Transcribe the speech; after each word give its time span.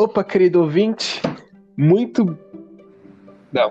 Opa, 0.00 0.24
querido 0.24 0.62
ouvinte, 0.62 1.20
muito. 1.76 2.34
Não. 3.52 3.70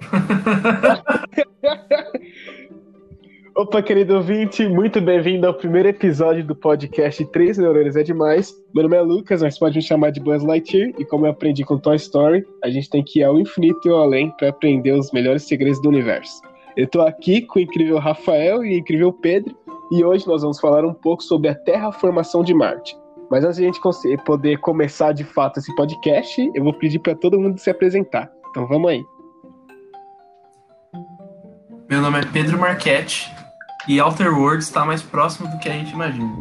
Opa, 3.54 3.82
querido 3.82 4.14
ouvinte, 4.14 4.66
muito 4.66 4.98
bem-vindo 4.98 5.46
ao 5.46 5.52
primeiro 5.52 5.90
episódio 5.90 6.42
do 6.42 6.56
podcast 6.56 7.22
Três 7.26 7.58
Neurônios 7.58 7.96
é 7.96 8.02
Demais. 8.02 8.50
Meu 8.74 8.84
nome 8.84 8.96
é 8.96 9.02
Lucas, 9.02 9.42
mas 9.42 9.58
pode 9.58 9.76
me 9.76 9.82
chamar 9.82 10.08
de 10.08 10.18
Buzz 10.18 10.42
Lightyear, 10.42 10.94
e 10.98 11.04
como 11.04 11.26
eu 11.26 11.32
aprendi 11.32 11.64
com 11.64 11.76
Toy 11.76 11.96
Story, 11.96 12.46
a 12.64 12.70
gente 12.70 12.88
tem 12.88 13.04
que 13.04 13.18
ir 13.18 13.24
ao 13.24 13.38
infinito 13.38 13.86
e 13.86 13.90
ao 13.90 13.98
além 13.98 14.30
para 14.38 14.48
aprender 14.48 14.92
os 14.92 15.12
melhores 15.12 15.42
segredos 15.42 15.82
do 15.82 15.90
universo. 15.90 16.40
Eu 16.78 16.86
tô 16.86 17.02
aqui 17.02 17.42
com 17.42 17.58
o 17.58 17.62
incrível 17.62 17.98
Rafael 17.98 18.64
e 18.64 18.74
o 18.74 18.78
incrível 18.78 19.12
Pedro, 19.12 19.54
e 19.90 20.04
hoje 20.04 20.26
nós 20.26 20.42
vamos 20.42 20.58
falar 20.58 20.84
um 20.84 20.94
pouco 20.94 21.22
sobre 21.22 21.48
a 21.48 21.54
terraformação 21.54 22.42
de 22.42 22.52
Marte. 22.52 22.96
Mas 23.30 23.44
antes 23.44 23.56
de 23.56 23.64
a 23.64 23.66
gente 23.66 23.80
poder 24.24 24.58
começar 24.58 25.12
de 25.12 25.24
fato 25.24 25.58
esse 25.58 25.74
podcast, 25.74 26.50
eu 26.54 26.62
vou 26.62 26.72
pedir 26.72 26.98
para 26.98 27.14
todo 27.14 27.38
mundo 27.38 27.58
se 27.58 27.70
apresentar. 27.70 28.30
Então 28.50 28.66
vamos 28.66 28.90
aí. 28.90 29.04
Meu 31.88 32.00
nome 32.00 32.20
é 32.20 32.24
Pedro 32.32 32.58
Marchetti 32.58 33.30
e 33.88 34.00
Outer 34.00 34.36
Worlds 34.36 34.66
está 34.66 34.84
mais 34.84 35.02
próximo 35.02 35.48
do 35.48 35.58
que 35.58 35.68
a 35.68 35.72
gente 35.72 35.92
imagina. 35.92 36.36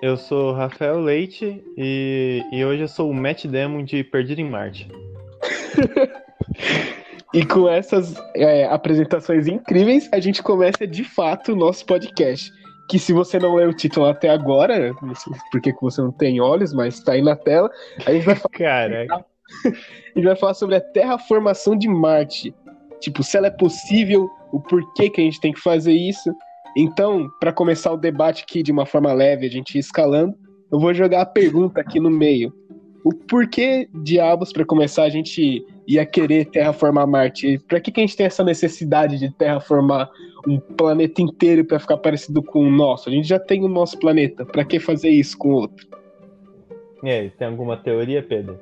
Eu 0.00 0.16
sou 0.16 0.52
Rafael 0.52 1.00
Leite 1.00 1.62
e, 1.76 2.42
e 2.50 2.64
hoje 2.64 2.82
eu 2.82 2.88
sou 2.88 3.10
o 3.10 3.14
Matt 3.14 3.46
Demon 3.46 3.84
de 3.84 4.02
Perdido 4.02 4.40
em 4.40 4.50
Marte. 4.50 4.88
e 7.32 7.44
com 7.46 7.68
essas 7.68 8.14
é, 8.34 8.66
apresentações 8.66 9.46
incríveis, 9.46 10.08
a 10.12 10.20
gente 10.20 10.42
começa 10.42 10.86
de 10.86 11.02
fato 11.02 11.52
o 11.52 11.56
nosso 11.56 11.84
podcast. 11.86 12.52
Que 12.88 12.98
se 12.98 13.12
você 13.12 13.38
não 13.38 13.54
leu 13.54 13.70
o 13.70 13.74
título 13.74 14.06
até 14.06 14.28
agora, 14.28 14.92
não 15.00 15.14
sei 15.14 15.32
porque 15.50 15.72
você 15.80 16.02
não 16.02 16.12
tem 16.12 16.40
olhos, 16.40 16.74
mas 16.74 16.94
está 16.94 17.12
aí 17.12 17.22
na 17.22 17.34
tela, 17.34 17.70
a 18.04 18.12
gente 18.12 18.26
vai 18.26 18.34
falar. 18.34 18.50
Caraca. 18.52 19.24
a 19.64 19.68
gente 20.18 20.24
vai 20.24 20.36
falar 20.36 20.54
sobre 20.54 20.76
a 20.76 20.80
terraformação 20.80 21.76
de 21.76 21.88
Marte. 21.88 22.54
Tipo, 23.00 23.22
se 23.22 23.36
ela 23.36 23.46
é 23.46 23.50
possível, 23.50 24.28
o 24.52 24.60
porquê 24.60 25.08
que 25.08 25.20
a 25.20 25.24
gente 25.24 25.40
tem 25.40 25.52
que 25.52 25.60
fazer 25.60 25.92
isso. 25.92 26.34
Então, 26.76 27.28
para 27.40 27.52
começar 27.52 27.92
o 27.92 27.96
debate 27.96 28.42
aqui 28.42 28.62
de 28.62 28.72
uma 28.72 28.84
forma 28.84 29.12
leve, 29.12 29.46
a 29.46 29.50
gente 29.50 29.76
ir 29.76 29.80
escalando, 29.80 30.36
eu 30.70 30.78
vou 30.78 30.92
jogar 30.92 31.22
a 31.22 31.26
pergunta 31.26 31.80
aqui 31.80 31.98
no 31.98 32.10
meio. 32.10 32.52
O 33.04 33.12
porquê 33.12 33.88
diabos, 33.92 34.52
para 34.52 34.64
começar, 34.64 35.04
a 35.04 35.10
gente 35.10 35.64
ia 35.86 36.06
querer 36.06 36.46
terraformar 36.46 37.06
Marte? 37.06 37.58
Para 37.66 37.80
que, 37.80 37.90
que 37.90 38.00
a 38.00 38.06
gente 38.06 38.16
tem 38.16 38.26
essa 38.26 38.44
necessidade 38.44 39.18
de 39.18 39.30
terraformar 39.30 40.08
um 40.46 40.58
planeta 40.58 41.20
inteiro 41.20 41.64
para 41.64 41.80
ficar 41.80 41.96
parecido 41.96 42.42
com 42.42 42.64
o 42.64 42.70
nosso? 42.70 43.08
A 43.08 43.12
gente 43.12 43.26
já 43.26 43.38
tem 43.38 43.64
o 43.64 43.68
nosso 43.68 43.98
planeta, 43.98 44.44
para 44.44 44.64
que 44.64 44.78
fazer 44.78 45.10
isso 45.10 45.36
com 45.36 45.50
outro? 45.50 45.86
E 47.02 47.10
aí, 47.10 47.30
tem 47.30 47.48
alguma 47.48 47.76
teoria, 47.76 48.22
Pedro? 48.22 48.58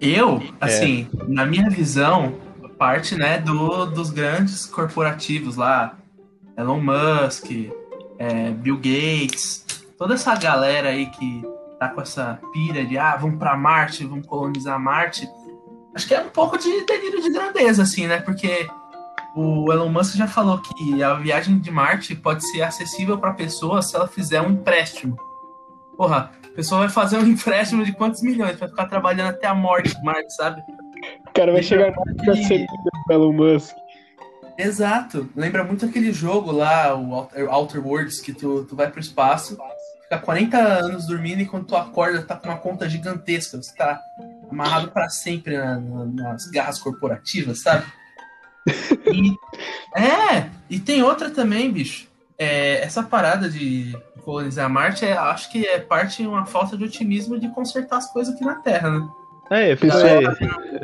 Eu, 0.00 0.42
assim, 0.60 1.06
é. 1.20 1.24
na 1.28 1.44
minha 1.44 1.68
visão, 1.68 2.34
parte, 2.78 3.14
né, 3.14 3.38
do, 3.38 3.86
dos 3.86 4.10
grandes 4.10 4.66
corporativos 4.66 5.56
lá, 5.56 5.98
Elon 6.56 6.80
Musk, 6.80 7.50
é, 8.18 8.50
Bill 8.50 8.76
Gates, 8.76 9.64
toda 9.98 10.14
essa 10.14 10.34
galera 10.34 10.88
aí 10.88 11.06
que 11.06 11.42
tá 11.78 11.88
com 11.88 12.00
essa 12.00 12.40
pira 12.52 12.84
de 12.84 12.98
ah, 12.98 13.16
vamos 13.16 13.38
para 13.38 13.56
Marte, 13.56 14.04
vamos 14.04 14.26
colonizar 14.26 14.78
Marte. 14.78 15.28
Acho 15.94 16.06
que 16.06 16.14
é 16.14 16.20
um 16.20 16.28
pouco 16.28 16.58
de 16.58 16.84
delírio 16.84 17.22
de 17.22 17.30
grandeza, 17.30 17.82
assim, 17.82 18.06
né? 18.06 18.20
Porque 18.20 18.68
o 19.34 19.72
Elon 19.72 19.88
Musk 19.88 20.16
já 20.16 20.26
falou 20.26 20.60
que 20.60 21.02
a 21.02 21.14
viagem 21.14 21.58
de 21.58 21.70
Marte 21.70 22.14
pode 22.14 22.46
ser 22.50 22.62
acessível 22.62 23.18
para 23.18 23.32
pessoa 23.32 23.82
se 23.82 23.96
ela 23.96 24.06
fizer 24.06 24.40
um 24.40 24.50
empréstimo. 24.50 25.16
Porra, 25.96 26.30
a 26.44 26.54
pessoa 26.54 26.80
vai 26.80 26.88
fazer 26.88 27.18
um 27.18 27.24
empréstimo 27.26 27.84
de 27.84 27.92
quantos 27.92 28.22
milhões? 28.22 28.58
Vai 28.58 28.68
ficar 28.68 28.86
trabalhando 28.86 29.30
até 29.30 29.46
a 29.46 29.54
morte 29.54 29.94
de 29.94 30.04
Marte, 30.04 30.34
sabe? 30.34 30.62
cara 31.36 31.52
vai 31.52 31.62
chegar 31.62 31.94
mais 31.94 32.16
pra 32.16 32.34
ser 32.34 32.66
Elon 33.10 33.32
Musk. 33.32 33.74
Exato. 34.58 35.28
Lembra 35.36 35.62
muito 35.62 35.84
aquele 35.84 36.12
jogo 36.12 36.50
lá, 36.50 36.94
o 36.96 37.28
Outer 37.50 37.86
Worlds, 37.86 38.20
que 38.20 38.32
tu, 38.32 38.64
tu 38.64 38.74
vai 38.74 38.90
pro 38.90 39.00
espaço, 39.00 39.58
fica 40.06 40.18
40 40.18 40.56
anos 40.56 41.06
dormindo 41.06 41.40
e 41.40 41.46
quando 41.46 41.66
tu 41.66 41.76
acorda 41.76 42.22
tá 42.22 42.36
com 42.36 42.48
uma 42.48 42.56
conta 42.56 42.88
gigantesca. 42.88 43.56
Você 43.56 43.74
tá 43.74 44.00
amarrado 44.50 44.90
para 44.90 45.08
sempre 45.08 45.58
na, 45.58 45.78
na, 45.78 46.04
nas 46.06 46.46
garras 46.46 46.78
corporativas, 46.78 47.60
sabe? 47.60 47.84
E, 49.12 49.34
é, 50.00 50.50
e 50.70 50.78
tem 50.78 51.02
outra 51.02 51.30
também, 51.30 51.70
bicho. 51.70 52.08
É, 52.38 52.82
essa 52.82 53.02
parada 53.02 53.48
de 53.48 53.96
colonizar 54.22 54.68
Marte, 54.68 55.04
é, 55.04 55.16
acho 55.16 55.50
que 55.50 55.66
é 55.66 55.78
parte 55.78 56.22
de 56.22 56.28
uma 56.28 56.46
falta 56.46 56.76
de 56.76 56.84
otimismo 56.84 57.38
de 57.38 57.48
consertar 57.48 57.98
as 57.98 58.12
coisas 58.12 58.34
aqui 58.34 58.44
na 58.44 58.56
Terra, 58.56 58.90
né? 58.90 59.08
É, 59.50 59.72
eu 59.72 59.76
pensei. 59.76 60.22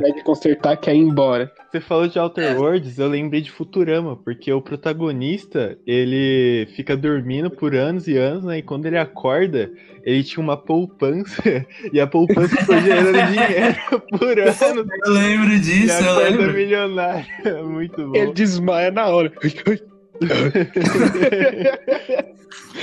Vai 0.00 0.12
de 0.12 0.22
consertar 0.22 0.76
quer 0.76 0.94
ir 0.94 0.98
embora. 0.98 1.50
Você 1.70 1.80
falou 1.80 2.06
de 2.06 2.18
Outer 2.18 2.52
é. 2.52 2.54
Worlds, 2.54 2.98
eu 2.98 3.08
lembrei 3.08 3.40
de 3.40 3.50
Futurama, 3.50 4.16
porque 4.16 4.52
o 4.52 4.60
protagonista, 4.60 5.78
ele 5.86 6.68
fica 6.76 6.96
dormindo 6.96 7.50
por 7.50 7.74
anos 7.74 8.06
e 8.06 8.16
anos, 8.16 8.44
né? 8.44 8.58
E 8.58 8.62
quando 8.62 8.86
ele 8.86 8.98
acorda, 8.98 9.70
ele 10.04 10.22
tinha 10.22 10.42
uma 10.42 10.56
poupança, 10.56 11.42
e 11.92 12.00
a 12.00 12.06
poupança 12.06 12.56
foi 12.64 12.80
gerando 12.82 13.12
dinheiro 13.32 13.76
por 14.18 14.38
ano. 14.38 14.86
Eu 15.06 15.12
lembro 15.12 15.58
disso, 15.58 16.02
e 16.02 16.06
eu 16.06 16.14
lembro. 16.16 16.52
milionário. 16.52 17.26
Muito 17.66 18.08
bom. 18.08 18.16
Ele 18.16 18.32
desmaia 18.32 18.90
na 18.90 19.06
hora. 19.06 19.32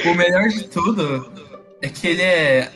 o 0.06 0.14
melhor 0.16 0.48
de 0.50 0.68
tudo 0.68 1.32
é 1.82 1.88
que 1.88 2.08
ele 2.08 2.22
é 2.22 2.70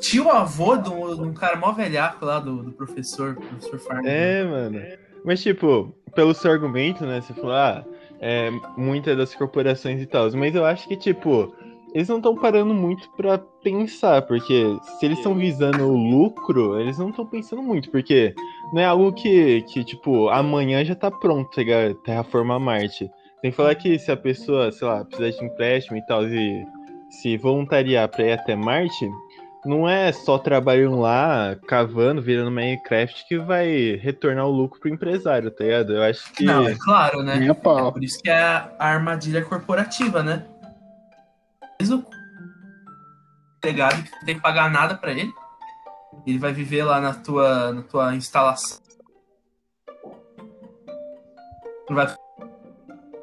tio 0.00 0.30
avô 0.30 0.76
de 0.76 0.90
um, 0.90 1.32
cara 1.32 1.56
mó 1.56 1.72
velhaco 1.72 2.24
lá 2.24 2.38
do, 2.38 2.62
do 2.62 2.72
professor, 2.72 3.34
professor 3.34 3.78
Farmer. 3.78 4.12
É, 4.12 4.44
mano. 4.44 4.80
Mas, 5.24 5.42
tipo, 5.42 5.94
pelo 6.14 6.34
seu 6.34 6.52
argumento, 6.52 7.04
né? 7.04 7.20
Você 7.20 7.34
falou, 7.34 7.52
ah, 7.52 7.84
é, 8.20 8.50
muitas 8.76 9.16
das 9.16 9.34
corporações 9.34 10.00
e 10.00 10.06
tal. 10.06 10.30
Mas 10.32 10.54
eu 10.54 10.64
acho 10.64 10.86
que, 10.88 10.96
tipo, 10.96 11.54
eles 11.96 12.08
não 12.08 12.18
estão 12.18 12.34
parando 12.34 12.74
muito 12.74 13.08
para 13.16 13.38
pensar, 13.62 14.22
porque 14.22 14.76
se 14.98 15.06
eles 15.06 15.18
estão 15.18 15.34
visando 15.34 15.86
o 15.86 15.96
lucro, 15.96 16.78
eles 16.78 16.98
não 16.98 17.10
estão 17.10 17.24
pensando 17.24 17.62
muito, 17.62 17.90
porque 17.90 18.34
não 18.72 18.82
é 18.82 18.84
algo 18.84 19.12
que, 19.12 19.62
que, 19.62 19.82
tipo, 19.82 20.28
amanhã 20.28 20.84
já 20.84 20.94
tá 20.94 21.10
pronto 21.10 21.50
pegar 21.54 21.94
terraformar 22.04 22.60
Marte. 22.60 23.10
Tem 23.40 23.50
que 23.50 23.56
falar 23.56 23.74
que 23.74 23.98
se 23.98 24.12
a 24.12 24.16
pessoa, 24.16 24.70
sei 24.70 24.86
lá, 24.86 25.04
precisar 25.04 25.30
de 25.30 25.44
empréstimo 25.44 25.96
e 25.96 26.06
tal, 26.06 26.24
e 26.24 26.64
se 27.08 27.36
voluntariar 27.36 28.08
pra 28.08 28.26
ir 28.26 28.32
até 28.32 28.54
Marte, 28.54 29.08
não 29.66 29.88
é 29.88 30.12
só 30.12 30.38
trabalhando 30.38 31.00
lá, 31.00 31.56
cavando, 31.66 32.22
virando 32.22 32.50
Minecraft 32.50 33.26
que 33.26 33.36
vai 33.38 33.96
retornar 33.96 34.46
o 34.46 34.50
lucro 34.50 34.80
pro 34.80 34.88
empresário, 34.88 35.50
tá 35.50 35.64
ligado? 35.64 35.94
Eu 35.94 36.02
acho 36.04 36.32
que. 36.32 36.44
Não, 36.44 36.66
é 36.66 36.76
claro, 36.78 37.22
né? 37.22 37.36
Minha 37.36 37.54
pau. 37.54 37.88
É 37.88 37.92
por 37.92 38.04
isso 38.04 38.22
que 38.22 38.30
é 38.30 38.38
a 38.38 38.72
armadilha 38.78 39.44
corporativa, 39.44 40.22
né? 40.22 40.46
O 41.82 42.04
empregado 43.58 44.02
que 44.02 44.24
tem 44.24 44.36
que 44.36 44.40
pagar 44.40 44.70
nada 44.70 44.94
para 44.94 45.10
ele. 45.10 45.32
Ele 46.26 46.38
vai 46.38 46.52
viver 46.52 46.84
lá 46.84 47.00
na 47.00 47.12
tua, 47.12 47.72
na 47.72 47.82
tua 47.82 48.14
instalação. 48.14 48.78
Não 51.88 51.96
vai. 51.96 52.14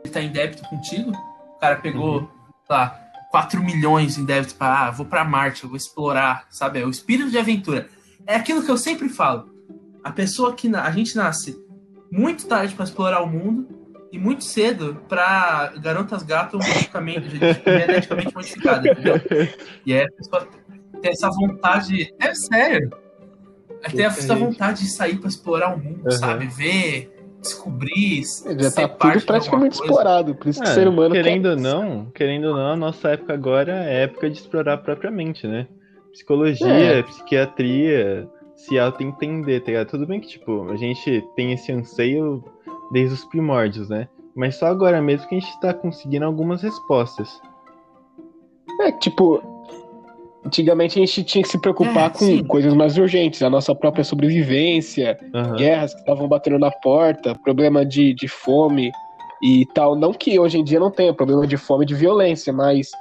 Ele 0.04 0.14
tá 0.14 0.22
em 0.22 0.32
débito 0.32 0.68
contigo. 0.70 1.12
O 1.12 1.60
cara 1.60 1.78
pegou, 1.78 2.20
uhum. 2.20 2.30
lá, 2.70 3.03
4 3.34 3.64
milhões 3.64 4.16
em 4.16 4.26
débito 4.26 4.54
para, 4.54 4.90
ah, 4.90 4.92
vou 4.92 5.08
para 5.08 5.26
Marte, 5.26 5.64
eu 5.64 5.70
vou 5.70 5.76
explorar, 5.76 6.46
sabe? 6.52 6.80
É 6.80 6.86
o 6.86 6.90
espírito 6.92 7.32
de 7.32 7.38
aventura. 7.40 7.90
É 8.28 8.36
aquilo 8.36 8.62
que 8.62 8.70
eu 8.70 8.78
sempre 8.78 9.10
falo. 9.10 9.50
A 10.04 10.12
pessoa 10.12 10.54
que 10.54 10.68
a 10.76 10.92
gente 10.92 11.16
nasce 11.16 11.58
muito 12.12 12.46
tarde 12.46 12.76
para 12.76 12.86
explorar 12.86 13.24
o 13.24 13.28
mundo 13.28 13.68
e 14.12 14.20
muito 14.20 14.44
cedo 14.44 15.02
para 15.10 15.74
garotas 15.82 16.22
gato 16.22 16.62
geneticamente, 16.62 17.40
geneticamente 17.66 18.36
modificadas, 18.36 18.92
entendeu? 18.92 19.16
E 19.84 19.94
aí 19.94 20.04
a 20.04 20.12
pessoa 20.12 20.48
tem 21.02 21.12
essa 21.12 21.30
vontade, 21.32 22.14
é 22.20 22.36
sério. 22.36 22.92
Tem 23.96 24.06
essa 24.06 24.36
vontade 24.36 24.82
de 24.82 24.96
sair 24.96 25.18
para 25.18 25.30
explorar 25.30 25.74
o 25.74 25.80
mundo, 25.80 26.06
uhum. 26.06 26.12
sabe? 26.12 26.46
Ver 26.46 27.12
descobrir. 27.44 28.24
Já 28.60 28.72
tá 28.72 28.88
tudo 28.88 29.26
praticamente 29.26 29.76
explorado, 29.76 30.36
por 30.36 30.50
isso 30.50 30.62
que 30.62 30.68
o 30.68 30.72
é, 30.72 30.74
ser 30.74 30.88
humano. 30.88 31.14
Querendo 31.14 31.50
ou 31.50 31.56
não, 31.56 32.06
querendo 32.14 32.48
ou 32.50 32.56
não, 32.56 32.72
a 32.72 32.76
nossa 32.76 33.10
época 33.10 33.34
agora 33.34 33.86
é 33.86 34.04
época 34.04 34.30
de 34.30 34.38
explorar 34.38 34.78
propriamente, 34.78 35.48
né? 35.48 35.68
Psicologia, 36.12 36.68
é. 36.68 37.04
psiquiatria, 37.04 38.28
se 38.56 38.78
auto-entender, 38.80 39.62
tá 39.62 39.68
ligado? 39.68 39.90
Tudo 39.90 40.08
bem 40.08 40.20
que, 40.20 40.28
tipo, 40.28 40.70
a 40.70 40.76
gente 40.76 41.24
tem 41.36 41.54
esse 41.54 41.72
anseio 41.72 42.44
desde 42.92 43.16
os 43.16 43.26
primórdios, 43.26 43.90
né? 43.90 44.08
Mas 44.36 44.56
só 44.56 44.68
agora 44.68 45.02
mesmo 45.02 45.28
que 45.28 45.36
a 45.36 45.40
gente 45.40 45.60
tá 45.60 45.74
conseguindo 45.74 46.26
algumas 46.26 46.62
respostas. 46.62 47.42
É, 48.82 48.92
tipo, 48.92 49.42
Antigamente 50.46 51.00
a 51.00 51.06
gente 51.06 51.24
tinha 51.24 51.42
que 51.42 51.50
se 51.50 51.60
preocupar 51.60 52.08
é, 52.08 52.10
com 52.10 52.26
sim. 52.26 52.44
coisas 52.44 52.74
mais 52.74 52.98
urgentes, 52.98 53.42
a 53.42 53.50
nossa 53.50 53.74
própria 53.74 54.04
sobrevivência, 54.04 55.18
uhum. 55.34 55.56
guerras 55.56 55.94
que 55.94 56.02
estavam 56.02 56.28
batendo 56.28 56.60
na 56.60 56.70
porta, 56.70 57.34
problema 57.36 57.86
de, 57.86 58.14
de 58.14 58.28
fome 58.28 58.92
e 59.42 59.66
tal. 59.74 59.96
Não 59.96 60.14
que 60.14 60.38
hoje 60.38 60.58
em 60.58 60.64
dia 60.64 60.80
não 60.80 60.92
tenha 60.92 61.14
problema 61.14 61.48
de 61.48 61.56
fome 61.56 61.86
e 61.86 61.88
de 61.88 61.96
violência, 61.96 62.52
mas 62.52 62.92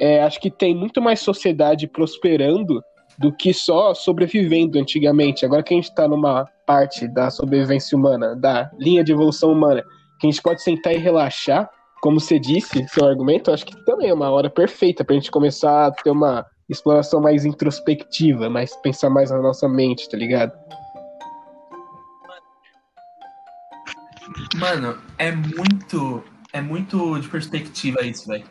é, 0.00 0.22
acho 0.22 0.40
que 0.40 0.50
tem 0.50 0.74
muito 0.74 1.00
mais 1.02 1.20
sociedade 1.20 1.86
prosperando 1.86 2.82
do 3.18 3.32
que 3.32 3.52
só 3.52 3.94
sobrevivendo 3.94 4.78
antigamente. 4.78 5.44
Agora 5.44 5.62
que 5.62 5.72
a 5.72 5.76
gente 5.76 5.90
está 5.90 6.06
numa 6.06 6.46
parte 6.66 7.08
da 7.08 7.30
sobrevivência 7.30 7.96
humana, 7.96 8.34
da 8.34 8.70
linha 8.78 9.02
de 9.02 9.12
evolução 9.12 9.52
humana, 9.52 9.82
que 10.20 10.26
a 10.26 10.30
gente 10.30 10.42
pode 10.42 10.62
sentar 10.62 10.94
e 10.94 10.98
relaxar, 10.98 11.70
como 12.00 12.20
você 12.20 12.38
disse, 12.38 12.86
seu 12.88 13.06
argumento, 13.06 13.50
acho 13.50 13.64
que 13.64 13.76
também 13.84 14.10
é 14.10 14.14
uma 14.14 14.30
hora 14.30 14.50
perfeita 14.50 15.04
para 15.04 15.14
a 15.14 15.18
gente 15.18 15.30
começar 15.30 15.86
a 15.86 15.90
ter 15.90 16.10
uma 16.10 16.46
exploração 16.68 17.20
mais 17.20 17.44
introspectiva, 17.44 18.50
mais 18.50 18.74
pensar 18.76 19.08
mais 19.10 19.30
na 19.30 19.40
nossa 19.40 19.68
mente, 19.68 20.08
tá 20.08 20.16
ligado? 20.16 20.52
Mano, 24.56 24.98
é 25.18 25.30
muito. 25.32 26.22
É 26.52 26.60
muito 26.60 27.18
de 27.20 27.28
perspectiva 27.28 28.02
isso, 28.02 28.26
velho. 28.26 28.44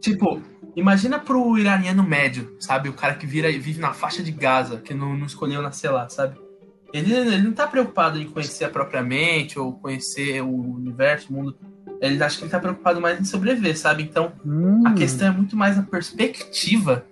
Tipo, 0.00 0.40
imagina 0.76 1.18
pro 1.18 1.58
iraniano 1.58 2.02
médio, 2.02 2.56
sabe? 2.60 2.88
O 2.88 2.92
cara 2.92 3.14
que 3.14 3.26
vira, 3.26 3.50
vive 3.50 3.80
na 3.80 3.92
faixa 3.92 4.22
de 4.22 4.30
Gaza, 4.30 4.78
que 4.78 4.94
não, 4.94 5.16
não 5.16 5.26
escolheu 5.26 5.60
nascer 5.60 5.90
lá, 5.90 6.08
sabe? 6.08 6.36
Ele, 6.92 7.12
ele 7.12 7.42
não 7.42 7.52
tá 7.52 7.66
preocupado 7.66 8.18
em 8.20 8.28
conhecer 8.28 8.64
a 8.64 8.68
própria 8.68 9.02
mente 9.02 9.58
ou 9.58 9.72
conhecer 9.72 10.42
o 10.42 10.74
universo, 10.74 11.32
o 11.32 11.36
mundo. 11.36 11.56
Ele 12.00 12.22
acha 12.22 12.36
que 12.36 12.44
ele 12.44 12.50
tá 12.50 12.60
preocupado 12.60 13.00
mais 13.00 13.18
em 13.18 13.24
sobreviver, 13.24 13.76
sabe? 13.78 14.02
Então, 14.02 14.32
Hum. 14.44 14.82
a 14.86 14.92
questão 14.92 15.28
é 15.28 15.30
muito 15.30 15.56
mais 15.56 15.78
a 15.78 15.82
perspectiva 15.82 17.04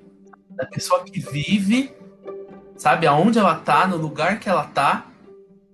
da 0.61 0.67
pessoa 0.67 1.03
que 1.03 1.19
vive, 1.19 1.93
sabe, 2.77 3.07
aonde 3.07 3.39
ela 3.39 3.55
tá, 3.55 3.87
no 3.87 3.97
lugar 3.97 4.39
que 4.39 4.49
ela 4.49 4.65
tá, 4.65 5.07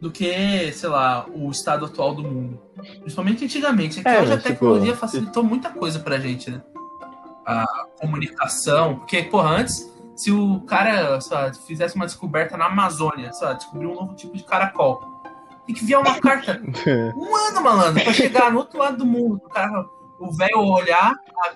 do 0.01 0.11
que, 0.11 0.71
sei 0.73 0.89
lá, 0.89 1.27
o 1.35 1.51
estado 1.51 1.87
atual 1.87 2.15
do 2.15 2.23
mundo. 2.23 2.61
Principalmente 3.01 3.45
antigamente. 3.45 4.01
É 4.01 4.03
que 4.03 4.09
É, 4.09 4.21
hoje 4.21 4.33
a 4.33 4.35
mas, 4.35 4.43
tipo, 4.45 4.55
tecnologia 4.55 4.97
facilitou 4.97 5.43
muita 5.43 5.71
coisa 5.71 5.99
pra 5.99 6.19
gente, 6.19 6.51
né? 6.51 6.63
A 7.45 7.65
comunicação. 8.01 8.97
Porque, 8.97 9.23
porra, 9.25 9.57
antes, 9.59 9.91
se 10.15 10.31
o 10.31 10.61
cara 10.61 11.19
lá, 11.31 11.53
fizesse 11.67 11.97
uma 11.97 12.07
descoberta 12.07 12.57
na 12.57 12.67
Amazônia, 12.67 13.33
sei 13.33 13.47
lá, 13.47 13.55
descobriu 13.55 13.91
um 13.91 13.95
novo 13.95 14.15
tipo 14.15 14.37
de 14.37 14.45
caracol. 14.45 15.01
Tem 15.67 15.75
que 15.75 15.83
enviar 15.83 16.01
uma 16.01 16.21
carta 16.21 16.61
um 17.17 17.35
ano, 17.35 17.61
malandro, 17.61 18.05
pra 18.05 18.13
chegar 18.13 18.53
no 18.53 18.59
outro 18.59 18.79
lado 18.79 18.99
do 18.99 19.07
mundo. 19.07 19.41
O, 19.45 19.49
cara, 19.49 19.85
o 20.19 20.33
velho 20.33 20.59
olhar 20.59 21.15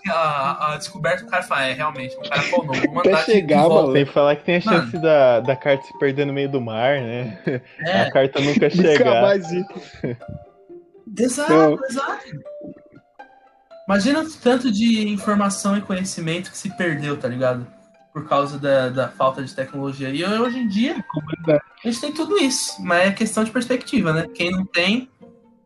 a, 0.08 0.12
a- 0.12 0.72
a 0.72 0.76
descoberta, 0.76 1.24
o 1.24 1.26
cara 1.26 1.42
fala, 1.42 1.64
é, 1.64 1.72
realmente, 1.72 2.16
um 2.16 2.22
caracol 2.22 2.64
novo. 2.64 2.80
Vou 2.80 2.94
mandar 2.94 3.14
Até 3.20 3.32
chegar, 3.32 3.62
de 3.62 3.68
volta. 3.68 3.92
Sem 3.92 4.06
falar 4.06 4.36
que 4.36 4.44
tem 4.44 4.56
a 4.56 4.62
Mano. 4.64 4.78
chance 4.82 4.98
da, 4.98 5.40
da 5.40 5.56
carta 5.56 5.84
se 5.86 5.98
perder 5.98 6.26
no 6.26 6.32
meio 6.32 6.50
do 6.50 6.60
mar, 6.60 7.00
né? 7.00 7.38
É, 7.80 8.02
A 8.02 8.10
carta 8.12 8.40
nunca 8.40 8.68
Nunca 8.74 8.82
chegar. 8.82 9.22
mais 9.22 9.48
vi. 9.50 9.64
exato, 11.18 11.52
Não. 11.52 11.78
exato. 11.88 12.24
Imagina 13.88 14.20
o 14.20 14.30
tanto 14.30 14.70
de 14.70 15.08
informação 15.08 15.76
e 15.76 15.80
conhecimento 15.80 16.50
que 16.50 16.56
se 16.58 16.70
perdeu, 16.76 17.16
tá 17.18 17.26
ligado? 17.26 17.66
Por 18.12 18.28
causa 18.28 18.58
da, 18.58 18.88
da 18.88 19.08
falta 19.08 19.42
de 19.42 19.54
tecnologia. 19.54 20.10
E 20.10 20.24
hoje 20.24 20.58
em 20.58 20.68
dia, 20.68 21.04
a 21.48 21.60
gente 21.88 22.00
tem 22.00 22.12
tudo 22.12 22.36
isso, 22.38 22.80
mas 22.82 23.08
é 23.08 23.12
questão 23.12 23.42
de 23.42 23.50
perspectiva, 23.50 24.12
né? 24.12 24.26
Quem 24.34 24.50
não 24.50 24.64
tem, 24.64 25.08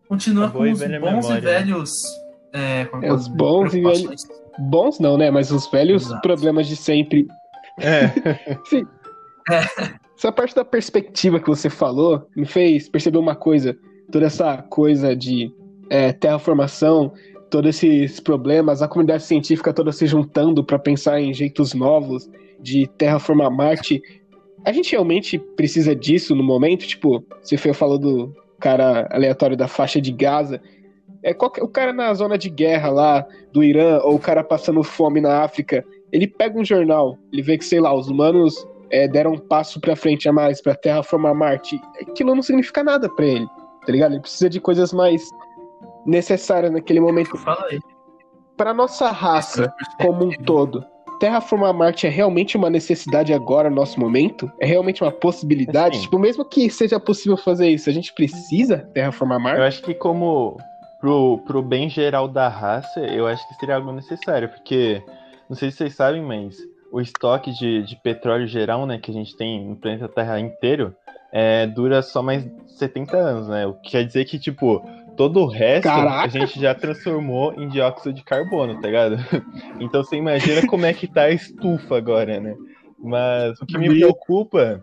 continua 0.08 0.50
com 0.50 0.62
os 0.62 0.78
bons 0.78 0.88
memória, 0.88 1.38
e 1.38 1.40
né? 1.40 1.74
Velhos. 2.54 2.90
É, 3.02 3.06
É, 3.06 3.12
os 3.12 3.28
bons 3.28 3.74
e 3.74 3.80
preocupações. 3.80 4.26
Bons 4.58 5.00
não, 5.00 5.16
né? 5.18 5.30
Mas 5.30 5.50
os 5.50 5.66
velhos 5.70 6.06
Exato. 6.06 6.22
problemas 6.22 6.66
de 6.68 6.76
sempre. 6.76 7.26
É. 7.80 8.08
Sim. 8.66 8.86
Essa 10.16 10.32
parte 10.32 10.54
da 10.54 10.64
perspectiva 10.64 11.40
que 11.40 11.48
você 11.48 11.68
falou 11.68 12.26
me 12.36 12.46
fez 12.46 12.88
perceber 12.88 13.18
uma 13.18 13.34
coisa. 13.34 13.76
Toda 14.10 14.26
essa 14.26 14.58
coisa 14.62 15.14
de 15.16 15.50
é, 15.90 16.12
terraformação, 16.12 17.12
todos 17.50 17.70
esses 17.82 18.20
problemas, 18.20 18.80
a 18.82 18.88
comunidade 18.88 19.24
científica 19.24 19.72
toda 19.72 19.92
se 19.92 20.06
juntando 20.06 20.62
para 20.62 20.78
pensar 20.78 21.20
em 21.20 21.32
jeitos 21.34 21.74
novos 21.74 22.30
de 22.60 22.86
terraformar 22.86 23.50
Marte. 23.50 24.00
A 24.64 24.72
gente 24.72 24.92
realmente 24.92 25.38
precisa 25.38 25.94
disso 25.94 26.34
no 26.34 26.42
momento? 26.44 26.86
Tipo, 26.86 27.24
você 27.42 27.56
foi- 27.56 27.74
falou 27.74 27.98
do 27.98 28.34
cara 28.60 29.08
aleatório 29.10 29.56
da 29.56 29.68
faixa 29.68 30.00
de 30.00 30.12
Gaza. 30.12 30.60
É, 31.24 31.32
qualquer- 31.32 31.62
o 31.64 31.68
cara 31.68 31.92
na 31.92 32.12
zona 32.14 32.36
de 32.36 32.50
guerra 32.50 32.90
lá 32.90 33.26
do 33.50 33.64
Irã, 33.64 33.98
ou 34.02 34.14
o 34.16 34.18
cara 34.18 34.44
passando 34.44 34.82
fome 34.84 35.20
na 35.20 35.42
África, 35.42 35.82
ele 36.12 36.26
pega 36.28 36.60
um 36.60 36.64
jornal, 36.64 37.16
ele 37.32 37.40
vê 37.42 37.56
que, 37.58 37.64
sei 37.64 37.80
lá, 37.80 37.92
os 37.94 38.08
humanos 38.08 38.54
é, 38.90 39.08
deram 39.08 39.32
um 39.32 39.38
passo 39.38 39.80
pra 39.80 39.96
frente 39.96 40.28
a 40.28 40.32
mais 40.32 40.60
pra 40.60 40.74
terraformar 40.74 41.34
Marte. 41.34 41.80
Aquilo 42.02 42.34
não 42.34 42.42
significa 42.42 42.84
nada 42.84 43.08
pra 43.08 43.24
ele, 43.24 43.46
tá 43.84 43.90
ligado? 43.90 44.12
Ele 44.12 44.20
precisa 44.20 44.48
de 44.48 44.60
coisas 44.60 44.92
mais 44.92 45.28
necessárias 46.06 46.70
naquele 46.70 47.00
momento. 47.00 47.36
Fala 47.38 47.66
aí. 47.70 47.80
Pra 48.56 48.72
nossa 48.72 49.10
raça 49.10 49.72
como 50.00 50.26
um 50.26 50.30
todo, 50.30 50.84
terraformar 51.18 51.74
Marte 51.74 52.06
é 52.06 52.10
realmente 52.10 52.56
uma 52.56 52.70
necessidade 52.70 53.32
agora, 53.32 53.68
no 53.68 53.76
nosso 53.76 53.98
momento? 53.98 54.52
É 54.60 54.66
realmente 54.66 55.02
uma 55.02 55.10
possibilidade? 55.10 55.96
Assim. 55.96 56.04
Tipo, 56.04 56.18
mesmo 56.18 56.44
que 56.44 56.70
seja 56.70 57.00
possível 57.00 57.36
fazer 57.36 57.68
isso, 57.70 57.88
a 57.90 57.92
gente 57.92 58.14
precisa 58.14 58.78
terraformar 58.94 59.40
Marte? 59.40 59.58
Eu 59.58 59.64
acho 59.66 59.82
que 59.82 59.94
como 59.94 60.56
pro, 61.04 61.36
pro 61.44 61.60
bem 61.60 61.90
geral 61.90 62.26
da 62.26 62.48
raça, 62.48 62.98
eu 63.00 63.26
acho 63.26 63.46
que 63.46 63.54
seria 63.56 63.74
algo 63.74 63.92
necessário, 63.92 64.48
porque 64.48 65.02
não 65.50 65.54
sei 65.54 65.70
se 65.70 65.76
vocês 65.76 65.94
sabem, 65.94 66.22
mas 66.22 66.56
o 66.90 66.98
estoque 66.98 67.52
de, 67.52 67.82
de 67.82 67.94
petróleo 67.96 68.46
geral, 68.46 68.86
né, 68.86 68.96
que 68.96 69.10
a 69.10 69.14
gente 69.14 69.36
tem 69.36 69.66
no 69.66 69.76
planeta 69.76 70.08
Terra 70.08 70.40
inteiro, 70.40 70.96
é, 71.30 71.66
dura 71.66 72.00
só 72.00 72.22
mais 72.22 72.48
70 72.68 73.16
anos, 73.18 73.48
né? 73.48 73.66
O 73.66 73.74
que 73.74 73.90
quer 73.90 74.04
dizer 74.04 74.24
que, 74.24 74.38
tipo, 74.38 74.82
todo 75.14 75.40
o 75.40 75.46
resto 75.46 75.82
Caraca! 75.82 76.24
a 76.24 76.28
gente 76.28 76.58
já 76.58 76.74
transformou 76.74 77.52
em 77.52 77.68
dióxido 77.68 78.14
de 78.14 78.24
carbono, 78.24 78.80
tá 78.80 78.86
ligado? 78.86 79.16
Então 79.78 80.02
você 80.02 80.16
imagina 80.16 80.66
como 80.66 80.86
é 80.86 80.94
que 80.94 81.06
tá 81.06 81.24
a 81.24 81.30
estufa 81.30 81.98
agora, 81.98 82.40
né? 82.40 82.56
Mas 82.98 83.60
o 83.60 83.66
que 83.66 83.76
me 83.76 83.90
preocupa, 83.90 84.80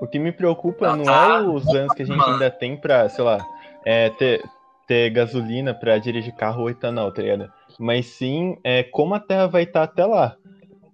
o 0.00 0.06
que 0.06 0.18
me 0.18 0.32
preocupa 0.32 0.96
não 0.96 1.04
tá. 1.04 1.40
é 1.40 1.42
os 1.42 1.66
anos 1.74 1.92
que 1.92 2.04
a 2.04 2.06
gente 2.06 2.24
ainda 2.24 2.50
tem 2.50 2.74
pra, 2.74 3.06
sei 3.10 3.22
lá, 3.22 3.44
é, 3.84 4.08
ter, 4.10 4.42
ter 4.86 5.10
gasolina 5.10 5.74
pra 5.74 5.98
dirigir 5.98 6.34
carro 6.34 6.62
ou 6.62 6.70
etanol, 6.70 7.12
tá 7.12 7.22
ligado? 7.22 7.50
Mas 7.78 8.06
sim 8.06 8.56
é, 8.64 8.82
como 8.82 9.14
a 9.14 9.20
Terra 9.20 9.46
vai 9.46 9.64
estar 9.64 9.82
até 9.82 10.04
lá. 10.06 10.36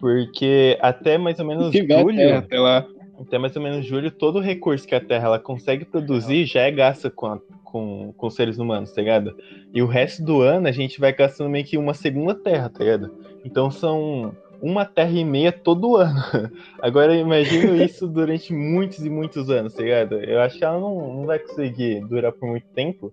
Porque 0.01 0.77
até 0.81 1.17
mais 1.17 1.39
ou 1.39 1.47
menos 1.47 1.71
tiver 1.71 2.01
julho, 2.01 2.17
terra 2.17 2.39
até 2.39 2.59
lá. 2.59 2.87
até 3.21 3.39
mais 3.39 3.55
ou 3.55 3.63
menos 3.63 3.87
julho, 3.87 4.11
todo 4.11 4.39
o 4.39 4.43
recurso 4.43 4.87
que 4.87 4.95
a 4.97 5.01
Terra 5.01 5.27
ela 5.27 5.39
consegue 5.39 5.85
produzir 5.85 6.45
já 6.45 6.63
é 6.63 6.71
gasto 6.73 7.09
com, 7.11 7.27
a- 7.27 7.41
com, 7.63 8.13
com 8.17 8.27
os 8.27 8.35
seres 8.35 8.59
humanos, 8.59 8.93
tá 8.93 9.01
ligado? 9.01 9.33
E 9.73 9.81
o 9.81 9.87
resto 9.87 10.25
do 10.25 10.41
ano 10.41 10.67
a 10.67 10.73
gente 10.73 10.99
vai 10.99 11.13
gastando 11.13 11.49
meio 11.51 11.65
que 11.65 11.79
uma 11.79 11.95
segunda 11.95 12.35
Terra, 12.35 12.69
tá 12.69 12.83
ligado? 12.83 13.15
Então 13.45 13.71
são 13.71 14.37
uma 14.61 14.85
Terra 14.85 15.13
e 15.13 15.25
meia 15.25 15.53
todo 15.53 15.97
ano. 15.97 16.21
Agora 16.83 17.15
imagino 17.15 17.77
isso 17.81 18.09
durante 18.09 18.53
muitos 18.53 19.05
e 19.05 19.09
muitos 19.11 19.51
anos, 19.51 19.73
tá 19.73 19.83
ligado? 19.83 20.17
Eu 20.17 20.41
acho 20.41 20.59
que 20.59 20.65
ela 20.65 20.81
não, 20.81 21.15
não 21.19 21.27
vai 21.27 21.39
conseguir 21.39 22.01
durar 22.09 22.33
por 22.33 22.49
muito 22.49 22.67
tempo 22.75 23.13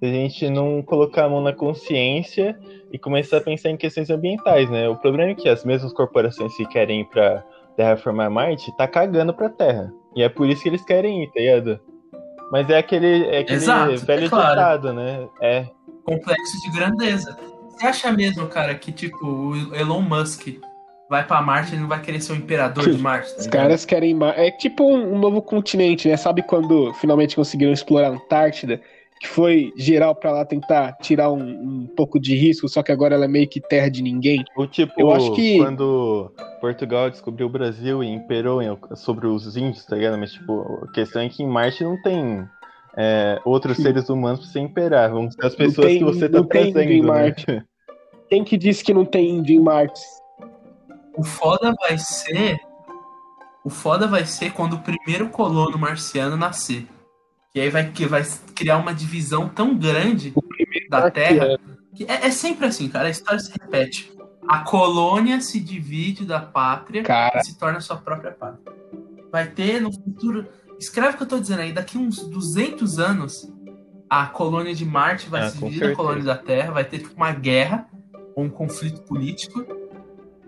se 0.00 0.06
a 0.06 0.08
gente 0.08 0.48
não 0.48 0.82
colocar 0.82 1.26
a 1.26 1.28
mão 1.28 1.42
na 1.42 1.52
consciência 1.52 2.58
e 2.90 2.98
começar 2.98 3.36
a 3.36 3.40
pensar 3.42 3.68
em 3.68 3.76
questões 3.76 4.08
ambientais, 4.08 4.68
né? 4.70 4.88
O 4.88 4.96
problema 4.96 5.32
é 5.32 5.34
que 5.34 5.48
as 5.48 5.62
mesmas 5.62 5.92
corporações 5.92 6.56
que 6.56 6.64
querem 6.66 7.02
ir 7.02 7.04
pra 7.04 7.44
terraformar 7.76 8.30
Marte 8.30 8.74
tá 8.78 8.88
cagando 8.88 9.34
pra 9.34 9.50
Terra. 9.50 9.92
E 10.16 10.22
é 10.22 10.28
por 10.28 10.48
isso 10.48 10.62
que 10.62 10.70
eles 10.70 10.84
querem 10.84 11.22
ir, 11.22 11.26
tá 11.28 11.38
ligado? 11.38 11.80
Mas 12.50 12.68
é 12.70 12.78
aquele, 12.78 13.26
é 13.26 13.40
aquele 13.40 13.58
Exato, 13.58 14.06
velho 14.06 14.24
é 14.24 14.28
claro. 14.28 14.48
ditado, 14.48 14.92
né? 14.94 15.28
É. 15.40 15.66
complexo 16.02 16.60
de 16.62 16.76
grandeza. 16.76 17.36
Você 17.68 17.86
acha 17.86 18.10
mesmo, 18.10 18.46
cara, 18.48 18.74
que 18.74 18.90
tipo 18.90 19.24
o 19.24 19.74
Elon 19.74 20.00
Musk 20.00 20.48
vai 21.10 21.26
pra 21.26 21.42
Marte 21.42 21.72
e 21.72 21.74
ele 21.74 21.82
não 21.82 21.88
vai 21.88 22.00
querer 22.00 22.20
ser 22.20 22.32
o 22.32 22.36
imperador 22.36 22.90
de 22.90 22.96
Marte? 22.98 23.34
tá 23.34 23.40
Os 23.40 23.46
caras 23.46 23.84
querem. 23.84 24.18
É 24.34 24.50
tipo 24.50 24.82
um, 24.82 25.14
um 25.14 25.18
novo 25.18 25.42
continente, 25.42 26.08
né? 26.08 26.16
Sabe 26.16 26.42
quando 26.42 26.92
finalmente 26.94 27.36
conseguiram 27.36 27.72
explorar 27.72 28.08
a 28.08 28.12
Antártida? 28.12 28.80
Que 29.20 29.28
foi 29.28 29.70
geral 29.76 30.14
pra 30.14 30.32
lá 30.32 30.44
tentar 30.46 30.92
tirar 30.94 31.30
um, 31.30 31.42
um 31.82 31.86
pouco 31.94 32.18
de 32.18 32.34
risco, 32.34 32.66
só 32.70 32.82
que 32.82 32.90
agora 32.90 33.14
ela 33.14 33.26
é 33.26 33.28
meio 33.28 33.46
que 33.46 33.60
terra 33.60 33.90
de 33.90 34.02
ninguém. 34.02 34.42
O 34.56 34.66
tipo, 34.66 34.94
Eu 34.98 35.12
acho 35.12 35.32
que- 35.34 35.58
quando 35.58 36.32
Portugal 36.58 37.10
descobriu 37.10 37.46
o 37.46 37.50
Brasil 37.50 38.02
e 38.02 38.08
imperou 38.08 38.62
em- 38.62 38.78
sobre 38.96 39.26
os 39.26 39.56
índios, 39.58 39.84
tá 39.84 39.94
ligado? 39.96 40.16
Mas, 40.18 40.32
tipo, 40.32 40.62
a 40.88 40.90
questão 40.92 41.20
é 41.20 41.28
que 41.28 41.42
em 41.42 41.46
Marte 41.46 41.84
não 41.84 42.00
tem 42.02 42.48
é, 42.96 43.38
outros 43.44 43.76
Sim. 43.76 43.84
seres 43.84 44.08
humanos 44.08 44.40
pra 44.40 44.48
você 44.48 44.58
imperar. 44.58 45.10
Vão 45.12 45.30
ser 45.30 45.46
as 45.46 45.54
pessoas 45.54 45.86
tem- 45.86 45.98
que 45.98 46.04
você 46.04 46.28
tá 46.28 46.38
não 46.38 46.44
tem 46.46 46.72
trazendo, 46.72 46.92
índio 46.92 46.96
em 46.96 47.02
né? 47.02 47.06
Marte. 47.06 47.46
Quem 48.28 48.42
que 48.42 48.56
disse 48.56 48.82
que 48.82 48.92
não 48.94 49.04
tem 49.04 49.28
índio 49.30 49.54
em 49.54 49.60
Marte? 49.60 50.00
O 51.16 51.22
foda 51.22 51.72
vai 51.78 51.96
ser. 51.98 52.58
O 53.64 53.68
foda 53.70 54.06
vai 54.08 54.24
ser 54.24 54.52
quando 54.54 54.74
o 54.74 54.80
primeiro 54.80 55.28
colono 55.28 55.78
marciano 55.78 56.36
nascer. 56.36 56.86
Que 57.52 57.60
aí 57.60 57.68
vai, 57.68 57.90
que 57.90 58.06
vai 58.06 58.22
criar 58.54 58.78
uma 58.78 58.94
divisão 58.94 59.48
tão 59.48 59.76
grande 59.76 60.32
da 60.88 61.10
Terra. 61.10 61.58
Que 61.94 62.04
é, 62.04 62.26
é 62.26 62.30
sempre 62.30 62.66
assim, 62.66 62.88
cara. 62.88 63.08
A 63.08 63.10
história 63.10 63.40
se 63.40 63.50
repete. 63.50 64.12
A 64.48 64.60
colônia 64.60 65.40
se 65.40 65.60
divide 65.60 66.24
da 66.24 66.40
pátria 66.40 67.02
Cara, 67.02 67.38
e 67.38 67.44
se 67.44 67.58
torna 67.58 67.80
sua 67.80 67.96
própria 67.96 68.32
pátria. 68.32 68.72
Vai 69.30 69.48
ter 69.48 69.80
no 69.80 69.92
futuro. 69.92 70.46
Escreve 70.78 71.14
o 71.14 71.16
que 71.16 71.22
eu 71.24 71.28
tô 71.28 71.40
dizendo 71.40 71.60
aí. 71.60 71.72
Daqui 71.72 71.98
uns 71.98 72.18
200 72.18 72.98
anos, 72.98 73.52
a 74.08 74.26
colônia 74.26 74.74
de 74.74 74.84
Marte 74.84 75.28
vai 75.28 75.42
Ah, 75.42 75.50
se 75.50 75.58
dividir 75.58 75.88
da 75.88 75.94
colônia 75.94 76.24
da 76.24 76.36
Terra. 76.36 76.72
Vai 76.72 76.84
ter 76.84 76.98
tipo, 77.00 77.14
uma 77.16 77.32
guerra 77.32 77.88
ou 78.34 78.44
um 78.44 78.50
conflito 78.50 79.02
político. 79.02 79.64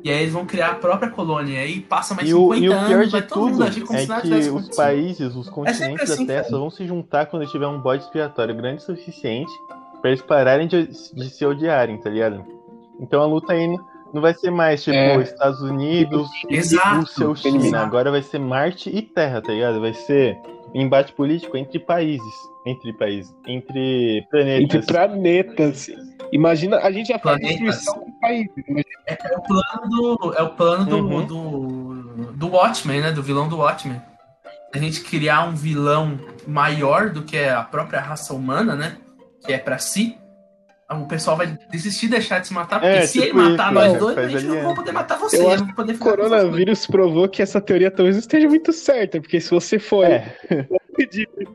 E 0.05 0.11
aí 0.11 0.23
eles 0.23 0.33
vão 0.33 0.45
criar 0.45 0.73
a 0.73 0.75
própria 0.75 1.11
colônia. 1.11 1.55
E 1.55 1.59
aí 1.59 1.81
passa 1.81 2.15
mais 2.15 2.29
E 2.29 2.35
o, 2.35 2.53
50 2.55 2.57
e 2.57 2.69
o 2.69 2.73
pior 2.73 2.95
anos, 2.95 3.07
de 3.07 3.13
vai 3.13 3.23
todo 3.23 3.41
mundo 3.41 3.53
tudo 3.53 3.65
agir 3.65 3.81
como 3.83 3.99
se 3.99 4.13
é 4.13 4.21
que 4.21 4.51
os 4.51 4.77
países, 4.77 5.37
os 5.37 5.49
continentes 5.49 6.11
assim, 6.11 6.27
da 6.27 6.35
Terra 6.35 6.45
só 6.49 6.59
vão 6.59 6.71
se 6.71 6.87
juntar 6.87 7.27
quando 7.27 7.47
tiver 7.47 7.67
um 7.67 7.79
bode 7.79 8.03
expiatório 8.03 8.55
grande 8.55 8.83
o 8.83 8.87
suficiente 8.87 9.53
pra 10.01 10.11
eles 10.11 10.23
pararem 10.23 10.67
de, 10.67 10.87
de 10.87 11.31
se 11.31 11.47
odiarem, 11.47 11.97
tá 11.99 12.11
ligado? 12.11 12.45
Então 13.01 13.23
a 13.23 13.27
luta 13.27 13.53
aí 13.53 13.69
não 14.13 14.21
vai 14.21 14.35
ser 14.35 14.51
mais 14.51 14.83
tipo 14.83 14.97
É. 14.97 15.23
Estados 15.23 15.63
Unidos 15.63 16.29
e 16.51 16.59
o 16.59 17.07
seu 17.07 17.35
China. 17.35 17.67
exato. 17.67 17.87
Agora 17.87 18.11
vai 18.11 18.23
ser 18.23 18.39
Marte 18.39 18.91
e 18.91 19.01
Terra, 19.01 19.41
tá 19.41 19.53
ligado? 19.53 19.81
Vai 19.81 19.95
ser 19.95 20.37
embate 20.75 21.13
político 21.13 21.57
entre 21.57 21.79
países. 21.79 22.35
Entre 22.67 22.93
países. 22.93 23.35
Entre 23.47 24.27
planetas. 24.31 24.63
Entre 24.63 24.83
planetas. 24.83 25.91
Imagina, 26.33 26.79
a 26.79 26.91
gente 26.91 27.09
já 27.09 27.19
faz 27.19 27.39
Planetas. 27.39 27.61
destruição 27.77 27.95
com 28.05 28.13
países. 28.21 28.51
Imagina 28.67 28.85
É 29.07 29.37
o 29.37 29.43
plano 29.43 29.89
do. 29.89 30.35
É 30.39 30.43
o 30.43 30.49
plano 30.51 30.85
do, 30.87 30.97
Uhum. 30.97 31.27
do, 31.27 32.33
do 32.33 32.49
Watchmen, 32.49 33.01
né? 33.03 33.13
Do 33.13 33.23
vilão 33.23 33.49
do 33.49 33.59
Watchmen. 33.59 34.01
A 34.75 34.79
gente 34.79 35.03
criar 35.03 35.45
um 35.47 35.55
vilão 35.55 36.19
maior 36.47 37.11
do 37.11 37.23
que 37.23 37.39
a 37.39 37.63
própria 37.63 38.01
raça 38.01 38.33
humana, 38.33 38.75
né? 38.75 38.97
Que 39.45 39.53
é 39.53 39.59
pra 39.59 39.79
si. 39.79 40.17
O 40.91 41.07
pessoal 41.07 41.37
vai 41.39 41.47
desistir, 41.71 42.09
deixar 42.09 42.39
de 42.41 42.49
se 42.49 42.53
matar, 42.53 42.79
porque 42.79 42.97
É, 42.97 43.07
se 43.07 43.17
ele 43.19 43.27
tipo 43.29 43.39
matar 43.39 43.65
isso, 43.67 43.75
nós 43.75 43.93
né? 43.95 43.99
dois, 43.99 44.19
a 44.19 44.29
gente 44.29 44.45
não 44.45 44.63
vai 44.63 44.75
poder 44.75 44.93
matar 44.93 45.19
você. 45.19 45.39
Eu 45.39 45.43
não 45.45 45.51
acho 45.53 45.65
vai 45.65 45.75
poder 45.75 45.93
O 45.93 45.97
ficar 45.97 46.11
coronavírus 46.11 46.87
provou 46.87 47.29
que 47.31 47.41
essa 47.41 47.61
teoria 47.63 47.91
talvez 47.91 48.17
não 48.17 48.21
esteja 48.21 48.47
muito 48.49 48.73
certa, 48.75 49.19
porque 49.21 49.41
se 49.41 49.51
você 49.51 49.79
for 49.79 50.05
É. 50.05 50.37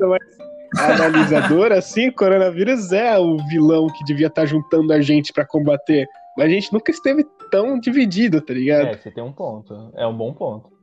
mais 0.01 0.37
analisador, 0.75 1.71
assim, 1.71 2.09
o 2.09 2.13
coronavírus 2.13 2.91
é 2.91 3.17
o 3.17 3.37
vilão 3.47 3.87
que 3.87 4.03
devia 4.03 4.27
estar 4.27 4.45
juntando 4.45 4.91
a 4.93 5.01
gente 5.01 5.31
pra 5.31 5.45
combater. 5.45 6.07
Mas 6.37 6.47
a 6.47 6.49
gente 6.49 6.73
nunca 6.73 6.91
esteve 6.91 7.25
tão 7.49 7.79
dividido, 7.79 8.41
tá 8.41 8.53
ligado? 8.53 8.87
É, 8.87 8.97
você 8.97 9.11
tem 9.11 9.23
um 9.23 9.31
ponto. 9.31 9.91
É 9.95 10.05
um 10.05 10.15
bom 10.15 10.33
ponto. 10.33 10.77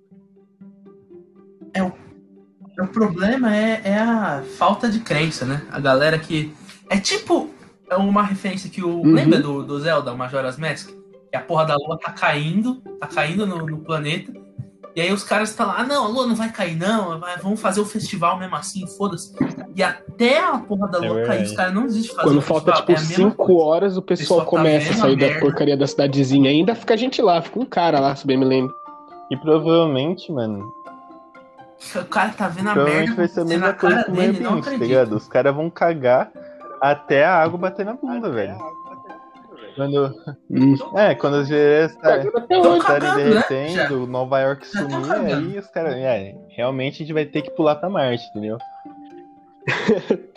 O 2.81 2.87
problema 2.89 3.55
é, 3.55 3.81
é 3.85 3.99
a 3.99 4.43
falta 4.59 4.89
de 4.91 5.01
crença, 5.01 5.45
né? 5.45 5.63
A 5.71 5.79
galera 5.79 6.19
que. 6.19 6.53
É 6.91 6.99
tipo 6.99 7.51
é 7.89 7.97
uma 7.97 8.23
referência 8.23 8.69
que 8.69 8.83
o. 8.83 9.01
Uhum. 9.01 9.15
Lembra 9.15 9.41
do, 9.41 9.63
do 9.63 9.79
Zelda, 9.79 10.13
o 10.13 10.19
Majora's 10.19 10.59
Mask? 10.59 10.91
Que 11.31 11.37
a 11.37 11.41
porra 11.41 11.65
da 11.67 11.77
lua 11.77 11.99
tá 11.99 12.13
caindo, 12.13 12.77
tá 13.01 13.07
caindo 13.07 13.47
no, 13.47 13.65
no 13.65 13.79
planeta. 13.79 14.33
E 14.97 15.01
aí 15.01 15.13
os 15.13 15.25
caras 15.25 15.51
estão 15.51 15.67
lá, 15.67 15.77
ah, 15.79 15.85
não, 15.85 16.05
a 16.05 16.09
lua 16.09 16.25
não 16.27 16.37
vai 16.37 16.53
cair, 16.53 16.77
não. 16.77 17.19
vai- 17.19 17.37
vamos 17.39 17.61
fazer 17.61 17.81
o 17.81 17.85
festival 17.85 18.39
mesmo 18.39 18.55
assim, 18.55 18.87
foda-se. 18.87 19.35
E 19.75 19.83
até 19.83 20.39
a 20.39 20.57
porra 20.59 20.87
da 20.87 20.99
É 20.99 21.01
lua 21.01 21.15
cair, 21.17 21.27
verdade. 21.27 21.43
os 21.51 21.57
caras 21.57 21.75
não 21.75 21.83
desistem 21.83 22.11
de 22.11 22.17
fazer 22.17 22.29
Quando 22.29 22.39
o 22.39 22.41
falta, 22.41 22.73
festival. 22.73 22.81
tipo, 22.87 22.93
é 22.93 22.95
a 22.95 23.01
mesma 23.09 23.31
5 23.31 23.37
coisa. 23.47 23.63
horas, 23.65 23.97
o 23.97 24.03
pessoal 24.03 24.41
pessoal 24.41 24.41
tá 24.41 24.47
começa 24.47 24.91
a 24.93 24.97
sair 24.97 25.13
a 25.13 25.17
da 25.17 25.27
merda. 25.27 25.41
porcaria 25.41 25.77
da 25.77 25.87
cidadezinha. 25.89 26.51
Ainda 26.51 26.75
fica 26.77 26.95
a 26.95 26.97
gente 26.97 27.21
lá, 27.21 27.43
fica 27.43 27.59
um 27.59 27.65
cara 27.67 27.99
lá, 27.99 28.15
se 28.15 28.25
bem 28.27 28.37
me 28.37 28.45
lembro. 28.45 28.73
E 29.31 29.37
provavelmente, 29.37 30.31
mano, 30.31 30.73
O 31.97 32.05
cara 32.05 32.31
tá 32.31 32.47
vendo 32.49 32.69
a 32.71 32.73
provavelmente 32.73 33.09
merda 33.09 33.17
vai 33.17 33.29
ser 33.29 33.41
a 33.41 33.45
mesma 33.45 33.73
coisa 33.75 33.97
cara 33.97 34.07
com 34.07 34.13
o 34.13 34.15
dele, 34.15 34.33
meio 34.33 34.43
não 34.45 34.51
ambiente, 34.59 34.71
tá 34.71 34.77
ligado? 34.77 35.17
Os 35.17 35.27
caras 35.29 35.55
vão 35.55 35.69
cagar 35.69 36.31
até 36.81 37.25
a 37.25 37.35
água 37.43 37.59
bater 37.59 37.85
na 37.85 37.95
bunda, 37.95 38.31
velho. 38.31 38.57
Quando, 39.75 40.15
Hum. 40.51 40.75
é, 40.97 41.15
quando 41.15 41.37
as 41.39 41.49
geleiras 41.49 41.97
tá- 41.97 42.19
estarem 42.19 43.09
né? 43.09 43.15
derretendo, 43.17 44.07
Nova 44.07 44.39
York 44.41 44.67
sumir, 44.67 45.11
aí 45.35 45.59
os 45.59 45.67
caras. 45.69 45.95
É, 45.95 46.35
realmente 46.51 46.95
a 46.95 46.99
gente 46.99 47.13
vai 47.13 47.25
ter 47.25 47.43
que 47.43 47.51
pular 47.51 47.75
pra 47.77 47.91
Marte, 47.91 48.25
entendeu? 48.31 48.57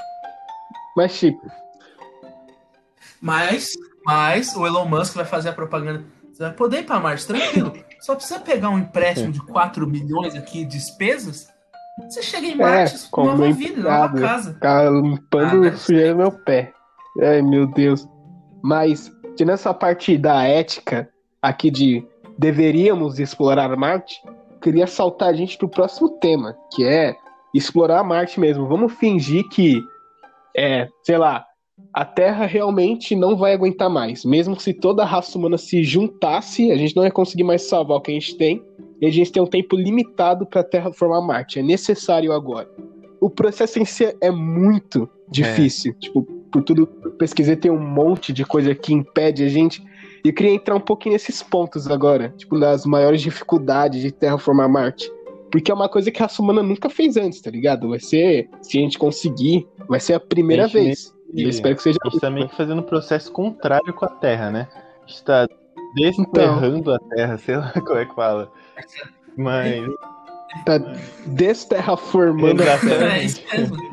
Mas, 0.95 1.19
tipo, 1.19 1.41
Mas, 3.21 3.73
mas 4.05 4.55
o 4.55 4.65
Elon 4.65 4.85
Musk 4.85 5.15
vai 5.15 5.25
fazer 5.25 5.49
a 5.49 5.53
propaganda. 5.53 6.03
Você 6.33 6.43
vai 6.43 6.53
poder 6.53 6.79
ir 6.79 6.83
pra 6.85 6.99
Marte, 6.99 7.25
tranquilo. 7.27 7.73
Só 7.99 8.15
precisa 8.15 8.39
pegar 8.39 8.69
um 8.69 8.77
empréstimo 8.79 9.31
de 9.31 9.39
4 9.41 9.87
milhões 9.87 10.35
aqui, 10.35 10.65
despesas. 10.65 11.47
Você 12.09 12.21
chega 12.21 12.45
em 12.47 12.55
Marte 12.55 12.95
É, 12.95 12.99
com 13.11 13.25
nova 13.25 13.37
como 13.41 13.53
vida, 13.53 13.81
nova 13.81 14.05
empregado. 14.05 14.21
casa. 14.21 14.53
ficar 14.53 14.91
limpando 14.91 15.67
Ah, 15.67 15.71
o 15.71 15.77
sujeira 15.77 16.11
no 16.11 16.17
meu 16.17 16.31
pé. 16.31 16.73
Ai, 17.21 17.41
meu 17.41 17.65
Deus. 17.67 18.07
Mas, 18.63 19.11
tirando 19.37 19.53
essa 19.53 19.73
parte 19.73 20.17
da 20.17 20.43
ética 20.43 21.09
aqui 21.41 21.69
de 21.69 22.03
deveríamos 22.37 23.19
explorar 23.19 23.75
Marte, 23.77 24.21
queria 24.61 24.87
saltar 24.87 25.29
a 25.29 25.33
gente 25.33 25.57
pro 25.57 25.69
próximo 25.69 26.09
tema, 26.19 26.57
que 26.73 26.83
é 26.83 27.15
explorar 27.53 28.03
Marte 28.03 28.39
mesmo. 28.39 28.67
Vamos 28.67 28.93
fingir 28.93 29.47
que, 29.49 29.81
é, 30.55 30.87
sei 31.03 31.17
lá, 31.17 31.45
a 31.93 32.03
Terra 32.03 32.45
realmente 32.45 33.15
não 33.15 33.37
vai 33.37 33.53
aguentar 33.53 33.89
mais. 33.89 34.25
Mesmo 34.25 34.59
se 34.59 34.73
toda 34.73 35.03
a 35.03 35.05
raça 35.05 35.37
humana 35.37 35.57
se 35.57 35.83
juntasse, 35.83 36.71
a 36.71 36.75
gente 36.75 36.95
não 36.95 37.03
ia 37.03 37.11
conseguir 37.11 37.43
mais 37.43 37.61
salvar 37.61 37.97
o 37.97 38.01
que 38.01 38.11
a 38.11 38.13
gente 38.15 38.35
tem. 38.35 38.63
E 38.99 39.05
a 39.05 39.11
gente 39.11 39.31
tem 39.31 39.41
um 39.41 39.47
tempo 39.47 39.75
limitado 39.75 40.45
para 40.47 40.61
a 40.61 40.63
Terra 40.63 40.91
formar 40.91 41.21
Marte. 41.21 41.59
É 41.59 41.63
necessário 41.63 42.33
agora. 42.33 42.67
O 43.21 43.29
processo 43.29 43.79
em 43.79 43.85
si 43.85 44.15
é 44.19 44.31
muito 44.31 45.07
difícil. 45.29 45.93
Tipo, 45.93 46.27
por 46.51 46.63
tudo 46.63 46.87
que 46.87 47.07
eu 47.07 47.11
pesquisei, 47.11 47.55
tem 47.55 47.71
um 47.71 47.79
monte 47.79 48.33
de 48.33 48.45
coisa 48.45 48.73
que 48.73 48.93
impede 48.93 49.43
a 49.43 49.49
gente. 49.49 49.83
E 50.23 50.29
eu 50.29 50.33
queria 50.33 50.51
entrar 50.51 50.75
um 50.75 50.81
pouquinho 50.81 51.13
nesses 51.13 51.41
pontos 51.41 51.89
agora. 51.89 52.33
Tipo, 52.37 52.57
nas 52.57 52.85
maiores 52.85 53.21
dificuldades 53.21 54.01
de 54.01 54.11
terraformar 54.11 54.69
Marte. 54.69 55.11
Porque 55.51 55.71
é 55.71 55.73
uma 55.73 55.87
coisa 55.87 56.11
que 56.11 56.21
a 56.21 56.25
raça 56.25 56.41
humana 56.41 56.61
nunca 56.61 56.89
fez 56.89 57.15
antes, 57.15 57.41
tá 57.41 57.49
ligado? 57.49 57.89
Vai 57.89 57.99
ser, 57.99 58.49
se 58.61 58.77
a 58.77 58.81
gente 58.81 58.97
conseguir, 58.97 59.67
vai 59.87 59.99
ser 59.99 60.13
a 60.13 60.19
primeira 60.19 60.65
A 60.65 60.67
vez. 60.67 61.15
E 61.33 61.43
eu 61.43 61.49
espero 61.49 61.75
que 61.75 61.83
seja 61.83 61.97
A 62.03 62.09
gente 62.09 62.19
tá 62.19 62.29
meio 62.29 62.49
que 62.49 62.55
fazendo 62.55 62.79
um 62.79 62.85
processo 62.85 63.31
contrário 63.31 63.93
com 63.93 64.05
a 64.05 64.09
Terra, 64.09 64.51
né? 64.51 64.67
A 65.03 65.07
gente 65.07 65.23
tá 65.23 65.47
desterrando 65.95 66.93
a 66.93 66.99
Terra, 66.99 67.37
sei 67.37 67.57
lá 67.57 67.71
como 67.85 67.97
é 67.97 68.05
que 68.05 68.15
fala. 68.15 68.51
Mas, 69.37 69.87
tá 70.65 70.77
desterraformando 71.25 72.63
a. 72.63 72.77
Terra. 72.77 73.17
É 73.17 73.23
isso 73.23 73.41
mesmo. 73.51 73.86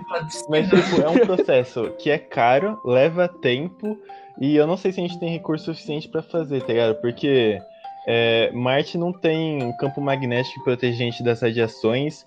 Mas 0.49 0.69
tipo, 0.69 1.03
é 1.03 1.09
um 1.09 1.19
processo 1.27 1.91
que 1.99 2.11
é 2.11 2.19
caro, 2.19 2.81
leva 2.85 3.29
tempo, 3.29 3.99
e 4.41 4.57
eu 4.57 4.67
não 4.67 4.77
sei 4.77 4.93
se 4.93 5.01
a 5.01 5.03
gente 5.03 5.19
tem 5.19 5.31
recurso 5.31 5.67
suficiente 5.67 6.09
pra 6.09 6.23
fazer, 6.23 6.61
tá 6.63 6.73
ligado? 6.73 6.95
Porque 6.97 7.61
é, 8.07 8.51
Marte 8.53 8.99
não 8.99 9.13
tem 9.13 9.63
um 9.63 9.77
campo 9.77 10.01
magnético 10.01 10.55
que 10.57 10.65
protege 10.65 10.95
a 10.95 11.07
gente 11.07 11.23
das 11.23 11.41
radiações, 11.41 12.27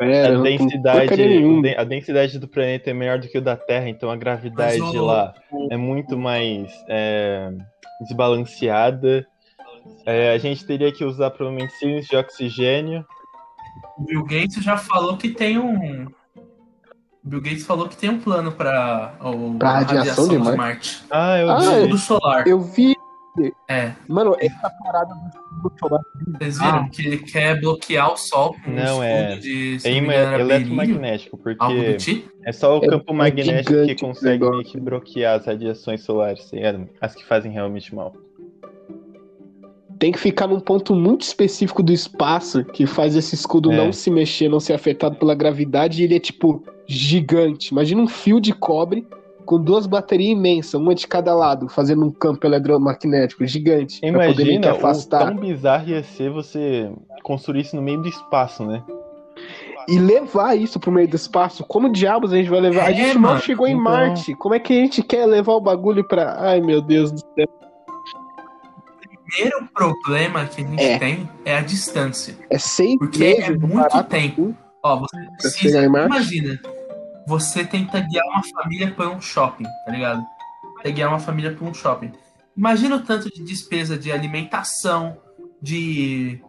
a 0.00 0.42
densidade, 0.42 1.74
a 1.76 1.84
densidade 1.84 2.38
do 2.38 2.48
planeta 2.48 2.90
é 2.90 2.94
melhor 2.94 3.18
do 3.18 3.28
que 3.28 3.38
o 3.38 3.42
da 3.42 3.56
Terra, 3.56 3.88
então 3.88 4.10
a 4.10 4.16
gravidade 4.16 4.78
Mas 4.78 4.94
lá 4.94 5.34
é 5.70 5.76
muito 5.76 6.18
mais 6.18 6.70
é, 6.88 7.50
desbalanceada. 8.00 9.26
É, 10.04 10.32
a 10.32 10.38
gente 10.38 10.66
teria 10.66 10.92
que 10.92 11.04
usar 11.04 11.30
provavelmente 11.30 12.02
de 12.02 12.16
oxigênio. 12.16 13.04
O 13.98 14.04
Bill 14.04 14.24
Gates 14.24 14.62
já 14.62 14.76
falou 14.76 15.16
que 15.16 15.30
tem 15.30 15.58
um. 15.58 16.06
Bill 17.24 17.40
Gates 17.40 17.64
falou 17.64 17.88
que 17.88 17.96
tem 17.96 18.10
um 18.10 18.20
plano 18.20 18.52
Pra 18.52 19.14
a 19.18 19.78
radiação 19.78 20.28
de 20.28 20.38
Marte? 20.38 20.56
Marte. 20.58 21.02
Ah, 21.10 21.38
eu 21.38 21.50
Ah, 21.50 21.58
vi. 21.80 21.86
Do 21.88 21.98
solar. 21.98 22.46
Eu 22.46 22.60
vi. 22.60 22.94
É. 23.68 23.92
Mano, 24.06 24.36
essa 24.38 24.70
parada 24.84 25.12
do 25.62 25.72
solar. 25.80 26.00
Vocês 26.38 26.58
viram 26.58 26.88
que 26.90 27.04
ele 27.06 27.18
quer 27.18 27.60
bloquear 27.60 28.12
o 28.12 28.16
Sol 28.16 28.54
com 28.64 28.70
Não, 28.70 28.98
um 28.98 29.02
é- 29.02 29.22
escudo 29.30 29.42
de 29.42 29.78
É 29.84 29.92
ima- 29.92 30.14
eletromagnético, 30.14 31.36
porque 31.38 31.94
tipo. 31.96 32.28
é 32.44 32.52
só 32.52 32.78
o 32.78 32.84
É- 32.84 32.88
campo 32.88 33.12
é 33.12 33.16
magnético 33.16 33.86
que 33.86 33.96
consegue 33.96 34.48
meio 34.48 34.62
que 34.62 34.78
bloquear 34.78 35.40
as 35.40 35.46
radiações 35.46 36.02
solares, 36.02 36.48
tá 36.50 36.58
as 37.00 37.14
que 37.14 37.24
fazem 37.24 37.50
realmente 37.50 37.92
mal. 37.94 38.14
Tem 39.98 40.12
que 40.12 40.18
ficar 40.18 40.46
num 40.46 40.60
ponto 40.60 40.94
muito 40.94 41.22
específico 41.22 41.82
do 41.82 41.92
espaço 41.92 42.64
que 42.64 42.86
faz 42.86 43.16
esse 43.16 43.34
escudo 43.34 43.72
É. 43.72 43.76
não 43.76 43.92
se 43.92 44.10
mexer, 44.10 44.48
não 44.48 44.60
ser 44.60 44.74
afetado 44.74 45.16
pela 45.16 45.34
gravidade. 45.34 46.02
E 46.02 46.04
ele 46.04 46.16
é 46.16 46.20
tipo 46.20 46.62
gigante. 46.86 47.68
Imagina 47.72 48.00
um 48.02 48.08
fio 48.08 48.40
de 48.40 48.52
cobre 48.52 49.06
com 49.44 49.60
duas 49.62 49.86
baterias 49.86 50.30
imensas, 50.32 50.74
uma 50.74 50.94
de 50.94 51.06
cada 51.06 51.34
lado, 51.34 51.68
fazendo 51.68 52.04
um 52.04 52.10
campo 52.10 52.46
eletromagnético 52.46 53.46
gigante. 53.46 54.00
pra 54.00 54.08
Imagina 54.08 54.68
o 54.68 54.76
afastar. 54.76 55.26
tão 55.26 55.36
bizarro 55.36 55.88
ia 55.90 56.02
ser 56.02 56.30
você 56.30 56.90
construir 57.22 57.60
isso 57.60 57.76
no 57.76 57.82
meio 57.82 58.00
do 58.00 58.08
espaço, 58.08 58.64
né? 58.64 58.82
E 59.86 59.98
levar 59.98 60.56
isso 60.56 60.80
pro 60.80 60.90
meio 60.90 61.06
do 61.06 61.14
espaço. 61.16 61.62
Como 61.64 61.92
diabos 61.92 62.32
a 62.32 62.36
gente 62.36 62.48
vai 62.48 62.60
levar? 62.60 62.84
a 62.84 62.90
É, 62.90 62.94
gente 62.94 63.18
mal 63.18 63.32
mano. 63.32 63.42
chegou 63.44 63.66
em 63.66 63.72
Então- 63.72 63.84
Marte. 63.84 64.34
Como 64.36 64.54
é 64.54 64.58
que 64.58 64.72
a 64.72 64.76
gente 64.76 65.02
quer 65.02 65.26
levar 65.26 65.52
o 65.52 65.60
bagulho 65.60 66.02
pra. 66.08 66.36
Ai, 66.40 66.62
meu 66.62 66.80
Deus 66.80 67.12
do 67.12 67.18
céu. 67.18 67.46
O 67.46 69.30
primeiro 69.30 69.68
problema 69.74 70.46
que 70.46 70.62
a 70.62 70.66
gente 70.66 70.82
É. 70.82 70.98
tem 70.98 71.28
é 71.44 71.56
a 71.58 71.60
distância. 71.60 72.34
É 72.48 72.56
seis 72.58 72.96
Porque 72.96 73.24
é 73.24 73.50
muito 73.50 74.02
tempo. 74.04 74.54
Ó, 74.82 75.00
você 75.00 75.16
precisa. 75.38 75.82
em? 75.82 76.06
Imagina, 76.06 76.58
você 77.26 77.64
tenta 77.64 78.00
guiar 78.00 78.26
uma 78.26 78.42
família 78.42 78.90
para 78.92 79.08
um 79.08 79.20
shopping, 79.20 79.64
tá 79.64 79.92
ligado? 79.92 80.24
Você 80.80 80.92
guiar 80.92 81.08
uma 81.08 81.18
família 81.18 81.52
para 81.52 81.66
um 81.66 81.72
shopping. 81.72 82.12
Imagina 82.56 82.96
o 82.96 83.00
tanto 83.00 83.32
de 83.32 83.42
despesa 83.42 83.98
de 83.98 84.12
alimentação, 84.12 85.16
de. 85.60 86.40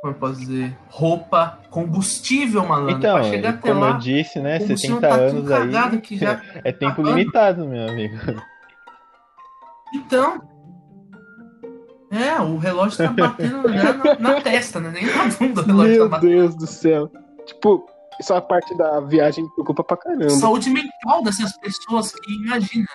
Como 0.00 0.14
eu 0.14 0.18
posso 0.18 0.40
dizer? 0.40 0.76
Roupa, 0.88 1.58
combustível, 1.70 2.64
malandro. 2.64 2.98
Então, 2.98 3.18
pra 3.18 3.24
chegar 3.24 3.50
até 3.50 3.68
como 3.68 3.80
lá. 3.80 3.90
eu 3.90 3.98
disse, 3.98 4.38
né? 4.38 4.56
o 4.56 4.60
combustível 4.60 5.00
70 5.00 5.08
tá 5.08 5.14
anos 5.14 5.50
aí 5.50 5.74
é 6.64 6.72
tempo 6.72 6.92
acabando. 6.92 7.16
limitado, 7.16 7.66
meu 7.66 7.88
amigo. 7.88 8.16
Então. 9.92 10.40
É, 12.10 12.40
o 12.40 12.56
relógio 12.56 12.96
tá 12.96 13.12
batendo 13.12 13.68
na, 13.68 14.18
na, 14.18 14.40
testa, 14.40 14.80
né? 14.80 14.90
Nem 14.90 15.04
na 15.04 15.26
bunda 15.26 15.60
o 15.60 15.64
relógio 15.64 15.92
Meu 15.92 16.04
tá 16.04 16.16
batendo. 16.16 16.30
Deus 16.30 16.54
do 16.54 16.66
céu. 16.66 17.12
Tipo, 17.44 17.86
isso 18.20 18.32
é 18.32 18.36
a 18.36 18.40
parte 18.40 18.76
da 18.76 19.00
viagem 19.00 19.46
que 19.48 19.54
preocupa 19.54 19.84
pra 19.84 19.96
caramba. 19.96 20.30
Saúde 20.30 20.70
mental 20.70 21.22
dessas 21.22 21.56
pessoas 21.58 22.12
que, 22.12 22.32
imagina, 22.34 22.86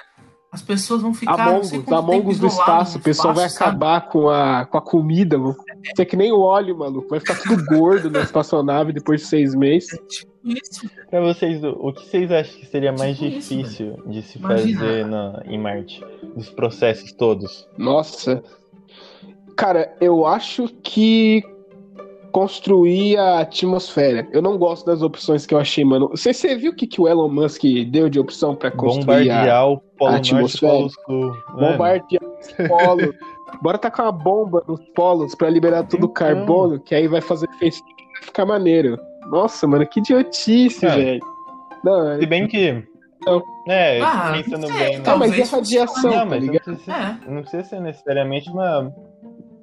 as 0.51 0.61
pessoas 0.61 1.01
vão 1.01 1.13
ficar. 1.13 1.37
não 1.37 1.43
Among 1.55 1.65
sei 1.65 1.79
Us, 1.79 1.85
quanto 1.85 1.99
Among 1.99 2.17
tempo 2.17 2.29
Us 2.29 2.39
do 2.39 2.47
espaço, 2.47 2.97
o 2.97 3.01
pessoal 3.01 3.33
vai 3.33 3.49
sabe? 3.49 3.69
acabar 3.69 4.01
com 4.09 4.29
a, 4.29 4.65
com 4.65 4.77
a 4.77 4.81
comida, 4.81 5.37
mano. 5.37 5.55
Isso 5.83 6.01
é 6.01 6.05
que 6.05 6.15
nem 6.15 6.31
o 6.31 6.39
óleo, 6.39 6.77
maluco. 6.77 7.09
Vai 7.09 7.19
ficar 7.19 7.35
tudo 7.41 7.63
gordo 7.65 8.09
na 8.11 8.21
espaçonave 8.21 8.93
depois 8.93 9.21
de 9.21 9.27
seis 9.27 9.55
meses. 9.55 9.93
É 9.93 9.97
tipo 9.97 10.31
isso. 10.45 10.89
Pra 11.09 11.21
vocês, 11.21 11.63
o 11.63 11.91
que 11.93 12.05
vocês 12.05 12.31
acham 12.31 12.59
que 12.59 12.65
seria 12.67 12.91
mais 12.91 13.17
Tipo 13.17 13.37
isso, 13.37 13.55
difícil 13.55 14.03
de 14.05 14.21
se 14.21 14.37
Imagina. 14.37 14.79
fazer 14.79 15.05
na, 15.05 15.41
em 15.45 15.57
Marte? 15.59 16.03
Dos 16.35 16.49
processos 16.49 17.11
todos? 17.13 17.67
Nossa. 17.77 18.43
Cara, 19.55 19.95
eu 20.01 20.25
acho 20.25 20.67
que 20.83 21.43
construir 22.33 23.15
a 23.17 23.39
atmosfera. 23.39 24.27
Eu 24.31 24.41
não 24.41 24.57
gosto 24.57 24.85
das 24.85 25.01
opções 25.01 25.45
que 25.45 25.53
eu 25.53 25.59
achei, 25.59 25.85
mano. 25.85 26.09
Você, 26.09 26.33
você 26.33 26.55
viu 26.55 26.71
o 26.71 26.75
que, 26.75 26.85
que 26.87 26.99
o 26.99 27.07
Elon 27.07 27.29
Musk 27.29 27.61
deu 27.89 28.09
de 28.09 28.19
opção 28.19 28.55
pra 28.55 28.69
construir 28.71 29.29
a 29.29 29.35
Bombardear 29.37 29.69
o 29.69 29.77
Polo 29.77 30.09
a 30.09 30.13
Norte 30.15 30.33
atmosfera. 30.35 30.73
Polo 30.73 30.89
Sul. 30.89 31.27
Mano, 31.53 31.71
bombardear 31.71 32.23
os 32.23 32.67
polos? 32.67 33.09
Bora 33.61 33.77
tacar 33.77 34.07
uma 34.07 34.11
bomba 34.11 34.63
nos 34.67 34.81
polos 34.95 35.35
pra 35.35 35.49
liberar 35.49 35.83
todo 35.83 36.01
o 36.01 36.05
Então. 36.05 36.13
carbono, 36.13 36.79
que 36.79 36.95
aí 36.95 37.07
vai 37.07 37.21
fazer 37.21 37.47
efeito 37.55 37.77
e 37.77 38.13
vai 38.15 38.23
ficar 38.23 38.45
maneiro. 38.45 38.97
Nossa, 39.27 39.65
mano, 39.67 39.85
que 39.87 39.99
idiotice, 39.99 40.85
É. 40.85 40.89
velho. 40.95 41.19
Não, 41.83 42.19
Se 42.19 42.25
bem 42.25 42.47
que. 42.47 42.83
Não. 43.25 43.41
É, 43.69 44.01
Ah, 44.01 44.33
pensando 44.35 44.67
não 44.67 44.67
sei, 44.77 44.89
bem. 44.89 45.01
tá, 45.01 45.15
mas 45.15 45.29
e 45.37 45.41
a 45.41 45.45
talvez 45.45 45.51
radiação, 45.51 46.03
Não, 46.11 46.17
tá 46.19 46.25
mas 46.25 46.39
não 46.43 46.51
ligado? 46.51 46.63
precisa, 46.65 46.91
É. 46.93 47.29
não 47.31 47.41
precisa 47.41 47.63
ser 47.63 47.79
necessariamente 47.79 48.49
uma. 48.49 48.91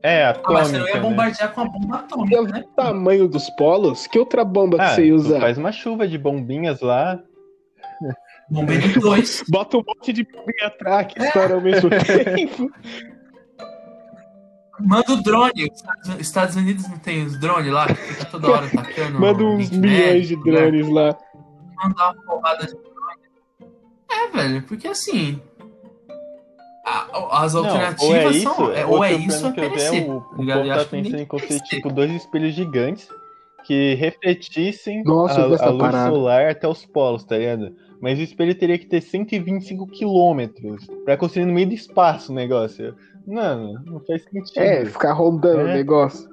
É, 0.03 0.25
Ah, 0.25 0.31
atômica. 0.31 0.53
mas 0.53 0.69
você 0.69 0.79
não 0.79 0.89
ia 0.89 0.95
né? 0.95 1.01
bombardear 1.01 1.53
com 1.53 1.61
a 1.61 1.65
bomba 1.67 1.97
atômica, 1.97 2.31
Pelo 2.37 2.49
né? 2.49 2.65
tamanho 2.75 3.29
dos 3.29 3.51
polos, 3.51 4.07
que 4.07 4.19
outra 4.19 4.45
bomba 4.45 4.77
que 4.79 4.83
Ah, 4.83 4.95
você 4.95 5.09
tu 5.09 5.15
usa? 5.15 5.41
faz 5.41 5.59
uma 5.59 5.73
chuva 5.73 6.09
de 6.09 6.17
bombinhas 6.17 6.81
lá. 6.81 7.21
Bombeiro 8.51 8.99
2. 9.01 9.45
Bota 9.51 9.77
um 9.77 9.83
monte 9.87 10.13
de 10.13 10.25
bombinha 10.25 10.67
atrás 10.69 11.07
que 11.07 11.23
estoura 11.23 11.55
ao 11.55 11.61
mesmo 11.61 11.89
tempo. 12.35 12.71
Manda 14.81 15.13
o 15.13 15.23
drone. 15.23 15.69
Os 16.09 16.21
Estados- 16.21 16.57
Unidos 16.57 16.89
não 16.89 16.99
tem 16.99 17.23
os 17.25 17.39
drones 17.39 17.71
lá 17.71 17.87
que 17.87 17.95
fica 17.95 18.25
toda 18.25 18.51
hora 18.51 18.67
atacando. 18.67 19.21
Manda 19.21 19.45
o 19.45 19.57
uns 19.57 19.71
milhões 19.71 20.27
de 20.29 20.37
né? 20.37 20.43
drones 20.43 20.89
lá. 20.89 21.17
Mandar 21.77 22.13
uma 22.15 22.23
porrada 22.25 22.67
de 22.67 22.73
drone. 22.73 23.71
É, 24.11 24.29
velho, 24.37 24.63
porque 24.63 24.89
assim. 24.89 25.41
A- 26.85 27.43
as 27.45 27.55
Não, 27.55 27.65
alternativas 27.65 28.03
ou 28.09 28.15
é 28.17 28.31
isso, 28.31 28.55
são. 28.55 28.73
é- 28.73 28.87
ou 28.87 29.05
é 29.05 29.13
isso 29.13 29.45
ou 29.47 29.51
é 29.51 29.55
perecer. 29.55 30.11
o, 30.11 30.17
o 30.17 30.21
tá 30.21 30.27
povo 30.57 30.69
tá 30.69 30.85
pensando 30.91 31.19
em 31.21 31.27
construir 31.27 31.61
tipo 31.63 31.93
dois 31.93 32.11
espelhos 32.13 32.55
gigantes 32.55 33.09
que 33.65 33.95
refletissem 33.95 35.03
Nossa, 35.05 35.41
a, 35.41 35.45
a 35.45 35.47
luz 35.47 35.61
parada. 35.79 36.11
solar 36.11 36.51
até 36.51 36.67
os 36.67 36.85
polos, 36.87 37.25
tá 37.25 37.37
ligado? 37.37 37.73
Mas 38.01 38.19
o 38.19 38.23
espelho 38.23 38.55
teria 38.55 38.79
que 38.79 38.87
ter 38.87 39.03
125 39.03 39.87
quilômetros 39.87 40.87
pra 41.05 41.17
construir 41.19 41.45
no 41.45 41.53
meio 41.53 41.69
do 41.69 41.75
espaço 41.75 42.33
o 42.33 42.35
negócio. 42.35 42.95
Mano, 43.27 43.79
não 43.85 44.01
faz 44.01 44.25
sentido. 44.25 44.59
É, 44.59 44.87
ficar 44.87 45.13
rondando 45.13 45.61
É. 45.61 45.65
o 45.65 45.69
negócio. 45.69 46.29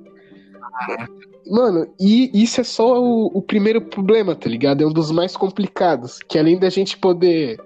Mano, 1.50 1.88
e 2.00 2.30
isso 2.44 2.60
é 2.62 2.64
só 2.64 3.02
o, 3.02 3.28
o 3.28 3.42
primeiro 3.42 3.82
problema, 3.82 4.36
tá 4.36 4.50
ligado? 4.50 4.82
É 4.84 4.88
um 4.88 4.92
dos 4.92 5.12
mais 5.12 5.36
complicados. 5.38 6.20
Que 6.20 6.38
além 6.40 6.58
da 6.58 6.70
gente 6.70 6.98
poder. 6.98 7.58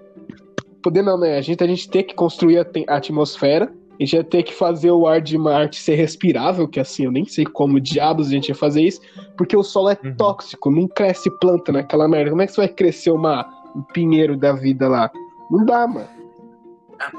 Poder 0.82 1.02
não, 1.02 1.18
né? 1.18 1.36
A 1.38 1.40
gente, 1.40 1.62
a 1.62 1.66
gente 1.66 1.88
ter 1.88 2.02
que 2.02 2.14
construir 2.14 2.58
a, 2.58 2.66
a 2.88 2.96
atmosfera. 2.96 3.72
A 3.92 4.02
gente 4.02 4.16
ia 4.16 4.24
ter 4.24 4.42
que 4.42 4.52
fazer 4.54 4.90
o 4.90 5.06
ar 5.06 5.20
de 5.20 5.38
Marte 5.38 5.76
ser 5.76 5.94
respirável, 5.94 6.66
que 6.66 6.80
assim, 6.80 7.04
eu 7.04 7.12
nem 7.12 7.24
sei 7.24 7.44
como 7.44 7.78
diabos 7.78 8.28
a 8.28 8.30
gente 8.30 8.48
ia 8.48 8.54
fazer 8.54 8.82
isso, 8.82 9.00
porque 9.36 9.56
o 9.56 9.62
solo 9.62 9.90
é 9.90 9.98
Uhum. 10.02 10.16
tóxico, 10.16 10.70
não 10.70 10.88
cresce 10.88 11.30
planta 11.38 11.70
naquela 11.70 12.08
merda. 12.08 12.30
Como 12.30 12.42
é 12.42 12.46
que 12.46 12.52
você 12.52 12.62
vai 12.62 12.68
crescer 12.68 13.10
uma, 13.12 13.46
um 13.76 13.82
pinheiro 13.82 14.36
da 14.36 14.52
vida 14.54 14.88
lá? 14.88 15.10
Não 15.50 15.64
dá, 15.64 15.86
mano. 15.86 16.08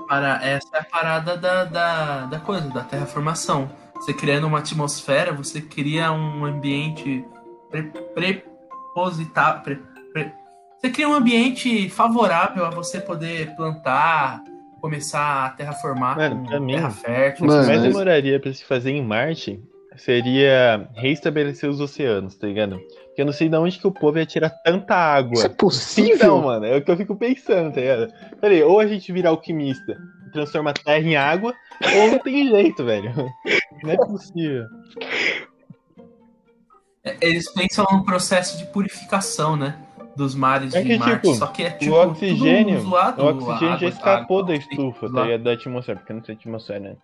Para, 0.10 0.44
essa 0.44 0.68
é 0.74 0.80
a 0.80 0.84
parada 0.84 1.38
da, 1.38 1.64
da, 1.66 2.26
da 2.26 2.40
coisa, 2.40 2.68
da 2.70 2.82
terraformação. 2.84 3.70
Você 3.96 4.14
criando 4.14 4.48
uma 4.48 4.60
atmosfera, 4.60 5.32
você 5.32 5.62
cria 5.62 6.12
um 6.12 6.44
ambiente 6.46 7.24
pre, 7.70 7.84
prepositar. 8.14 9.62
Pre, 9.64 9.76
pre- 9.76 9.93
você 10.84 10.92
cria 10.92 11.08
um 11.08 11.14
ambiente 11.14 11.88
favorável 11.90 12.66
a 12.66 12.70
você 12.70 13.00
poder 13.00 13.56
plantar, 13.56 14.44
começar 14.82 15.46
a 15.46 15.50
terraformar 15.52 16.18
Mano, 16.18 16.46
pra 16.46 16.60
mim, 16.60 16.74
terra 16.74 16.90
fértil. 16.90 17.46
O 17.46 17.48
que 17.48 17.54
Mano, 17.56 17.68
mais 17.68 17.80
mas- 17.82 17.94
demoraria 17.94 18.38
pra 18.38 18.52
se 18.54 18.66
fazer 18.66 18.92
em 18.92 19.02
Marte 19.02 19.64
seria 19.96 20.90
reestabelecer 20.96 21.70
os 21.70 21.80
oceanos, 21.80 22.36
tá 22.36 22.48
ligado? 22.48 22.80
Porque 23.06 23.22
eu 23.22 23.26
não 23.26 23.32
sei 23.32 23.48
de 23.48 23.56
onde 23.56 23.80
que 23.80 23.88
o 23.88 23.92
povo 23.94 24.18
ia 24.18 24.26
tirar 24.26 24.50
tanta 24.50 24.94
água. 24.94 25.36
Isso 25.36 25.46
é 25.46 25.50
possível? 25.50 26.16
Então, 26.16 26.42
mano, 26.42 26.66
é 26.66 26.76
o 26.76 26.82
que 26.84 26.92
eu 26.92 26.98
fico 26.98 27.16
pensando, 27.16 27.74
tá 27.74 27.80
ligado? 27.80 28.12
Peraí, 28.42 28.62
ou 28.62 28.80
a 28.82 28.86
gente 28.88 29.10
vira 29.14 29.30
alquimista 29.30 29.98
e 30.28 30.32
transforma 30.32 30.72
a 30.72 30.74
terra 30.74 31.00
em 31.00 31.16
água, 31.16 31.54
ou 31.96 32.12
não 32.12 32.20
tem 32.20 32.50
jeito, 32.50 32.84
velho. 32.84 33.14
Não 33.84 33.90
é 33.92 33.96
possível. 33.96 34.66
Eles 37.22 37.50
pensam 37.54 37.86
no 37.92 38.04
processo 38.04 38.58
de 38.58 38.66
purificação, 38.66 39.56
né? 39.56 39.78
Dos 40.16 40.36
mares 40.36 40.74
É 40.76 40.82
de 40.82 40.88
que, 40.90 40.98
Marte. 40.98 41.16
tipo, 41.22 41.34
Só 41.34 41.48
que 41.48 41.64
é 41.64 41.70
tipo. 41.72 41.92
o 41.92 42.02
oxigênio, 42.04 42.78
tudo 42.78 42.90
zoado, 42.90 43.24
o 43.24 43.28
a 43.28 43.32
oxigênio 43.32 43.60
já 43.60 43.74
água, 43.76 43.90
escapou 43.90 44.40
a 44.40 44.42
da 44.44 44.54
água, 44.54 44.66
estufa, 44.70 45.12
tá 45.12 45.24
ligado? 45.24 45.44
Da 45.44 45.52
atmosfera, 45.54 45.98
porque 46.00 46.14
não 46.14 46.22
tem 46.22 46.36
atmosfera, 46.36 46.80
né? 46.80 46.96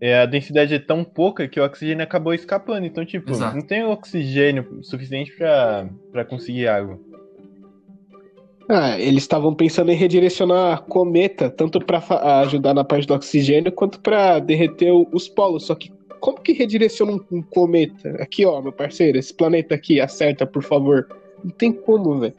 É, 0.00 0.18
a 0.20 0.26
densidade 0.26 0.74
é 0.74 0.78
tão 0.78 1.04
pouca 1.04 1.46
que 1.48 1.60
o 1.60 1.64
oxigênio 1.64 2.02
acabou 2.02 2.34
escapando. 2.34 2.84
Então, 2.86 3.04
tipo, 3.04 3.30
Exato. 3.30 3.56
não 3.56 3.62
tem 3.62 3.84
oxigênio 3.84 4.80
suficiente 4.82 5.32
pra, 5.36 5.88
pra 6.12 6.24
conseguir 6.24 6.66
água. 6.68 6.98
Ah, 8.68 8.98
eles 9.00 9.24
estavam 9.24 9.52
pensando 9.54 9.90
em 9.90 9.96
redirecionar 9.96 10.74
a 10.74 10.78
cometa, 10.78 11.50
tanto 11.50 11.80
pra 11.84 12.00
fa- 12.00 12.40
ajudar 12.42 12.72
na 12.72 12.84
parte 12.84 13.06
do 13.06 13.14
oxigênio, 13.14 13.72
quanto 13.72 13.98
pra 14.00 14.38
derreter 14.38 14.92
o- 14.92 15.08
os 15.12 15.28
polos. 15.28 15.66
Só 15.66 15.74
que 15.74 15.90
como 16.20 16.40
que 16.40 16.52
redireciona 16.52 17.12
um, 17.12 17.20
um 17.32 17.42
cometa? 17.42 18.10
Aqui, 18.22 18.46
ó, 18.46 18.60
meu 18.62 18.72
parceiro, 18.72 19.18
esse 19.18 19.34
planeta 19.34 19.74
aqui, 19.74 20.00
acerta, 20.00 20.46
por 20.46 20.62
favor. 20.62 21.08
Não 21.44 21.50
tem 21.50 21.72
como, 21.72 22.18
velho. 22.20 22.34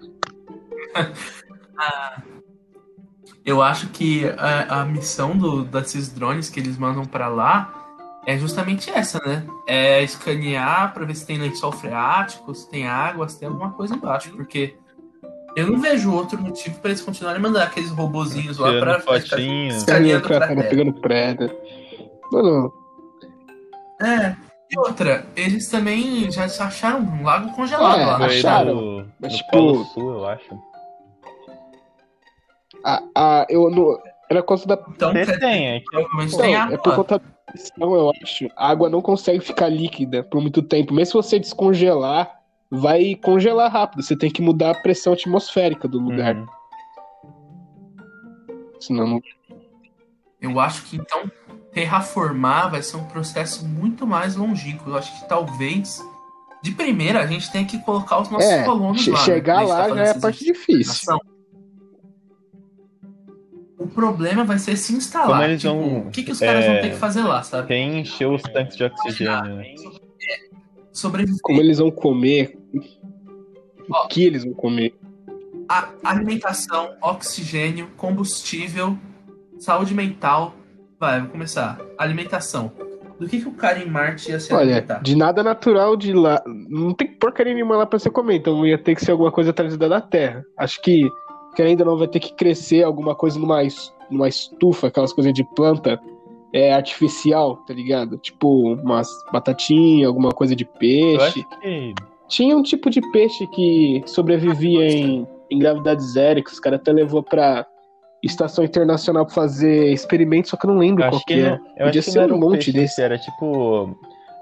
Eu 3.44 3.62
acho 3.62 3.88
que 3.90 4.24
a, 4.38 4.82
a 4.82 4.86
missão 4.86 5.36
do, 5.36 5.64
desses 5.64 6.10
drones 6.10 6.50
que 6.50 6.60
eles 6.60 6.78
mandam 6.78 7.06
pra 7.06 7.28
lá 7.28 7.74
é 8.28 8.38
justamente 8.38 8.90
essa, 8.92 9.20
né? 9.26 9.44
É 9.68 10.04
escanear 10.04 10.94
pra 10.94 11.06
ver 11.06 11.16
se 11.16 11.26
tem 11.26 11.40
lençol 11.40 11.72
freático, 11.72 12.54
se 12.54 12.70
tem 12.70 12.86
água, 12.88 13.28
se 13.28 13.40
tem 13.40 13.48
alguma 13.48 13.72
coisa 13.72 13.96
embaixo, 13.96 14.30
porque 14.36 14.76
eu 15.56 15.66
não 15.72 15.80
vejo 15.82 16.14
outro 16.14 16.40
motivo 16.40 16.78
pra 16.80 16.92
eles 16.92 17.02
continuarem 17.02 17.42
mandando 17.42 17.66
aqueles 17.66 17.90
robozinhos 17.90 18.60
lá 18.60 18.70
Tirando 18.70 19.02
pra 19.04 19.20
fotinho. 19.20 19.70
escaneando 19.76 20.28
pra 20.28 20.40
Tá 20.40 20.48
terra. 20.50 20.64
pegando 20.64 20.94
prédio. 20.94 21.52
Mano, 22.32 22.72
É. 24.00 24.36
E 24.72 24.80
outra, 24.80 25.26
eles 25.36 25.68
também 25.70 26.32
já 26.32 26.46
acharam 26.46 27.00
um 27.02 27.24
lago 27.24 27.52
congelado 27.54 28.00
É, 28.00 28.06
lá. 28.06 28.26
Acharam, 28.26 28.76
no, 28.76 29.12
mas, 29.20 29.32
no 29.34 29.38
tipo- 29.38 29.52
Polo 29.52 29.86
Sul, 29.86 30.12
eu 30.14 30.26
acho. 30.28 30.60
a, 32.84 33.02
a, 33.16 33.46
eu 33.50 33.70
não. 33.70 34.00
Era 34.30 34.42
por 34.42 34.48
conta 34.58 34.68
da. 34.68 34.84
Então, 34.90 35.12
Você 35.12 35.26
quer- 35.26 35.40
tem, 35.40 35.68
é 35.76 35.82
provavelmente 35.82 36.32
Não, 36.32 36.40
tem 36.40 36.56
água 36.56 36.76
é 36.76 36.78
por 36.78 36.96
conta 36.96 37.20
da 37.20 37.26
pressão, 37.52 37.94
eu 37.96 38.12
acho. 38.24 38.48
A 38.56 38.70
água 38.70 38.90
não 38.90 39.02
consegue 39.02 39.42
ficar 39.42 39.68
líquida 39.68 40.24
por 40.24 40.40
muito 40.42 40.62
tempo. 40.62 40.94
Mesmo 40.94 41.08
se 41.22 41.28
você 41.30 41.38
descongelar, 41.38 42.40
vai 42.70 43.14
congelar 43.16 43.70
rápido. 43.70 44.02
Você 44.02 44.16
tem 44.16 44.32
que 44.32 44.42
mudar 44.42 44.72
a 44.72 44.82
pressão 44.82 45.12
atmosférica 45.12 45.86
do 45.86 46.00
lugar. 46.00 46.36
Uhum. 46.38 46.46
Senão 48.80 49.06
não. 49.06 49.22
Eu 50.42 50.60
acho 50.60 50.84
que 50.86 50.96
então 50.96 51.30
terraformar 51.74 52.70
vai 52.72 52.82
ser 52.84 52.98
um 52.98 53.06
processo 53.06 53.66
muito 53.66 54.06
mais 54.06 54.36
longínquo. 54.36 54.90
Eu 54.90 54.98
acho 54.98 55.18
que 55.20 55.28
talvez 55.30 56.04
de 56.62 56.72
primeira 56.72 57.22
a 57.22 57.28
gente 57.28 57.52
tenha 57.52 57.66
que 57.66 57.80
colocar 57.80 58.20
os 58.20 58.30
nossos 58.30 58.50
É, 58.50 58.64
colonos 58.64 59.02
che- 59.02 59.12
lá. 59.12 59.20
né? 59.20 59.26
chegar 59.26 59.56
tá 59.56 59.62
lá 59.64 59.78
fazendo 59.84 59.98
já 59.98 60.04
é 60.04 60.10
a 60.12 60.20
parte 60.20 60.46
difícil. 60.46 61.18
O 63.80 63.88
problema 63.88 64.44
vai 64.44 64.60
ser 64.60 64.78
se 64.78 64.94
instalar. 64.94 65.28
Como 65.28 65.42
eles 65.44 65.62
Tipo, 65.62 65.74
vão, 65.74 66.00
o 66.08 66.12
que, 66.12 66.24
que 66.24 66.32
os 66.32 66.40
caras 66.40 66.64
é, 66.66 66.72
vão 66.74 66.82
ter 66.82 66.90
que 66.92 66.98
fazer 66.98 67.24
lá, 67.24 67.42
sabe? 67.42 67.68
Quem 67.68 68.00
encheu 68.02 68.34
os 68.34 68.42
tanques 68.44 68.78
de 68.78 68.84
oxigênio, 68.84 69.56
né? 69.56 69.74
Sobreviver. 70.94 71.40
Como 71.42 71.60
eles 71.60 71.80
vão 71.80 71.90
comer? 71.90 72.60
Ó. 73.90 74.06
O 74.06 74.08
que 74.08 74.24
eles 74.24 74.44
vão 74.44 74.54
comer? 74.54 74.94
A 75.68 75.90
alimentação, 76.04 76.96
oxigênio, 77.02 77.88
combustível, 77.98 78.96
saúde 79.58 79.96
mental. 79.96 80.54
Vai, 81.02 81.20
vou 81.20 81.30
começar. 81.30 81.82
Alimentação. 81.98 82.72
Do 83.20 83.28
que, 83.28 83.42
que 83.42 83.48
o 83.48 83.54
cara 83.54 83.80
em 83.80 83.90
Marte 83.90 84.30
ia 84.30 84.40
se 84.40 84.54
Olha, 84.54 84.76
alimentar? 84.76 85.02
de 85.02 85.16
nada 85.16 85.42
natural 85.42 85.98
de 85.98 86.14
lá. 86.14 86.44
Não 86.46 86.94
tem 86.94 87.08
porcaria 87.08 87.56
nenhuma 87.56 87.76
lá 87.76 87.88
pra 87.88 87.98
você 87.98 88.08
comer, 88.08 88.36
então 88.36 88.64
ia 88.68 88.78
ter 88.78 88.94
que 88.94 89.04
ser 89.04 89.12
alguma 89.12 89.32
coisa 89.32 89.52
trazida 89.52 89.90
da 89.90 90.00
terra. 90.00 90.46
Acho 90.56 90.80
que, 90.80 91.10
que 91.56 91.62
ainda 91.64 91.84
não 91.84 91.98
vai 91.98 92.08
ter 92.08 92.20
que 92.20 92.36
crescer 92.36 92.84
alguma 92.84 93.16
coisa 93.16 93.40
numa, 93.40 93.62
numa 94.12 94.28
estufa, 94.28 94.88
aquelas 94.88 95.12
coisas 95.12 95.34
de 95.34 95.44
planta, 95.56 96.00
é, 96.54 96.72
artificial, 96.72 97.58
tá 97.66 97.74
ligado? 97.74 98.20
Tipo, 98.20 98.74
umas 98.76 99.10
batatinha, 99.34 100.08
alguma 100.08 100.32
coisa 100.32 100.56
de 100.56 100.66
peixe. 100.66 101.16
Eu 101.16 101.22
acho 101.22 101.50
que. 101.62 101.96
Tinha 102.28 102.56
um 102.56 102.62
tipo 102.62 102.92
de 102.92 103.02
peixe 103.12 103.48
que 103.48 104.04
sobrevivia 104.06 104.88
em, 104.88 105.28
em 105.50 105.58
gravidade 105.58 106.04
zero, 106.04 106.44
que 106.44 106.52
os 106.52 106.60
caras 106.60 106.80
até 106.80 106.92
levou 106.94 107.24
pra 107.24 107.66
estação 108.24 108.64
internacional 108.64 109.26
pra 109.26 109.34
fazer 109.34 109.92
experimentos, 109.92 110.52
só 110.52 110.58
que 110.58 110.66
eu 110.66 110.72
não 110.72 110.78
lembro 110.80 111.04
Eu 111.04 111.10
qual 111.10 111.22
que 111.26 111.34
que, 111.34 111.42
é. 111.42 111.54
eu 111.54 111.58
Podia 111.58 111.88
acho 111.88 111.92
que 111.94 112.12
ser 112.12 112.32
um 112.32 112.36
um 112.36 112.40
monte 112.40 112.54
peixe, 112.56 112.72
desse. 112.72 113.02
Era 113.02 113.18
tipo 113.18 113.98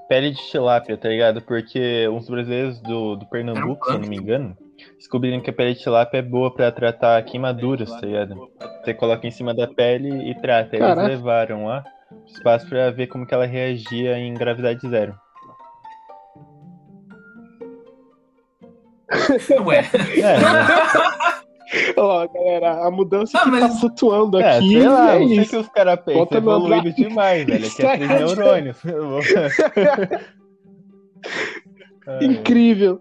pele 0.07 0.31
de 0.31 0.37
tilápia, 0.49 0.97
tá 0.97 1.07
ligado? 1.09 1.41
Porque 1.41 2.07
uns 2.09 2.27
brasileiros 2.29 2.79
do, 2.81 3.15
do 3.15 3.25
Pernambuco, 3.27 3.85
se 3.85 3.93
eu 3.93 3.99
não 3.99 4.07
me 4.07 4.17
engano, 4.17 4.57
descobriram 4.97 5.39
que 5.39 5.49
a 5.49 5.53
pele 5.53 5.73
de 5.75 5.81
tilápia 5.81 6.17
é 6.17 6.21
boa 6.21 6.53
pra 6.53 6.71
tratar 6.71 7.21
queimaduras, 7.23 7.89
tá 7.91 8.05
ligado? 8.05 8.49
Você 8.83 8.93
coloca 8.93 9.27
em 9.27 9.31
cima 9.31 9.53
da 9.53 9.67
pele 9.67 10.29
e 10.31 10.35
trata. 10.41 10.75
Eles 10.75 10.87
Caraca. 10.87 11.07
levaram 11.07 11.65
lá 11.65 11.83
espaço 12.25 12.67
pra 12.67 12.89
ver 12.89 13.05
como 13.07 13.25
que 13.25 13.33
ela 13.33 13.45
reagia 13.45 14.17
em 14.17 14.33
gravidade 14.33 14.87
zero. 14.89 15.15
Ué. 19.65 19.89
É, 20.17 20.39
né? 20.39 20.39
Ó, 21.97 22.27
galera, 22.27 22.85
a 22.87 22.91
mudança 22.91 23.37
Ah, 23.37 23.43
que 23.45 23.51
tá 23.51 23.59
mas- 23.59 23.79
flutuando 23.79 24.39
é, 24.39 24.57
aqui 24.57 24.69
sei 24.69 24.87
lá, 24.89 25.15
é 25.15 25.23
isso. 25.23 25.49
que 25.51 25.57
os 25.57 25.67
caras 25.69 25.99
pensam, 26.03 26.27
no 26.31 26.37
evoluído 26.37 26.93
demais, 26.93 27.45
velho. 27.47 27.65
Aqui 27.67 27.85
é 27.85 27.97
três 27.97 28.09
neurônios. 28.19 28.77
Incrível. 32.21 32.99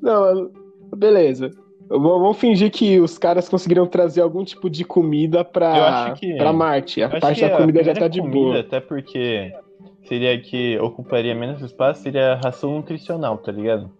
Não, 0.00 0.50
beleza. 0.96 1.50
Vamos 1.88 2.38
fingir 2.38 2.70
que 2.70 2.98
os 2.98 3.18
caras 3.18 3.48
conseguiram 3.48 3.86
trazer 3.86 4.22
algum 4.22 4.42
tipo 4.44 4.70
de 4.70 4.84
comida 4.84 5.40
Eu 5.40 5.44
pra, 5.44 6.04
acho 6.06 6.20
que- 6.20 6.36
pra 6.36 6.52
Marte. 6.52 7.02
A 7.02 7.08
parte 7.08 7.40
da 7.42 7.56
comida 7.56 7.84
já 7.84 7.92
tá 7.94 8.08
de 8.08 8.20
comida, 8.20 8.36
boa. 8.38 8.60
Até 8.60 8.80
porque 8.80 9.52
seria 10.04 10.40
que 10.40 10.78
ocuparia 10.78 11.34
menos 11.34 11.60
espaço, 11.60 12.02
seria 12.02 12.32
a 12.32 12.36
ração 12.36 12.74
nutricional, 12.76 13.36
tá 13.38 13.52
ligado? 13.52 13.90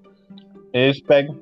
Eles 0.72 1.00
pegam. 1.02 1.36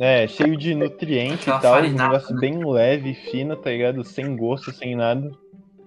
É, 0.00 0.28
cheio 0.28 0.56
de 0.56 0.74
nutrientes 0.74 1.46
e 1.46 1.60
tal, 1.60 1.78
um 1.80 1.88
negócio 1.90 2.32
né? 2.34 2.40
bem 2.40 2.64
leve, 2.64 3.14
fino, 3.14 3.56
tá 3.56 3.70
ligado? 3.70 4.04
Sem 4.04 4.36
gosto, 4.36 4.70
sem 4.72 4.94
nada. 4.94 5.30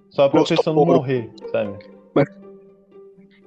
Só 0.10 0.28
pra 0.28 0.39
Gosto 0.41 0.56
pessoa 0.56 0.76
não 0.76 0.86
morrer, 0.86 1.32
sabe? 1.52 1.78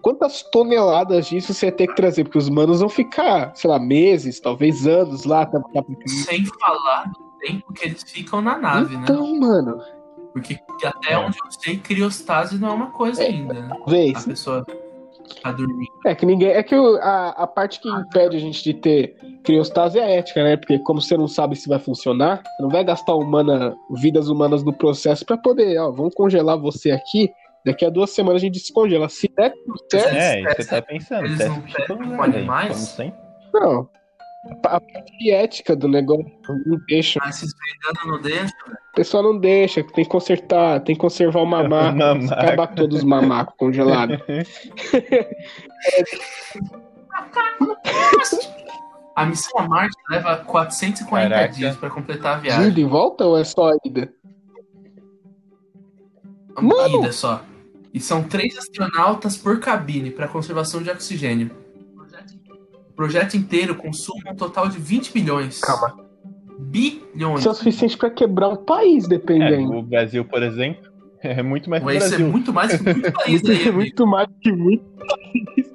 Quantas 0.01 0.43
toneladas 0.51 1.27
disso 1.27 1.55
você 1.55 1.67
ia 1.67 1.73
ter 1.73 1.87
que 1.87 1.95
trazer? 1.97 2.25
Porque 2.25 2.37
os 2.37 2.51
manos 2.51 2.81
vão 2.81 2.91
ficar, 2.91 3.55
sei 3.57 3.71
lá, 3.71 3.79
meses, 3.79 4.39
talvez 4.39 4.87
anos 4.87 5.25
lá. 5.25 5.47
Tá, 5.47 5.59
tá... 5.61 5.83
Sem 6.07 6.45
falar 6.45 7.05
do 7.11 7.39
tempo 7.41 7.73
que 7.73 7.87
eles 7.87 8.03
ficam 8.03 8.43
na 8.43 8.59
nave, 8.59 8.97
né? 8.97 9.03
Então, 9.05 9.35
mano, 9.39 9.81
Porque 10.35 10.59
até 10.85 11.13
É. 11.13 11.19
onde 11.19 11.39
eu 11.43 11.51
sei, 11.51 11.77
criostase 11.79 12.59
não 12.59 12.69
é 12.69 12.73
uma 12.73 12.91
coisa 12.91 13.23
É. 13.23 13.29
ainda. 13.29 13.55
né? 13.55 13.71
A 13.87 13.91
vez. 13.91 14.27
pessoa 14.27 14.67
tá 15.43 15.53
dormindo. 15.53 15.93
É 16.05 16.15
que 16.15 16.27
ninguém. 16.27 16.49
É 16.51 16.63
que 16.63 16.75
o- 16.75 16.97
a, 16.97 17.29
a 17.31 17.47
parte 17.47 17.81
que 17.81 17.89
impede 17.89 18.37
a 18.37 18.41
gente 18.41 18.63
de 18.65 18.75
ter 18.75 19.17
criostase 19.45 19.99
é 19.99 20.17
ética, 20.17 20.43
né? 20.43 20.57
Porque 20.57 20.79
como 20.81 21.01
você 21.01 21.17
não 21.17 21.29
sabe 21.29 21.55
se 21.57 21.69
vai 21.69 21.79
funcionar, 21.79 22.43
você 22.43 22.63
não 22.63 22.69
vai 22.71 22.83
gastar 22.85 23.15
humana, 23.15 23.75
vidas 23.91 24.29
humanas 24.29 24.65
no 24.65 24.73
processo 24.73 25.25
pra 25.25 25.37
poder, 25.37 25.79
ó, 25.79 25.91
vamos 25.91 26.15
congelar 26.15 26.59
você 26.59 26.91
aqui. 26.91 27.31
Daqui 27.65 27.85
a 27.85 27.91
duas 27.91 28.11
semanas 28.11 28.43
a 28.43 28.45
gente 28.45 28.55
descongela. 28.55 29.09
Se 29.09 29.27
der 29.37 29.51
tudo 29.53 29.79
certo, 29.91 30.15
É, 30.15 30.41
e 30.43 30.55
você 30.55 30.65
tá 30.69 30.83
pensando, 30.83 31.25
eles 31.25 31.39
teste 31.39 31.93
não 31.95 32.23
aí, 32.23 32.31
animais? 32.37 32.77
sempre. 32.77 33.19
não. 33.55 33.89
A 34.63 34.79
parte 34.79 35.31
ética 35.31 35.75
do 35.75 35.89
negócio 35.89 36.27
não 36.67 36.79
deixa. 36.87 37.19
Esfregando 37.27 38.07
no 38.07 38.21
dedo, 38.21 38.51
O 38.93 38.95
pessoal 38.95 39.23
não 39.23 39.39
deixa, 39.39 39.83
tem 39.83 40.05
que 40.05 40.11
consertar, 40.11 40.81
tem 40.81 40.95
que 40.95 41.01
conservar 41.01 41.41
o 41.41 41.47
mamaco. 41.49 41.97
Mamaco. 41.97 42.35
Acabar 42.35 42.67
com 42.69 42.75
todos 42.75 42.99
os 42.99 43.05
mamacos 43.05 43.55
congelados. 43.57 44.19
a 49.17 49.27
missão 49.27 49.59
a 49.61 49.69
Marte 49.69 49.97
leva 50.11 50.37
440 50.37 51.29
Caraca. 51.29 51.53
dias 51.55 51.77
pra 51.77 51.91
completar 51.91 52.37
a 52.37 52.41
viagem. 52.41 52.69
Ida 52.69 52.81
e 52.81 52.85
volta 52.85 53.25
ou 53.25 53.39
é 53.39 53.45
só 53.45 53.71
ida? 53.85 54.13
Uma 56.59 56.77
Mano! 56.77 56.99
ida 57.01 57.13
só. 57.13 57.43
E 57.93 58.01
são 58.01 58.23
três 58.25 58.57
astronautas 58.59 59.37
por 59.37 59.61
cabine 59.61 60.11
para 60.11 60.27
conservação 60.29 60.83
de 60.83 60.91
oxigênio. 60.91 61.51
O 62.91 62.93
projeto 62.95 63.37
inteiro 63.37 63.75
consome 63.75 64.23
um 64.31 64.35
total 64.37 64.69
de 64.69 64.79
20 64.79 65.13
bilhões. 65.13 65.61
Calma. 65.61 65.97
Bilhões. 66.59 67.41
Isso 67.41 67.49
é 67.49 67.51
o 67.51 67.55
suficiente 67.55 67.97
pra 67.99 68.09
quebrar 68.11 68.49
um 68.49 68.57
país, 68.57 69.05
É, 69.05 69.09
dependendo. 69.09 69.77
o 69.77 69.83
Brasil, 69.83 70.25
por 70.25 70.43
exemplo, 70.43 70.89
é 71.21 71.43
muito 71.43 71.69
mais 71.69 71.83
que 71.83 71.87
o 71.89 71.89
Ué, 71.89 71.97
Isso 71.97 72.07
é 72.07 72.09
Brasil. 72.11 72.29
muito 72.31 72.53
mais 72.53 72.77
que 72.77 72.83
muito 72.85 73.13
país 73.15 73.43
aí, 73.45 73.49
Muito, 73.49 73.51
amigo. 73.63 73.77
muito 73.77 74.07
mais 74.07 74.29
que 74.41 74.53
muito 74.53 74.85
país. 74.85 75.73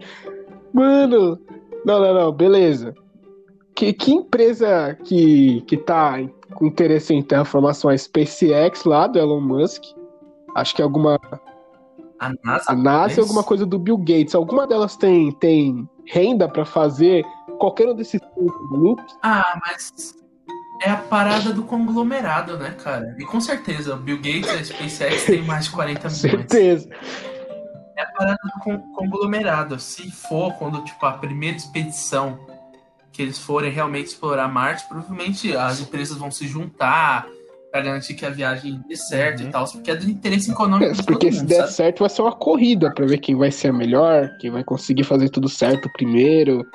Mano, 0.73 1.39
não, 1.85 1.99
não, 1.99 2.13
não, 2.13 2.31
beleza. 2.31 2.93
Que, 3.79 3.93
que 3.93 4.11
empresa 4.11 4.97
que, 5.05 5.61
que 5.61 5.77
tá 5.77 6.15
com 6.53 6.65
interesse 6.65 7.13
em 7.13 7.21
terraformação? 7.23 7.89
A 7.89 7.97
SpaceX 7.97 8.83
lá 8.83 9.07
do 9.07 9.17
Elon 9.17 9.39
Musk. 9.39 9.81
Acho 10.53 10.75
que 10.75 10.81
é 10.81 10.83
alguma. 10.83 11.17
A 12.19 12.29
NASA. 12.43 12.65
A 12.67 12.75
NASA 12.75 13.21
é 13.21 13.23
alguma 13.23 13.41
coisa 13.41 13.65
do 13.65 13.79
Bill 13.79 13.97
Gates. 13.97 14.35
Alguma 14.35 14.67
delas 14.67 14.97
tem, 14.97 15.31
tem 15.31 15.87
renda 16.05 16.49
pra 16.49 16.65
fazer 16.65 17.23
qualquer 17.57 17.87
um 17.87 17.95
desses 17.95 18.19
grupos? 18.69 19.17
Ah, 19.23 19.57
mas 19.65 20.13
é 20.83 20.89
a 20.89 20.97
parada 20.97 21.53
do 21.53 21.63
conglomerado, 21.63 22.57
né, 22.57 22.71
cara? 22.83 23.15
E 23.17 23.23
com 23.23 23.39
certeza, 23.39 23.93
o 23.95 23.97
Bill 23.97 24.17
Gates 24.17 24.47
e 24.47 24.57
a 24.57 24.63
SpaceX 24.65 25.23
tem 25.23 25.41
mais 25.43 25.65
de 25.65 25.71
40 25.71 26.01
milhões. 26.09 26.19
Certeza. 26.19 26.89
É 27.97 28.01
a 28.01 28.07
parada 28.11 28.39
do 28.43 28.59
con- 28.61 28.93
conglomerado. 28.93 29.79
Se 29.79 30.11
for 30.11 30.51
quando, 30.55 30.83
tipo, 30.83 31.05
a 31.05 31.13
primeira 31.13 31.55
expedição 31.55 32.37
que 33.11 33.21
eles 33.21 33.37
forem 33.39 33.71
realmente 33.71 34.07
explorar 34.07 34.47
Marte, 34.47 34.87
provavelmente 34.87 35.55
as 35.55 35.79
empresas 35.81 36.17
vão 36.17 36.29
se 36.31 36.47
juntar 36.47 37.27
pra 37.71 37.81
garantir 37.81 38.15
que 38.15 38.25
a 38.25 38.29
viagem 38.29 38.81
dê 38.87 38.95
certo 38.95 39.41
Uhum. 39.43 39.49
e 39.49 39.51
tal, 39.51 39.65
porque 39.71 39.91
é 39.91 39.95
do 39.95 40.09
interesse 40.09 40.49
econômico 40.51 40.91
É, 40.91 40.95
porque 41.03 41.27
todo 41.27 41.33
se 41.33 41.39
mundo, 41.39 41.49
der 41.49 41.55
sabe? 41.61 41.73
certo, 41.73 41.99
vai 41.99 42.09
ser 42.09 42.21
uma 42.23 42.35
corrida 42.35 42.91
pra 42.93 43.05
ver 43.05 43.19
quem 43.19 43.35
vai 43.35 43.51
ser 43.51 43.67
a 43.69 43.73
melhor, 43.73 44.29
quem 44.39 44.49
vai 44.49 44.63
conseguir 44.63 45.03
fazer 45.03 45.29
tudo 45.29 45.47
certo 45.47 45.87
primeiro. 45.93 46.65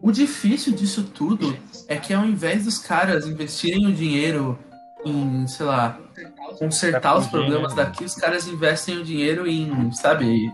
O 0.00 0.10
difícil 0.10 0.72
disso 0.74 1.04
tudo 1.04 1.56
é 1.88 1.96
que 1.96 2.12
ao 2.12 2.24
invés 2.24 2.64
dos 2.64 2.78
caras 2.78 3.26
investirem 3.26 3.86
o 3.86 3.92
dinheiro 3.92 4.58
em, 5.04 5.46
sei 5.46 5.64
lá, 5.66 5.98
consertar 6.58 7.16
os 7.16 7.26
problemas 7.28 7.74
daqui, 7.74 8.04
os 8.04 8.14
caras 8.14 8.46
investem 8.46 8.98
o 8.98 9.04
dinheiro 9.04 9.46
em, 9.46 9.90
sabe, 9.92 10.50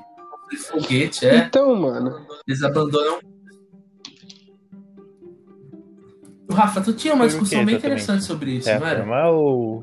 foguete, 0.71 1.27
é. 1.27 1.37
Então, 1.39 1.75
mano, 1.75 2.15
Eles 2.47 2.63
abandonam. 2.63 3.19
Rafa, 6.51 6.81
tu 6.81 6.93
tinha 6.93 7.15
uma 7.15 7.27
discussão 7.27 7.61
que 7.61 7.67
bem 7.67 7.75
interessante 7.77 8.25
sobre 8.25 8.53
isso, 8.53 8.69
não 8.79 8.87
era? 8.87 9.31
Ou. 9.31 9.83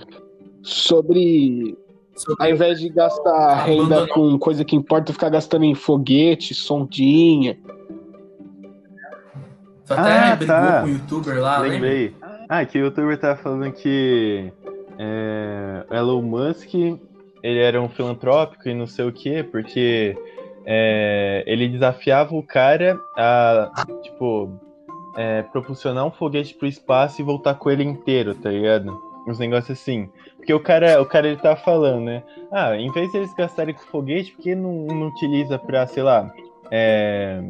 sobre 0.63 1.77
Sobre- 2.15 2.43
ao 2.45 2.49
invés 2.49 2.79
de 2.79 2.89
gastar 2.89 3.65
renda 3.65 3.83
Abandonar. 3.97 4.07
com 4.07 4.39
coisa 4.39 4.63
que 4.63 4.73
importa, 4.75 5.11
ficar 5.11 5.29
gastando 5.29 5.65
em 5.65 5.75
foguete, 5.75 6.53
sondinha. 6.53 7.57
Tu 9.85 9.93
até 9.93 10.01
Ah, 10.31 10.35
brigou 10.35 10.55
tá. 10.55 10.81
com 10.81 10.87
o 10.87 10.89
youtuber 10.91 11.41
lá, 11.41 11.57
lembra? 11.59 11.73
Lembrei. 11.75 12.15
Ah, 12.49 12.65
que 12.65 12.77
o 12.79 12.85
youtuber 12.85 13.19
tava 13.19 13.35
falando 13.37 13.71
que 13.73 14.51
é, 14.97 15.85
Elon 15.91 16.21
Musk 16.21 16.73
ele 16.73 17.59
era 17.59 17.81
um 17.81 17.89
filantrópico 17.89 18.67
e 18.69 18.73
não 18.73 18.87
sei 18.87 19.05
o 19.07 19.11
quê, 19.11 19.43
porque 19.43 20.17
é, 20.65 21.43
ele 21.45 21.67
desafiava 21.67 22.33
o 22.33 22.41
cara 22.41 22.99
a, 23.17 23.71
tipo, 24.03 24.59
é, 25.15 25.41
propulsionar 25.43 26.05
um 26.05 26.11
foguete 26.11 26.53
pro 26.53 26.67
espaço 26.67 27.21
e 27.21 27.23
voltar 27.23 27.55
com 27.55 27.69
ele 27.69 27.83
inteiro, 27.83 28.35
tá 28.35 28.49
ligado? 28.49 28.91
Uns 29.27 29.39
negócios 29.39 29.79
assim. 29.79 30.09
Porque 30.37 30.53
o 30.53 30.59
cara, 30.59 31.01
o 31.01 31.05
cara 31.05 31.27
ele 31.27 31.37
tá 31.37 31.55
falando, 31.55 32.05
né? 32.05 32.23
Ah, 32.51 32.75
em 32.75 32.91
vez 32.91 33.11
de 33.11 33.17
eles 33.17 33.33
gastarem 33.33 33.73
com 33.73 33.81
foguete, 33.81 34.31
por 34.33 34.43
que 34.43 34.53
não, 34.53 34.85
não 34.85 35.07
utiliza 35.07 35.57
pra, 35.57 35.87
sei 35.87 36.03
lá, 36.03 36.31
é, 36.69 37.41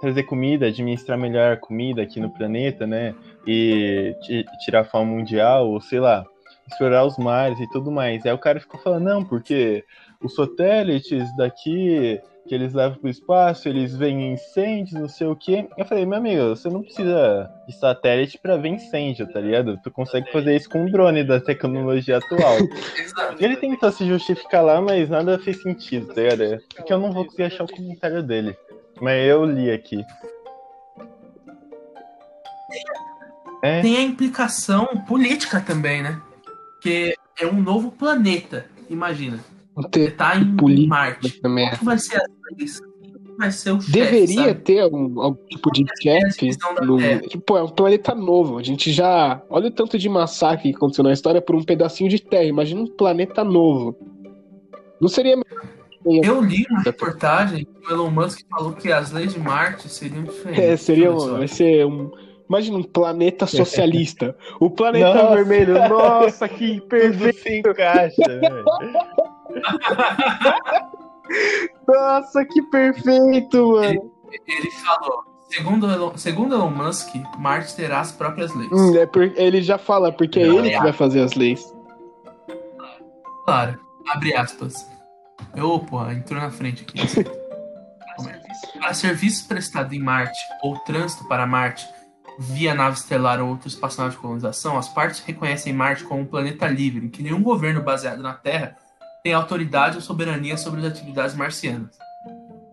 trazer 0.00 0.24
comida, 0.24 0.66
administrar 0.66 1.16
melhor 1.16 1.52
a 1.52 1.56
comida 1.56 2.02
aqui 2.02 2.20
no 2.20 2.28
planeta, 2.30 2.86
né? 2.86 3.14
E 3.46 4.14
ti- 4.22 4.44
tirar 4.64 4.80
a 4.80 4.84
fome 4.84 5.10
mundial, 5.12 5.70
ou 5.70 5.80
sei 5.80 6.00
lá, 6.00 6.26
explorar 6.68 7.04
os 7.04 7.16
mares 7.16 7.58
e 7.60 7.70
tudo 7.70 7.90
mais. 7.90 8.26
Aí 8.26 8.32
o 8.32 8.38
cara 8.38 8.60
ficou 8.60 8.78
falando, 8.80 9.04
não, 9.04 9.24
porque 9.24 9.84
os 10.22 10.34
satélites 10.34 11.34
daqui 11.36 12.20
que 12.46 12.54
eles 12.54 12.74
levam 12.74 12.98
pro 12.98 13.08
espaço, 13.08 13.68
eles 13.68 13.96
veem 13.96 14.32
incêndios, 14.32 15.00
não 15.00 15.08
sei 15.08 15.26
o 15.26 15.36
quê. 15.36 15.68
Eu 15.76 15.84
falei, 15.84 16.04
meu 16.04 16.18
amigo, 16.18 16.48
você 16.48 16.68
não 16.68 16.82
precisa 16.82 17.50
de 17.66 17.78
satélite 17.78 18.38
pra 18.38 18.56
ver 18.56 18.70
incêndio, 18.70 19.30
tá 19.32 19.40
ligado? 19.40 19.78
Tu 19.82 19.90
consegue 19.90 20.30
fazer 20.32 20.56
isso 20.56 20.68
com 20.68 20.82
um 20.82 20.90
drone 20.90 21.24
da 21.24 21.40
tecnologia 21.40 22.18
atual. 22.18 22.56
Ele 23.38 23.56
tentou 23.56 23.92
se 23.92 24.06
justificar 24.06 24.64
lá, 24.64 24.80
mas 24.80 25.08
nada 25.08 25.38
fez 25.38 25.62
sentido, 25.62 26.12
tá 26.12 26.20
ligado? 26.20 26.60
Porque 26.74 26.92
eu 26.92 26.98
não 26.98 27.12
vou 27.12 27.24
conseguir 27.24 27.44
achar 27.44 27.64
o 27.64 27.72
comentário 27.72 28.22
dele. 28.22 28.56
Mas 29.00 29.26
eu 29.26 29.44
li 29.44 29.70
aqui. 29.70 30.04
É, 33.62 33.80
Tem 33.80 33.96
a 33.96 34.02
implicação 34.02 34.86
política 35.06 35.60
também, 35.60 36.02
né? 36.02 36.20
Que 36.80 37.14
é 37.38 37.46
um 37.46 37.60
novo 37.60 37.92
planeta, 37.92 38.66
imagina. 38.90 39.38
Você 39.74 40.10
tá 40.10 40.36
em 40.36 40.56
política 40.56 40.88
Marte. 40.88 41.40
também. 41.40 41.68
Qual 41.68 41.78
que 41.78 41.84
vai 41.84 41.98
ser 41.98 42.16
as 42.16 42.28
leis? 42.58 42.80
Quem 42.80 43.36
vai 43.38 43.50
ser 43.50 43.70
o 43.72 43.80
chefe, 43.80 43.92
Deveria 43.92 44.48
sabe? 44.48 44.54
ter 44.60 44.80
algum, 44.80 45.20
algum 45.20 45.46
tipo 45.46 45.70
de 45.72 45.84
chefe. 46.02 46.50
No... 46.82 46.98
Tipo, 47.28 47.56
é 47.56 47.62
um 47.62 47.68
planeta 47.68 48.14
novo. 48.14 48.58
A 48.58 48.62
gente 48.62 48.92
já. 48.92 49.42
Olha 49.48 49.68
o 49.68 49.70
tanto 49.70 49.98
de 49.98 50.08
massacre 50.08 50.70
que 50.70 50.76
aconteceu 50.76 51.04
na 51.04 51.12
história 51.12 51.40
por 51.40 51.56
um 51.56 51.62
pedacinho 51.62 52.10
de 52.10 52.20
terra. 52.20 52.44
Imagina 52.44 52.82
um 52.82 52.86
planeta 52.86 53.42
novo. 53.42 53.96
Não 55.00 55.08
seria 55.08 55.36
melhor 55.36 56.22
Eu 56.22 56.40
li 56.42 56.64
uma 56.70 56.82
reportagem 56.82 57.64
que 57.64 57.88
o 57.88 57.94
Elon 57.94 58.10
Musk 58.10 58.40
falou 58.50 58.72
que 58.72 58.92
as 58.92 59.10
leis 59.10 59.32
de 59.32 59.40
Marte 59.40 59.88
seriam 59.88 60.22
diferentes. 60.24 60.62
É, 60.62 60.76
seria 60.76 61.12
um, 61.12 61.38
vai 61.38 61.48
ser 61.48 61.86
um. 61.86 62.10
Imagina 62.48 62.76
um 62.76 62.82
planeta 62.82 63.46
socialista. 63.46 64.36
O 64.60 64.68
planeta 64.68 65.14
Nossa. 65.14 65.34
vermelho. 65.36 65.88
Nossa, 65.88 66.46
que 66.46 66.74
Tudo 66.74 66.88
perfeito. 66.88 67.38
se 67.38 67.58
encaixa, 67.60 68.22
velho. 68.28 68.64
Nossa, 71.88 72.44
que 72.44 72.62
perfeito, 72.62 73.72
mano. 73.72 74.12
Ele 74.46 74.70
falou, 74.70 75.22
segundo 75.48 75.90
Elon, 75.90 76.16
segundo 76.16 76.54
Elon 76.54 76.70
Musk, 76.70 77.14
Marte 77.38 77.74
terá 77.76 78.00
as 78.00 78.12
próprias 78.12 78.54
leis. 78.54 78.70
Hum, 78.72 78.96
é 78.96 79.06
por- 79.06 79.22
ele 79.36 79.62
já 79.62 79.78
fala, 79.78 80.10
porque 80.12 80.40
é 80.40 80.46
Não, 80.46 80.58
ele 80.58 80.70
é 80.70 80.76
que 80.76 80.82
vai 80.82 80.92
fazer 80.92 81.20
as 81.20 81.34
leis. 81.34 81.62
Claro, 83.44 83.78
abre 84.08 84.34
aspas. 84.34 84.74
Eu, 85.54 85.78
porra, 85.80 86.14
entrou 86.14 86.40
na 86.40 86.50
frente 86.50 86.82
aqui. 86.82 86.98
Para 88.78 88.94
serviços 88.94 89.42
prestados 89.46 89.92
em 89.92 89.98
Marte 90.00 90.38
ou 90.62 90.76
trânsito 90.80 91.26
para 91.28 91.46
Marte 91.46 91.84
via 92.38 92.74
nave 92.74 92.96
estelar 92.96 93.40
ou 93.40 93.48
outra 93.48 93.68
espaçonave 93.68 94.14
de 94.14 94.20
colonização, 94.20 94.76
as 94.78 94.88
partes 94.88 95.20
reconhecem 95.20 95.72
Marte 95.72 96.04
como 96.04 96.20
um 96.20 96.26
planeta 96.26 96.66
livre, 96.66 97.06
em 97.06 97.08
que 97.08 97.22
nenhum 97.22 97.42
governo 97.42 97.82
baseado 97.82 98.22
na 98.22 98.34
Terra 98.34 98.76
tem 99.22 99.32
autoridade 99.32 99.96
ou 99.96 100.02
soberania 100.02 100.56
sobre 100.56 100.80
as 100.80 100.86
atividades 100.86 101.34
marcianas. 101.34 101.96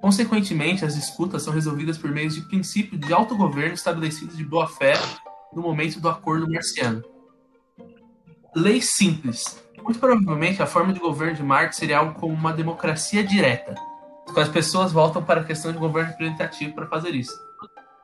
Consequentemente, 0.01 0.85
as 0.85 0.95
disputas 0.95 1.43
são 1.43 1.53
resolvidas 1.53 1.97
por 1.97 2.09
meio 2.09 2.29
de 2.29 2.41
princípios 2.41 2.99
de 2.99 3.13
autogoverno 3.13 3.73
estabelecidos 3.73 4.35
de 4.35 4.45
boa-fé 4.45 4.93
no 5.53 5.61
momento 5.61 5.99
do 5.99 6.09
acordo 6.09 6.49
marciano. 6.49 7.03
Lei 8.55 8.81
simples. 8.81 9.61
Muito 9.83 9.99
provavelmente, 9.99 10.61
a 10.61 10.65
forma 10.65 10.93
de 10.93 10.99
governo 10.99 11.35
de 11.35 11.43
Marte 11.43 11.75
seria 11.75 11.99
algo 11.99 12.19
como 12.19 12.33
uma 12.33 12.53
democracia 12.53 13.23
direta, 13.23 13.75
com 14.25 14.39
as 14.39 14.49
pessoas 14.49 14.91
voltam 14.91 15.23
para 15.23 15.41
a 15.41 15.43
questão 15.43 15.71
de 15.71 15.77
governo 15.77 16.11
representativo 16.11 16.73
para 16.73 16.87
fazer 16.87 17.15
isso. 17.15 17.33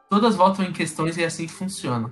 Todas 0.09 0.35
votam 0.35 0.65
em 0.65 0.71
questões 0.71 1.17
e 1.17 1.23
é 1.23 1.25
assim 1.25 1.45
que 1.45 1.53
funciona. 1.53 2.11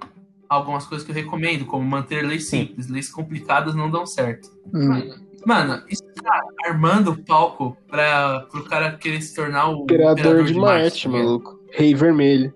Algumas 0.50 0.86
coisas 0.86 1.06
que 1.06 1.12
eu 1.12 1.16
recomendo, 1.16 1.66
como 1.66 1.86
manter 1.86 2.24
leis 2.24 2.50
simples. 2.50 2.88
Leis 2.88 3.10
complicadas 3.10 3.74
não 3.74 3.90
dão 3.90 4.06
certo. 4.06 4.50
Hum, 4.74 5.23
Mano, 5.46 5.84
isso 5.90 6.04
tá 6.24 6.42
armando 6.66 7.12
o 7.12 7.24
palco 7.24 7.78
para 7.88 8.48
o 8.54 8.64
cara 8.64 8.92
querer 8.94 9.22
se 9.22 9.36
tornar 9.36 9.70
o 9.70 9.84
imperador 9.84 10.44
de 10.44 10.54
Marte, 10.54 11.04
tá 11.04 11.10
ligado? 11.10 11.26
maluco. 11.26 11.60
Rei 11.72 11.94
vermelho. 11.94 12.54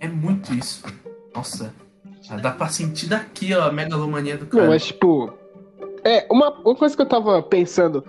É 0.00 0.08
muito 0.08 0.54
isso. 0.54 0.84
Nossa, 1.34 1.74
já 2.22 2.36
dá 2.36 2.50
pra 2.50 2.68
sentir 2.68 3.08
daqui 3.08 3.54
ó, 3.54 3.68
a 3.68 3.72
megalomania 3.72 4.36
do 4.38 4.46
cara. 4.46 4.64
Não, 4.64 4.70
mas 4.70 4.86
tipo. 4.86 5.32
É, 6.04 6.26
uma, 6.30 6.50
uma 6.60 6.74
coisa 6.74 6.96
que 6.96 7.02
eu 7.02 7.06
tava 7.06 7.42
pensando. 7.42 8.04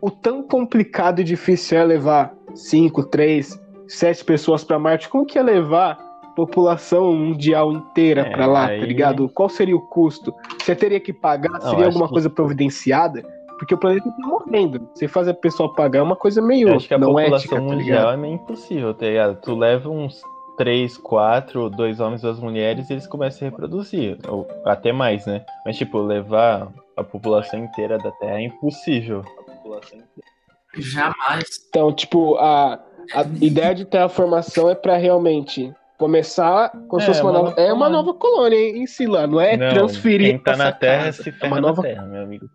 O 0.00 0.10
tão 0.10 0.42
complicado 0.42 1.20
e 1.20 1.24
difícil 1.24 1.78
é 1.78 1.84
levar 1.84 2.34
5, 2.54 3.04
3, 3.04 3.60
7 3.86 4.24
pessoas 4.24 4.64
pra 4.64 4.78
Marte. 4.78 5.08
Como 5.08 5.24
que 5.26 5.38
é 5.38 5.42
levar 5.42 6.05
população 6.36 7.12
mundial 7.14 7.72
inteira 7.72 8.20
É, 8.20 8.30
pra 8.30 8.46
lá, 8.46 8.66
aí- 8.66 8.78
tá 8.80 8.86
ligado? 8.86 9.28
Qual 9.30 9.48
seria 9.48 9.74
o 9.74 9.80
custo? 9.80 10.32
Você 10.62 10.76
teria 10.76 11.00
que 11.00 11.12
pagar? 11.12 11.50
Não, 11.50 11.60
seria 11.70 11.86
alguma 11.86 12.06
que- 12.06 12.12
coisa 12.12 12.30
providenciada? 12.30 13.22
Porque 13.58 13.74
o 13.74 13.78
planeta 13.78 14.08
tá 14.10 14.26
morrendo. 14.28 14.86
Você 14.94 15.08
faz 15.08 15.26
a 15.26 15.32
pessoa 15.34 15.74
pagar 15.74 16.00
é 16.00 16.02
uma 16.02 16.14
coisa 16.14 16.42
meio 16.42 16.68
Eu 16.68 16.76
acho 16.76 16.86
que 16.86 16.92
a 16.94 16.98
população 16.98 17.36
ética, 17.36 17.56
tá 17.56 17.62
mundial 17.62 17.78
ligado? 17.78 18.12
é 18.12 18.16
meio 18.18 18.34
impossível, 18.34 18.92
tá 18.94 19.06
ligado? 19.06 19.40
Tu 19.40 19.54
leva 19.56 19.88
uns 19.88 20.20
3, 20.58 20.98
4, 20.98 21.70
dois 21.70 21.98
homens 21.98 22.20
e 22.20 22.24
duas 22.24 22.38
mulheres 22.38 22.88
e 22.90 22.92
eles 22.92 23.06
começam 23.06 23.48
a 23.48 23.50
reproduzir. 23.50 24.18
Ou 24.28 24.46
até 24.64 24.92
mais, 24.92 25.24
né? 25.26 25.42
Mas, 25.64 25.78
tipo, 25.78 25.98
levar 25.98 26.68
a 26.96 27.02
população 27.02 27.64
inteira 27.64 27.96
da 27.96 28.10
Terra 28.12 28.38
é 28.40 28.44
impossível. 28.44 29.20
A 29.38 29.42
população 29.52 29.98
inteira. 29.98 30.30
Jamais. 30.74 31.44
Então, 31.70 31.90
tipo, 31.92 32.36
a, 32.36 32.74
a 33.14 33.22
ideia 33.40 33.74
de 33.74 33.86
terraformação 33.86 34.68
é 34.68 34.74
pra 34.74 34.96
realmente 34.98 35.72
começar 35.98 36.70
como 36.88 37.00
se 37.00 37.04
É, 37.04 37.06
fosse 37.08 37.22
uma 37.22 37.30
uma 37.30 37.38
nova. 37.42 37.60
É 37.60 37.72
uma 37.72 37.86
colônia. 37.86 37.90
nova 37.96 38.14
colônia 38.18 38.56
em 38.58 38.82
em 38.82 38.86
si 38.86 39.06
lá, 39.06 39.26
não 39.26 39.40
é 39.40 39.56
Não, 39.56 39.68
transferir. 39.70 40.28
quem 40.30 40.38
tá 40.38 40.56
na 40.56 40.68
essa 40.68 40.72
Terra 40.76 41.04
casa. 41.04 41.22
se 41.22 41.28
É 41.28 41.32
ferra 41.32 41.46
uma 41.46 41.60
na 41.60 41.68
nova. 41.68 41.82
Terra, 41.82 42.02
meu 42.06 42.22
amigo. 42.22 42.48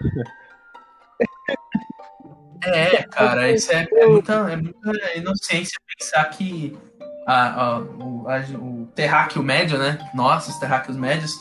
É, 2.64 3.04
cara, 3.04 3.50
isso 3.52 3.70
é, 3.72 3.86
é 3.92 4.06
muita, 4.06 4.32
é 4.50 4.56
muita 4.56 5.16
inocência 5.16 5.78
pensar 5.96 6.24
que 6.24 6.76
a, 7.26 7.62
a- 7.76 7.78
o, 7.78 8.26
a- 8.28 8.58
o 8.58 8.86
terráqueo 8.94 9.42
médio, 9.42 9.78
né? 9.78 9.96
Nós, 10.12 10.48
os 10.48 10.58
terráqueos 10.58 10.96
médios, 10.96 11.32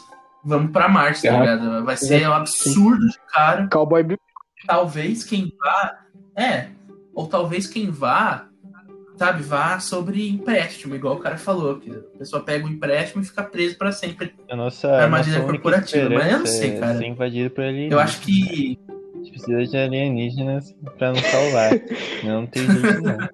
vamos 0.43 0.71
pra 0.71 0.87
Marte, 0.87 1.23
tá 1.27 1.39
ligado? 1.39 1.83
Vai 1.83 1.97
ser 1.97 2.29
um 2.29 2.33
absurdo 2.33 3.07
de 3.07 3.17
cara. 3.33 3.67
Cowboy. 3.71 4.05
Talvez 4.67 5.23
quem 5.23 5.51
vá. 5.59 5.99
É, 6.35 6.67
ou 7.15 7.27
talvez 7.27 7.65
quem 7.65 7.89
vá, 7.89 8.45
sabe, 9.17 9.43
vá 9.43 9.79
sobre 9.79 10.29
empréstimo, 10.29 10.95
igual 10.95 11.15
o 11.15 11.19
cara 11.19 11.37
falou, 11.37 11.79
que 11.79 11.91
a 11.91 12.17
pessoa 12.19 12.43
pega 12.43 12.65
o 12.65 12.69
empréstimo 12.69 13.21
e 13.21 13.25
fica 13.25 13.43
preso 13.43 13.77
pra 13.77 13.91
sempre. 13.91 14.33
A 14.49 14.55
nossa, 14.55 14.89
armadilha 14.89 15.41
corporativa, 15.41 16.09
mas 16.09 16.31
eu 16.31 16.39
não 16.39 16.45
sei, 16.45 16.75
é 16.75 16.79
cara. 16.79 16.97
ser 16.97 17.05
invadido 17.07 17.49
por 17.49 17.63
alienígenas. 17.63 17.91
Eu 17.91 17.99
acho 17.99 18.21
que. 18.21 18.79
A 18.87 19.17
gente 19.17 19.31
precisa 19.31 19.65
de 19.65 19.77
alienígenas 19.77 20.75
pra 20.97 21.11
nos 21.11 21.21
salvar. 21.21 21.71
não 22.23 22.45
tem 22.45 22.63
jeito, 22.69 23.01
não. 23.01 23.29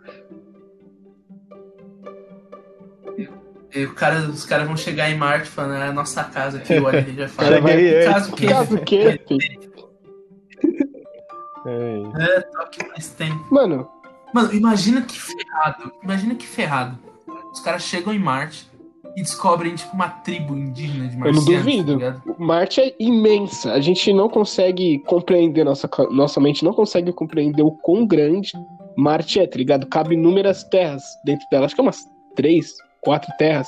E 3.75 3.85
o 3.85 3.93
cara, 3.95 4.19
os 4.29 4.45
caras 4.45 4.67
vão 4.67 4.77
chegar 4.77 5.09
em 5.09 5.17
Marte 5.17 5.49
falando, 5.49 5.81
é 5.81 5.87
a 5.87 5.93
nossa 5.93 6.23
casa 6.23 6.59
aqui, 6.59 6.79
o. 6.79 6.93
Cara, 7.35 7.59
vai- 7.59 7.73
Cheguei 7.77 8.05
Caso 8.05 8.35
que. 8.35 8.47
Caso 8.47 8.77
que, 8.81 9.11
filho. 9.27 9.73
É. 11.65 12.23
É, 12.23 12.41
toque 12.41 12.87
mais 12.89 13.09
tem. 13.09 13.29
Mano, 13.49 13.89
Mano, 14.33 14.53
imagina 14.53 15.01
que 15.01 15.19
ferrado. 15.19 15.91
Imagina 16.03 16.35
que 16.35 16.45
ferrado. 16.45 16.97
Os 17.51 17.59
caras 17.59 17.83
chegam 17.83 18.13
em 18.13 18.19
Marte 18.19 18.67
e 19.15 19.21
descobrem, 19.21 19.75
tipo, 19.75 19.93
uma 19.93 20.09
tribo 20.09 20.57
indígena 20.57 21.07
de 21.07 21.13
eu 21.15 21.19
não 21.19 21.33
marcianos. 21.33 21.63
duvido. 21.63 21.99
Tá? 21.99 22.21
Marte 22.39 22.81
é 22.81 22.95
imensa. 22.99 23.73
A 23.73 23.79
gente 23.79 24.11
não 24.11 24.27
consegue 24.27 24.99
compreender, 24.99 25.63
nossa, 25.63 25.89
nossa 26.09 26.39
mente 26.39 26.65
não 26.65 26.73
consegue 26.73 27.13
compreender 27.13 27.61
o 27.61 27.71
quão 27.71 28.05
grande 28.05 28.53
Marte 28.95 29.39
é, 29.39 29.47
tá 29.47 29.57
ligado? 29.57 29.87
Cabe 29.87 30.15
inúmeras 30.15 30.63
terras 30.63 31.03
dentro 31.25 31.45
dela. 31.49 31.65
Acho 31.65 31.75
que 31.75 31.81
é 31.81 31.83
umas 31.83 32.05
três, 32.35 32.73
quatro 33.01 33.31
terras. 33.37 33.67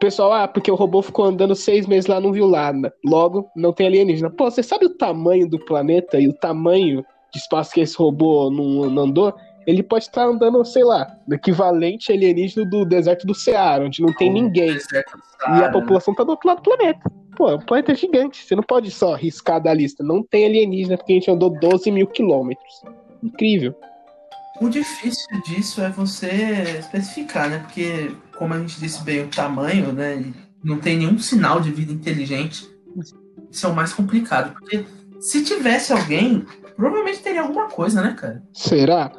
Pessoal, 0.00 0.32
ah, 0.32 0.48
porque 0.48 0.70
o 0.70 0.74
robô 0.74 1.00
ficou 1.00 1.24
andando 1.24 1.54
seis 1.54 1.86
meses 1.86 2.06
lá, 2.06 2.20
não 2.20 2.32
viu 2.32 2.48
nada. 2.48 2.92
Logo, 3.04 3.48
não 3.56 3.72
tem 3.72 3.86
alienígena. 3.86 4.30
Pô, 4.30 4.50
você 4.50 4.62
sabe 4.62 4.86
o 4.86 4.94
tamanho 4.96 5.48
do 5.48 5.58
planeta 5.58 6.20
e 6.20 6.28
o 6.28 6.34
tamanho 6.34 7.04
de 7.32 7.38
espaço 7.38 7.72
que 7.72 7.80
esse 7.80 7.96
robô 7.96 8.50
não, 8.50 8.90
não 8.90 9.02
andou? 9.04 9.34
Ele 9.66 9.82
pode 9.82 10.04
estar 10.04 10.24
andando, 10.24 10.64
sei 10.64 10.84
lá, 10.84 11.18
no 11.26 11.34
equivalente 11.34 12.12
alienígena 12.12 12.64
do 12.68 12.84
deserto 12.84 13.26
do 13.26 13.34
Ceará, 13.34 13.84
onde 13.84 14.00
não 14.00 14.12
tem 14.12 14.30
O 14.30 14.32
ninguém. 14.32 14.76
E 14.76 15.64
a 15.64 15.70
população 15.70 16.14
tá 16.14 16.22
do 16.22 16.30
outro 16.30 16.48
lado 16.48 16.58
do 16.58 16.62
planeta. 16.62 17.10
Pô, 17.36 17.52
o 17.54 17.64
planeta 17.64 17.92
é 17.92 17.94
gigante. 17.94 18.44
Você 18.44 18.54
não 18.54 18.62
pode 18.62 18.90
só 18.90 19.14
riscar 19.14 19.60
da 19.60 19.74
lista. 19.74 20.04
Não 20.04 20.22
tem 20.22 20.46
alienígena 20.46 20.96
porque 20.96 21.12
a 21.12 21.16
gente 21.16 21.30
andou 21.30 21.50
12 21.50 21.90
mil 21.90 22.06
quilômetros. 22.06 22.82
Incrível. 23.22 23.72
né? 23.72 23.88
O 24.60 24.68
difícil 24.68 25.42
disso 25.44 25.82
é 25.82 25.90
você 25.90 26.78
especificar, 26.78 27.50
né? 27.50 27.58
Porque, 27.58 28.12
como 28.38 28.54
a 28.54 28.58
gente 28.58 28.80
disse 28.80 29.02
bem, 29.02 29.22
o 29.22 29.28
tamanho, 29.28 29.92
né? 29.92 30.32
Não 30.64 30.78
tem 30.78 30.96
nenhum 30.96 31.18
sinal 31.18 31.60
de 31.60 31.70
vida 31.70 31.92
inteligente. 31.92 32.66
Isso 33.50 33.66
é 33.66 33.68
o 33.68 33.74
mais 33.74 33.92
complicado. 33.92 34.52
Porque 34.54 34.84
se 35.20 35.44
tivesse 35.44 35.92
alguém, 35.92 36.46
provavelmente 36.74 37.18
teria 37.18 37.42
alguma 37.42 37.68
coisa, 37.68 38.00
né, 38.00 38.16
cara? 38.18 38.42
Será? 38.54 39.12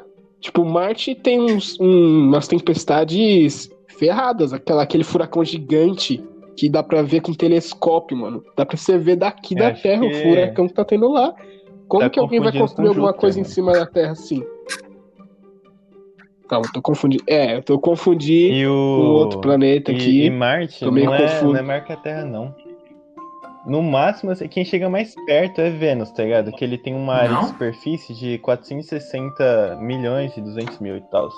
Tipo, 0.47 0.63
Marte 0.63 1.13
tem 1.13 1.41
uns, 1.41 1.77
um- 1.77 2.29
umas 2.29 2.47
tempestades 2.47 3.69
ferradas. 3.99 4.53
Aquela, 4.53 4.81
aquele 4.83 5.03
furacão 5.03 5.43
gigante 5.43 6.23
que 6.55 6.69
dá 6.69 6.81
pra 6.81 7.01
ver 7.01 7.19
com 7.21 7.33
telescópio, 7.33 8.15
mano. 8.15 8.41
Dá 8.55 8.65
pra 8.65 8.77
você 8.77 8.97
ver 8.97 9.17
daqui 9.17 9.53
Eu 9.55 9.59
da 9.59 9.67
acho 9.67 9.83
Terra 9.83 10.05
o 10.05 10.09
que- 10.09 10.23
furacão 10.23 10.67
que 10.69 10.73
tá 10.73 10.85
tendo 10.85 11.09
lá. 11.11 11.33
Como 11.85 12.01
Tá 12.03 12.09
que 12.09 12.17
alguém 12.17 12.39
vai 12.39 12.53
construir 12.57 12.87
alguma 12.87 13.07
Júpiter, 13.07 13.19
coisa 13.21 13.39
em 13.39 13.41
mano. 13.43 13.53
cima 13.53 13.73
da 13.73 13.85
Terra 13.85 14.11
assim? 14.13 14.41
Calma, 16.47 16.65
eu 16.65 16.71
tô 16.71 16.81
confundindo. 16.81 17.23
É, 17.27 17.57
eu 17.57 17.61
tô 17.61 17.77
confundindo 17.77 18.55
E 18.55 18.63
com 18.65 18.69
o. 18.71 19.11
outro 19.15 19.41
planeta 19.41 19.91
e, 19.91 19.95
aqui. 19.95 20.23
e 20.27 20.29
Marte 20.29 20.79
Tô 20.79 20.91
meio 20.93 21.07
não 21.07 21.13
é, 21.13 21.43
não 21.43 21.55
é 21.57 21.61
maior 21.61 21.83
que 21.83 21.91
a 21.91 21.97
Terra, 21.97 22.23
não. 22.23 22.55
No 23.67 23.83
máximo, 23.83 24.31
assim, 24.31 24.47
quem 24.47 24.63
chega 24.63 24.89
mais 24.89 25.13
perto 25.25 25.59
é 25.59 25.69
Vênus, 25.69 26.09
tá 26.11 26.23
ligado? 26.23 26.51
Que 26.53 26.63
ele 26.63 26.77
tem 26.77 26.95
uma 26.95 27.15
área 27.15 27.31
Não? 27.31 27.41
de 27.41 27.47
superfície 27.47 28.13
de 28.13 28.37
460 28.37 29.77
milhões 29.81 30.35
e 30.37 30.41
200 30.41 30.79
mil 30.79 30.95
e 30.95 31.01
tal. 31.11 31.29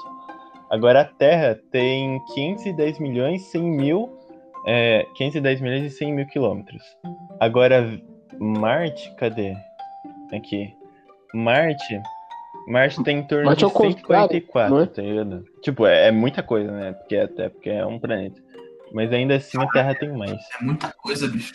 Agora 0.70 1.02
a 1.02 1.06
Terra 1.06 1.60
tem 1.72 2.24
510 2.36 3.00
milhões, 3.00 3.42
100 3.50 3.64
mil. 3.64 4.16
É, 4.68 5.08
510 5.16 5.62
milhões 5.62 5.84
e 5.86 5.90
100 5.90 6.14
mil 6.14 6.28
quilômetros. 6.28 6.84
Agora, 7.40 8.00
Marte, 8.38 9.12
cadê? 9.16 9.56
aqui. 10.36 10.74
Marte. 11.34 12.00
Marte 12.68 13.04
tem 13.04 13.20
em 13.20 13.24
torno 13.24 13.46
Marte 13.46 13.60
de 13.60 13.66
é 13.66 13.70
contrário, 13.70 13.98
144, 13.98 14.76
não 14.76 14.82
é? 14.84 14.86
tá 14.86 15.02
ligado? 15.02 15.44
Tipo, 15.64 15.88
é, 15.88 16.08
é 16.08 16.12
muita 16.12 16.44
coisa, 16.44 16.72
né? 16.72 16.94
Porque 16.94 17.16
até 17.16 17.50
porque 17.50 17.70
é 17.70 17.86
um 17.86 17.98
planeta. 18.00 18.40
Mas 18.94 19.12
ainda 19.12 19.36
assim 19.36 19.58
a 19.60 19.68
Terra 19.68 19.96
tem 19.96 20.12
mais. 20.12 20.40
É 20.60 20.64
muita 20.64 20.94
coisa, 20.94 21.28
bicho. 21.28 21.54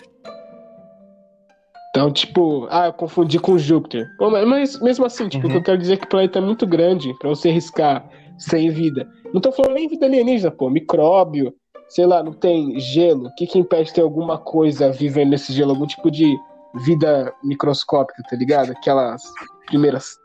Então, 1.96 2.10
tipo, 2.12 2.66
ah, 2.72 2.86
eu 2.86 2.92
confundi 2.92 3.38
com 3.38 3.56
Júpiter. 3.56 4.08
Pô, 4.18 4.28
mas- 4.28 4.48
mas 4.48 4.80
mesmo 4.80 5.06
assim, 5.06 5.28
tipo, 5.28 5.46
o 5.46 5.48
que 5.48 5.54
Uhum. 5.54 5.60
eu 5.60 5.64
quero 5.64 5.78
dizer 5.78 5.92
é 5.92 5.96
que 5.96 6.04
o 6.06 6.08
planeta 6.08 6.40
é 6.40 6.42
muito 6.42 6.66
grande 6.66 7.14
pra 7.20 7.28
você 7.28 7.52
riscar 7.52 8.04
sem 8.36 8.68
vida. 8.70 9.08
Não 9.32 9.40
tô 9.40 9.52
falando 9.52 9.74
nem 9.74 9.86
vida 9.88 10.04
alienígena, 10.04 10.50
pô, 10.50 10.68
micróbio, 10.68 11.54
sei 11.88 12.04
lá, 12.04 12.20
não 12.20 12.32
tem 12.32 12.80
gelo. 12.80 13.28
O 13.28 13.34
que 13.36 13.46
que 13.46 13.60
impede 13.60 13.90
de 13.90 13.94
ter 13.94 14.00
alguma 14.00 14.36
coisa 14.38 14.90
vivendo 14.90 15.30
nesse 15.30 15.52
gelo? 15.52 15.70
Algum 15.70 15.86
tipo 15.86 16.10
de 16.10 16.36
vida 16.84 17.32
microscópica, 17.44 18.20
tá 18.28 18.34
ligado? 18.34 18.72
Aquelas 18.72 19.22
primeiras. 19.66 20.18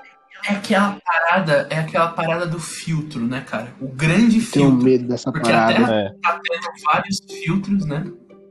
É 0.50 0.54
aquela 0.54 0.98
parada, 1.06 1.68
é 1.70 1.78
aquela 1.78 2.08
parada 2.08 2.48
do 2.48 2.60
filtro, 2.60 3.20
né, 3.22 3.42
cara? 3.48 3.68
O 3.80 3.90
grande 3.90 4.42
Tenho 4.42 4.70
filtro. 4.72 4.84
medo 4.84 5.08
dessa 5.08 5.32
Porque 5.32 5.48
a 5.52 5.54
parada. 5.54 5.74
Terra- 5.76 5.94
É. 5.96 6.10
Tá 6.24 6.40
tendo 6.42 6.84
vários 6.92 7.20
filtros, 7.44 7.86
né? 7.86 8.06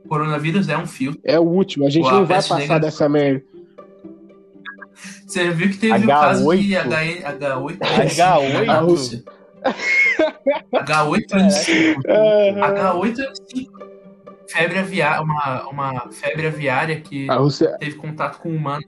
Coronavírus 0.09 0.67
é 0.67 0.77
um 0.77 0.85
filtro. 0.87 1.21
É 1.23 1.39
o 1.39 1.43
último, 1.43 1.85
a 1.85 1.89
gente 1.89 2.03
Pô, 2.03 2.09
a 2.09 2.13
não 2.13 2.25
vai 2.25 2.37
passar 2.37 2.57
negra- 2.57 2.79
dessa 2.79 3.07
merda. 3.07 3.43
Você 5.25 5.49
viu 5.51 5.69
que 5.69 5.77
teve 5.77 5.93
o 5.93 6.01
H8? 6.01 6.07
caso 6.07 6.55
de 6.57 6.75
H, 6.75 7.01
H8? 7.37 7.77
H8? 7.79 8.65
Na 8.65 8.79
Rússia. 8.79 9.23
H8N5. 10.73 12.01
Ah, 12.07 12.93
H8N5. 12.93 13.67
Febre 14.51 14.79
aviária, 14.79 15.21
uma, 15.21 15.67
uma 15.69 16.09
febre 16.11 16.47
aviária 16.47 16.99
que 16.99 17.29
A 17.29 17.35
Rússia, 17.35 17.77
teve 17.79 17.95
contato 17.97 18.39
com 18.39 18.49
humanos. 18.49 18.83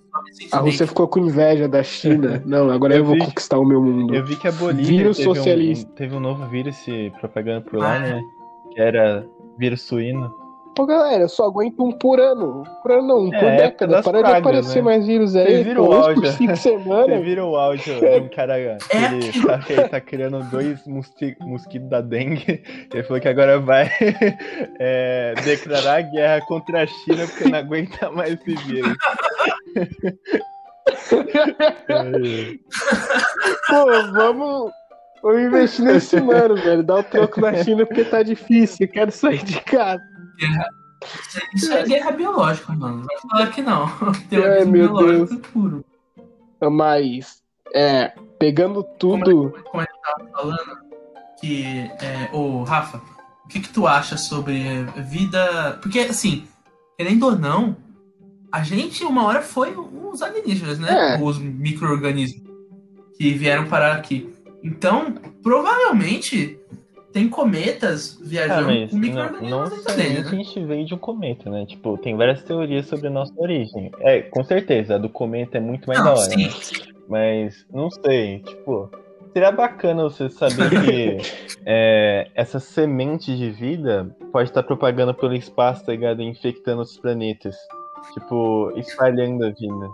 a. 0.52 0.58
Rússia 0.58 0.88
ficou 0.88 1.08
com 1.08 1.20
inveja 1.20 1.68
da 1.68 1.84
China. 1.84 2.42
Não, 2.48 2.72
agora 2.72 2.96
eu, 2.96 3.00
Eu 3.00 3.06
vou 3.06 3.14
vi- 3.14 3.22
conquistar 3.22 3.60
o 3.60 3.66
meu 3.66 3.80
mundo. 3.80 4.16
Eu 4.16 4.26
vi 4.26 4.36
que 4.36 4.48
a 4.48 4.52
Bolívia 4.52 4.86
Vírus 4.88 5.18
teve, 5.18 5.30
socialista. 5.30 5.92
Um, 5.92 5.94
teve 5.96 6.16
um 6.16 6.20
novo 6.20 6.48
vírus 6.48 6.76
se 6.78 7.14
propagando 7.20 7.62
por 7.66 7.78
lá, 7.78 7.92
Ah, 7.94 7.96
é. 7.98 8.00
né? 8.16 8.22
Que 8.74 8.82
era 8.82 9.24
vírus 9.60 9.84
suíno. 9.84 10.34
Pô, 10.74 10.86
galera, 10.86 11.24
eu 11.24 11.30
só 11.30 11.46
aguento 11.46 11.84
um 11.84 11.92
por 11.92 12.20
ano. 12.20 12.64
Por 12.82 12.92
ano 12.94 13.06
não, 13.08 13.20
um 13.26 13.34
É, 13.34 13.40
por 13.40 13.52
década. 13.58 14.02
Para 14.02 14.22
de 14.24 14.32
aparecer 14.32 14.78
né? 14.78 14.82
mais 14.84 15.06
vírus 15.06 15.36
aí. 15.36 15.46
Vocês 15.46 15.66
viram 15.66 15.86
pô, 15.86 15.90
o 15.92 15.96
por 16.02 16.08
áudio? 16.10 16.32
cinco 16.32 16.56
Você 16.56 17.20
viram 17.22 17.50
o 17.52 17.56
áudio 17.58 18.00
de 18.00 18.06
um 18.20 18.30
cara 18.30 18.56
que 18.56 18.96
É 18.98 19.04
ele, 19.06 19.28
aquilo. 19.30 19.48
tá, 19.48 19.60
que 19.60 19.74
ele 19.74 19.88
tá 19.90 20.02
criando 20.02 20.40
dois 20.50 20.88
mosqui- 20.88 21.36
mosquitos 21.42 21.90
da 21.90 22.00
dengue. 22.00 22.64
Ele 22.94 23.04
falou 23.04 23.22
que 23.22 23.28
agora 23.28 23.60
vai 23.60 23.90
é, 24.80 25.34
declarar 25.44 26.02
guerra 26.04 26.40
contra 26.46 26.84
a 26.84 26.88
China 26.88 27.28
porque 27.28 27.50
não 27.50 27.60
aguenta 27.60 28.10
mais 28.12 28.34
esse 28.34 28.56
vírus. 28.56 28.98
É, 31.90 32.54
Pô, 33.68 33.86
vamos, 34.14 34.72
vamos 35.22 35.42
investir 35.42 35.86
nesse 35.86 36.20
mano, 36.22 36.56
velho. 36.56 36.82
Dá 36.84 36.96
o 36.96 37.04
troco 37.04 37.42
na 37.42 37.54
China 37.64 37.86
porque 37.86 38.04
tá 38.06 38.24
difícil. 38.24 38.86
Eu 38.88 38.92
quero 38.92 39.12
sair 39.12 39.44
de 39.44 39.60
casa. 39.62 40.02
Isso 40.46 41.38
é- 41.40 41.48
Isso 41.56 41.72
é 41.74 41.84
guerra 41.84 42.12
biológica, 42.12 42.74
mano. 42.74 42.98
Não 42.98 43.04
vai 43.06 43.18
falar 43.18 43.48
que 43.48 43.62
não. 43.62 43.86
Ai, 44.32 44.66
meu 44.66 44.94
biológico 44.94 45.38
puro. 45.50 45.86
Mas, 46.72 47.42
é, 47.74 48.14
pegando 48.38 48.84
Como, 48.84 48.98
tudo. 48.98 49.54
é- 49.58 49.62
como 49.64 49.82
é 49.82 49.86
que 49.88 50.02
tava 50.02 50.30
falando, 50.32 50.78
que. 51.40 51.64
É, 52.02 52.30
ô, 52.32 52.64
Rafa, 52.64 53.02
o 53.44 53.48
que, 53.48 53.60
que 53.60 53.70
tu 53.70 53.88
acha 53.88 54.16
sobre 54.18 54.84
vida. 54.98 55.80
Porque, 55.82 56.00
assim, 56.02 56.48
querendo 56.98 57.24
ou 57.26 57.36
não, 57.38 57.76
a 58.52 58.62
gente 58.64 59.04
uma 59.04 59.26
hora 59.26 59.42
foi 59.42 59.74
os 59.76 60.22
alienígenas, 60.22 60.78
né? 60.78 61.16
É. 61.16 61.22
Os 61.22 61.40
micro-organismos 61.40 62.44
que 63.18 63.32
vieram 63.34 63.66
parar 63.68 63.96
aqui. 63.96 64.32
Então, 64.64 65.14
provavelmente, 65.42 66.60
tem 67.12 67.28
cometas 67.30 68.18
viajando 68.22 68.68
mas 68.68 68.90
com 68.90 68.96
não, 68.96 69.02
micro-organismos 69.02 69.50
não 69.52 69.70
dentro 69.70 69.96
dele, 69.96 70.18
a 70.18 70.24
né? 70.24 70.30
gente 70.30 70.66
veio 70.66 70.86
de 70.86 70.94
um 70.94 70.98
cometa, 70.98 71.50
né? 71.50 71.66
Tipo, 71.66 71.98
tem 71.98 72.16
várias 72.16 72.42
teorias 72.44 72.86
sobre 72.88 73.08
a 73.08 73.12
nossa 73.12 73.34
origem. 73.38 73.92
É, 74.00 74.22
com 74.22 74.44
certeza, 74.44 74.96
a 74.96 74.98
do 74.98 75.10
cometa 75.10 75.58
é 75.58 75.62
muito 75.62 75.88
mais 75.88 76.00
da 76.00 76.06
Não, 76.06 76.14
hora, 76.14 76.30
sim. 76.30 76.48
né? 76.48 76.94
Mas, 77.08 77.66
não 77.74 77.92
sei, 77.92 78.40
tipo, 78.40 78.90
seria 79.34 79.52
bacana 79.52 80.04
você 80.04 80.30
saber 80.30 80.70
que 80.70 81.18
é, 81.66 82.30
essa 82.36 82.60
semente 82.60 83.36
de 83.36 83.52
vida 83.52 84.16
pode 84.32 84.50
estar 84.50 84.64
propagando 84.64 85.14
pelo 85.14 85.34
espaço, 85.34 85.86
tá 85.86 85.92
ligado? 85.92 86.22
Infectando 86.22 86.80
outros 86.80 86.98
planetas. 86.98 87.56
Tipo, 88.14 88.72
espalhando 88.78 89.46
a 89.46 89.50
vida. 89.50 89.92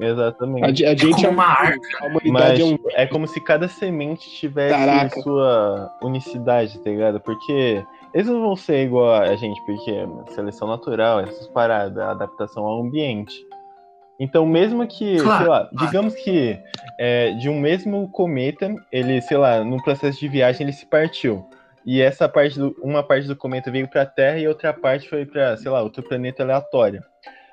A, 0.00 0.04
Exatamente. 0.04 0.76
ge- 0.78 0.86
a 0.86 0.90
gente 0.90 1.10
como 1.14 1.26
é 1.26 1.30
um- 1.30 1.32
uma 1.32 1.44
arca. 1.46 1.78
A 2.00 2.06
humanidade 2.06 2.30
Mas 2.32 2.60
é 2.60 2.64
um. 2.64 2.78
é 2.94 3.06
como 3.06 3.26
se 3.26 3.40
cada 3.40 3.66
semente 3.68 4.30
tivesse 4.30 4.78
Caraca. 4.78 5.20
sua 5.22 5.90
unicidade, 6.02 6.78
tá 6.78 6.90
ligado? 6.90 7.20
Porque 7.20 7.84
eles 8.14 8.26
não 8.28 8.40
vão 8.40 8.56
ser 8.56 8.84
igual 8.84 9.12
a 9.22 9.34
gente, 9.36 9.60
porque 9.66 9.90
é 9.90 10.06
seleção 10.34 10.68
natural, 10.68 11.20
essas 11.20 11.46
paradas, 11.48 11.98
adaptação 11.98 12.64
ao 12.64 12.80
ambiente. 12.82 13.34
Então, 14.20 14.44
mesmo 14.46 14.86
que, 14.86 15.18
Claro, 15.18 15.38
sei 15.38 15.48
lá, 15.48 15.66
claro. 15.66 15.86
digamos 15.86 16.14
que 16.14 16.58
é, 16.98 17.30
de 17.34 17.48
um 17.48 17.58
mesmo 17.60 18.08
cometa, 18.10 18.74
ele, 18.90 19.20
sei 19.22 19.36
lá, 19.36 19.62
no 19.62 19.80
processo 19.82 20.18
de 20.18 20.26
viagem 20.28 20.62
ele 20.64 20.72
se 20.72 20.84
partiu. 20.86 21.44
E 21.86 22.00
essa 22.02 22.28
parte 22.28 22.58
do, 22.58 22.74
uma 22.82 23.02
parte 23.02 23.26
do 23.28 23.36
cometa 23.36 23.70
veio 23.70 23.88
para 23.88 24.02
a 24.02 24.06
Terra 24.06 24.38
e 24.38 24.48
outra 24.48 24.72
parte 24.72 25.08
foi 25.08 25.24
para, 25.24 25.56
sei 25.56 25.70
lá, 25.70 25.80
outro 25.82 26.02
planeta 26.02 26.42
aleatório. 26.42 27.00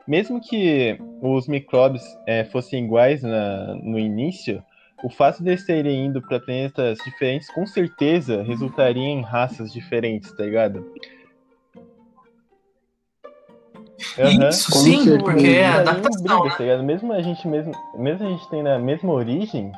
Mesmo 0.08 0.40
que 0.40 0.98
os 1.22 1.48
micróbios 1.48 2.04
é, 2.28 2.44
fossem 2.46 2.86
iguais 2.86 3.24
na- 3.24 3.74
no 3.82 3.98
início, 3.98 4.64
o 5.04 5.10
fato 5.10 5.44
de 5.44 5.50
eles 5.50 5.66
terem 5.66 6.08
ido 6.08 6.22
para 6.22 6.40
planetas 6.40 6.98
diferentes 7.04 7.50
com 7.54 7.66
certeza 7.66 8.44
resultaria 8.44 9.04
em 9.04 9.22
raças 9.22 9.72
diferentes, 9.74 10.32
tá 10.34 10.44
ligado? 10.44 10.86
Aham. 14.18 14.50
Isso 14.50 14.72
Com 14.72 14.80
sim, 14.80 15.04
certeza. 15.04 15.18
porque 15.24 15.48
é 15.48 15.66
adaptação, 15.68 16.22
briga, 16.22 16.44
né? 16.44 16.50
tá 16.52 16.64
ligado? 16.64 16.84
Mesmo 16.84 17.14
a 17.14 17.22
gente 17.22 17.48
mesmo, 17.48 17.72
mesmo 17.98 18.26
a 18.26 18.30
gente 18.30 18.50
tendo 18.50 18.70
a 18.70 18.80
mesma 18.80 19.12
origem, 19.12 19.72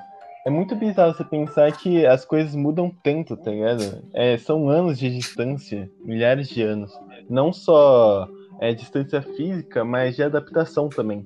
é 0.45 0.49
muito 0.49 0.75
bizarro 0.75 1.13
você 1.13 1.23
pensar 1.23 1.71
que 1.71 2.05
as 2.05 2.23
coisas 2.23 2.53
mudam 2.55 2.91
tanto, 3.03 3.35
tá 3.35 3.51
ligado? 3.51 4.03
É, 4.13 4.37
são 4.37 4.69
anos 4.69 4.99
de 4.99 5.09
distância, 5.09 5.89
milhares 6.03 6.49
de 6.49 6.61
anos. 6.61 6.91
Não 7.29 7.51
só 7.51 8.27
é, 8.59 8.73
distância 8.73 9.21
física, 9.21 9.83
mas 9.85 10.15
de 10.15 10.23
adaptação 10.23 10.89
também. 10.89 11.25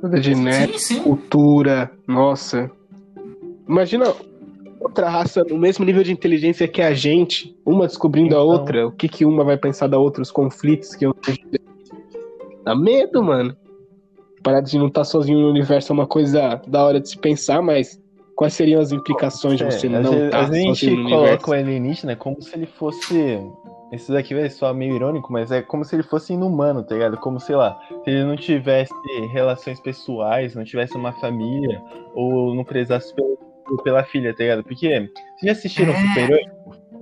Toda 0.00 0.22
genética, 0.22 0.78
Sim, 0.78 0.94
sim. 0.96 1.02
cultura. 1.02 1.90
Nossa. 2.06 2.70
Imagina 3.68 4.14
outra 4.80 5.08
raça 5.10 5.42
no 5.44 5.58
mesmo 5.58 5.84
nível 5.84 6.04
de 6.04 6.12
inteligência 6.12 6.68
que 6.68 6.80
a 6.80 6.94
gente, 6.94 7.56
uma 7.66 7.86
descobrindo 7.86 8.36
a 8.36 8.38
Então. 8.38 8.46
outra. 8.48 8.86
O 8.86 8.92
que, 8.92 9.08
que 9.08 9.24
uma 9.24 9.42
vai 9.44 9.56
pensar 9.58 9.88
da 9.88 9.98
outra, 9.98 10.22
os 10.22 10.30
conflitos 10.30 10.94
que 10.94 11.04
eu. 11.04 11.14
Dá 12.64 12.76
medo, 12.76 13.22
mano. 13.24 13.56
Parar 14.42 14.60
de 14.60 14.78
não 14.78 14.86
estar 14.86 15.02
sozinho 15.04 15.40
no 15.40 15.50
universo 15.50 15.92
é 15.92 15.94
uma 15.94 16.06
coisa 16.06 16.60
da 16.68 16.84
hora 16.84 17.00
de 17.00 17.08
se 17.08 17.18
pensar, 17.18 17.60
mas 17.60 18.00
quais 18.36 18.54
seriam 18.54 18.80
as 18.80 18.92
implicações 18.92 19.58
de 19.58 19.64
É, 19.64 19.70
você 19.70 19.88
às 19.88 19.92
não 20.04 20.26
estar 20.26 20.40
às 20.42 20.48
vezes 20.48 20.62
a 20.62 20.68
sozinho 20.68 20.74
gente 20.74 20.90
no 20.90 21.02
coloca 21.08 21.18
universo? 21.24 21.50
o 21.50 21.52
alienígena 21.54 22.16
como 22.16 22.40
se 22.40 22.54
ele 22.56 22.66
fosse. 22.66 23.40
Esse 23.90 24.12
daqui 24.12 24.34
vai 24.34 24.50
soar 24.50 24.74
meio 24.74 24.94
irônico, 24.94 25.32
mas 25.32 25.50
é 25.50 25.62
como 25.62 25.82
se 25.84 25.96
ele 25.96 26.02
fosse 26.02 26.34
inumano, 26.34 26.82
tá 26.84 26.94
ligado? 26.94 27.16
Como, 27.16 27.40
sei 27.40 27.56
lá, 27.56 27.78
se 28.04 28.10
ele 28.10 28.24
não 28.24 28.36
tivesse 28.36 28.92
relações 29.32 29.80
pessoais, 29.80 30.54
não 30.54 30.62
tivesse 30.64 30.94
uma 30.96 31.12
família, 31.12 31.80
ou 32.14 32.54
não 32.54 32.64
prezasse 32.64 33.14
pelo- 33.14 33.38
pela 33.82 34.04
filha, 34.04 34.34
tá 34.34 34.42
ligado? 34.42 34.62
Porque, 34.62 34.88
vocês 34.88 35.10
já 35.42 35.52
assistiram 35.52 35.92
É. 35.92 35.96
Super 35.96 36.32
8? 36.32 36.50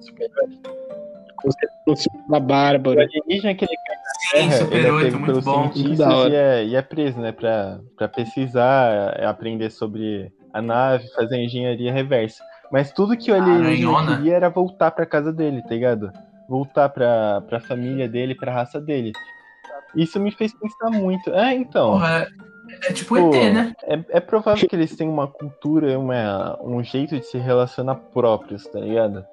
Super 0.01 0.30
8? 0.45 0.76
Da 2.28 2.39
O 2.39 2.41
Bárbara. 2.41 3.03
alienígena 3.03 3.55
que 3.55 3.64
ele 3.64 3.76
cai 3.87 3.97
Sim, 3.97 4.47
na 4.47 4.51
Terra, 4.51 4.64
Super 4.64 4.76
ele 4.78 4.87
é 4.87 4.93
8, 4.93 5.05
pego 5.05 5.18
muito 5.18 5.26
pelos 5.26 5.45
cientistas 5.72 5.99
da 5.99 6.28
e 6.28 6.34
é, 6.34 6.64
e 6.64 6.76
é 6.76 6.82
preso, 6.82 7.20
né? 7.20 7.32
Pra, 7.32 7.78
pra 7.97 8.09
pesquisar, 8.09 9.14
é, 9.18 9.26
aprender 9.26 9.70
sobre 9.70 10.32
a 10.53 10.61
nave, 10.62 11.07
fazer 11.14 11.37
engenharia 11.39 11.93
reversa. 11.93 12.43
Mas 12.72 12.93
tudo 12.93 13.16
que 13.16 13.30
o 13.30 13.34
alienígena 13.34 13.91
Aranhona. 13.93 14.16
queria 14.16 14.34
era 14.34 14.49
voltar 14.49 14.91
pra 14.91 15.07
casa 15.07 15.32
dele, 15.32 15.62
tá 15.62 15.68
ligado? 15.70 16.11
Voltar 16.49 16.88
pra, 16.88 17.40
pra 17.42 17.61
família 17.61 18.09
dele, 18.09 18.34
pra 18.34 18.53
raça 18.53 18.80
dele. 18.80 19.12
Isso 19.94 20.20
me 20.20 20.30
fez 20.30 20.53
pensar 20.55 20.90
muito. 20.90 21.30
É, 21.30 21.55
então. 21.55 21.92
Porra, 21.92 22.26
é, 22.80 22.90
é 22.90 22.92
tipo 22.92 23.16
Pô, 23.16 23.34
ET, 23.34 23.53
né? 23.53 23.72
É, 23.84 24.05
é 24.18 24.20
provável 24.20 24.68
que 24.68 24.76
eles 24.76 24.94
tenham 24.94 25.12
uma 25.12 25.26
cultura, 25.26 25.99
uma, 25.99 26.59
um 26.62 26.82
jeito 26.82 27.16
de 27.18 27.24
se 27.24 27.38
relacionar 27.38 27.94
próprios, 27.97 28.64
tá 28.66 28.78
ligado? 28.80 29.24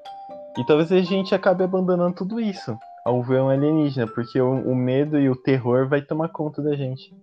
E 0.58 0.66
talvez 0.66 0.92
a 0.92 1.02
gente 1.02 1.34
acabe 1.34 1.64
abandonando 1.64 2.16
tudo 2.16 2.40
isso 2.40 2.78
ao 3.04 3.22
ver 3.22 3.42
um 3.42 3.50
alienígena, 3.50 4.08
porque 4.08 4.40
o, 4.40 4.52
o 4.52 4.76
medo 4.76 5.20
e 5.20 5.30
o 5.30 5.36
terror 5.36 5.88
vai 5.90 6.02
tomar 6.02 6.30
conta 6.30 6.62
da 6.62 6.76
gente. 6.76 7.14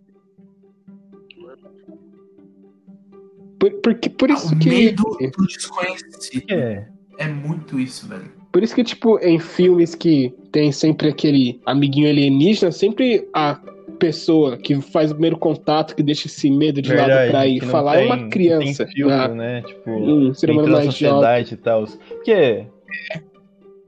Por, 3.59 3.71
porque, 3.83 4.09
por 4.11 4.31
Ah, 4.31 4.35
isso 4.35 4.55
o 4.55 4.59
que. 4.59 4.69
medo 4.69 5.03
do 5.37 5.47
desconhecido. 5.47 6.45
É, 6.51 6.89
É 7.19 7.29
muito 7.29 7.79
isso, 7.79 8.07
velho. 8.09 8.40
Por 8.53 8.63
isso 8.63 8.75
que, 8.75 8.83
tipo, 8.83 9.19
em 9.21 9.39
filmes 9.39 9.95
que 9.95 10.35
tem 10.51 10.73
sempre 10.73 11.09
aquele 11.09 11.61
amiguinho 11.65 12.09
alienígena, 12.09 12.73
sempre 12.73 13.29
a 13.33 13.59
pessoa 13.99 14.57
que 14.57 14.81
faz 14.81 15.11
o 15.11 15.15
primeiro 15.15 15.37
contato, 15.37 15.95
que 15.95 16.03
deixa 16.03 16.27
esse 16.27 16.51
medo 16.51 16.81
de 16.81 16.89
Verdade, 16.89 17.11
lado 17.11 17.31
pra 17.31 17.47
ir 17.47 17.61
falar, 17.61 17.97
tem, 17.97 18.03
é 18.03 18.07
uma 18.07 18.29
criança. 18.29 18.85
Tem 18.85 18.95
filtro, 18.95 19.35
né? 19.35 19.61
né? 19.61 19.63
Tipo, 19.63 19.91
um 19.91 20.35
ser 20.35 20.51
humano 20.51 20.73
mais 20.73 20.87
sociedade 20.87 21.51
jovem. 21.51 21.53
e 21.53 21.57
tal. 21.57 21.85
Porque, 22.09 22.67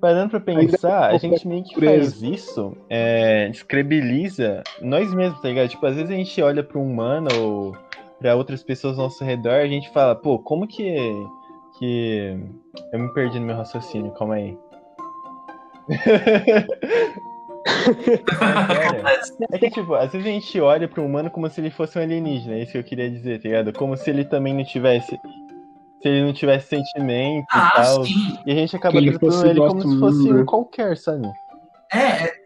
parando 0.00 0.30
pra 0.30 0.40
pensar, 0.40 1.10
a 1.10 1.16
gente 1.16 1.48
meio 1.48 1.64
que 1.64 1.80
faz 1.80 2.22
isso, 2.22 2.76
é, 2.88 3.48
descredibiliza 3.48 4.62
nós 4.80 5.12
mesmos, 5.14 5.40
tá 5.40 5.48
ligado? 5.48 5.68
Tipo, 5.68 5.86
às 5.86 5.96
vezes 5.96 6.10
a 6.10 6.14
gente 6.14 6.42
olha 6.42 6.62
pra 6.62 6.78
um 6.78 6.90
humano 6.90 7.28
ou 7.40 7.76
pra 8.20 8.36
outras 8.36 8.62
pessoas 8.62 8.98
ao 8.98 9.04
nosso 9.04 9.24
redor, 9.24 9.54
a 9.54 9.66
gente 9.66 9.90
fala, 9.92 10.14
pô, 10.14 10.38
como 10.38 10.66
que. 10.68 10.94
Que. 11.78 12.38
Eu 12.92 12.98
me 12.98 13.12
perdi 13.12 13.38
no 13.38 13.46
meu 13.46 13.56
raciocínio, 13.56 14.12
calma 14.12 14.34
aí. 14.34 14.56
é 19.52 19.58
que, 19.58 19.70
tipo, 19.70 19.94
às 19.94 20.12
vezes 20.12 20.26
a 20.26 20.30
gente 20.30 20.60
olha 20.60 20.88
pro 20.88 21.04
humano 21.04 21.30
como 21.30 21.48
se 21.48 21.60
ele 21.60 21.70
fosse 21.70 21.98
um 21.98 22.02
alienígena, 22.02 22.54
é 22.54 22.62
isso 22.62 22.72
que 22.72 22.78
eu 22.78 22.84
queria 22.84 23.10
dizer, 23.10 23.40
tá 23.40 23.48
ligado? 23.48 23.72
Como 23.72 23.96
se 23.96 24.10
ele 24.10 24.24
também 24.24 24.54
não 24.54 24.64
tivesse. 24.64 25.18
Se 26.02 26.08
ele 26.08 26.24
não 26.24 26.32
tivesse 26.32 26.68
sentimento 26.68 27.46
ah, 27.52 27.68
e 27.68 27.76
tal. 27.76 28.04
Sim. 28.04 28.38
E 28.44 28.52
a 28.52 28.54
gente 28.54 28.74
acaba 28.74 28.96
ele 28.98 29.16
tratando 29.18 29.46
ele 29.46 29.60
como 29.60 29.82
se 29.82 29.98
fosse 30.00 30.32
um 30.32 30.44
qualquer, 30.44 30.96
sabe? 30.96 31.30
É, 31.92 32.24
é. 32.24 32.42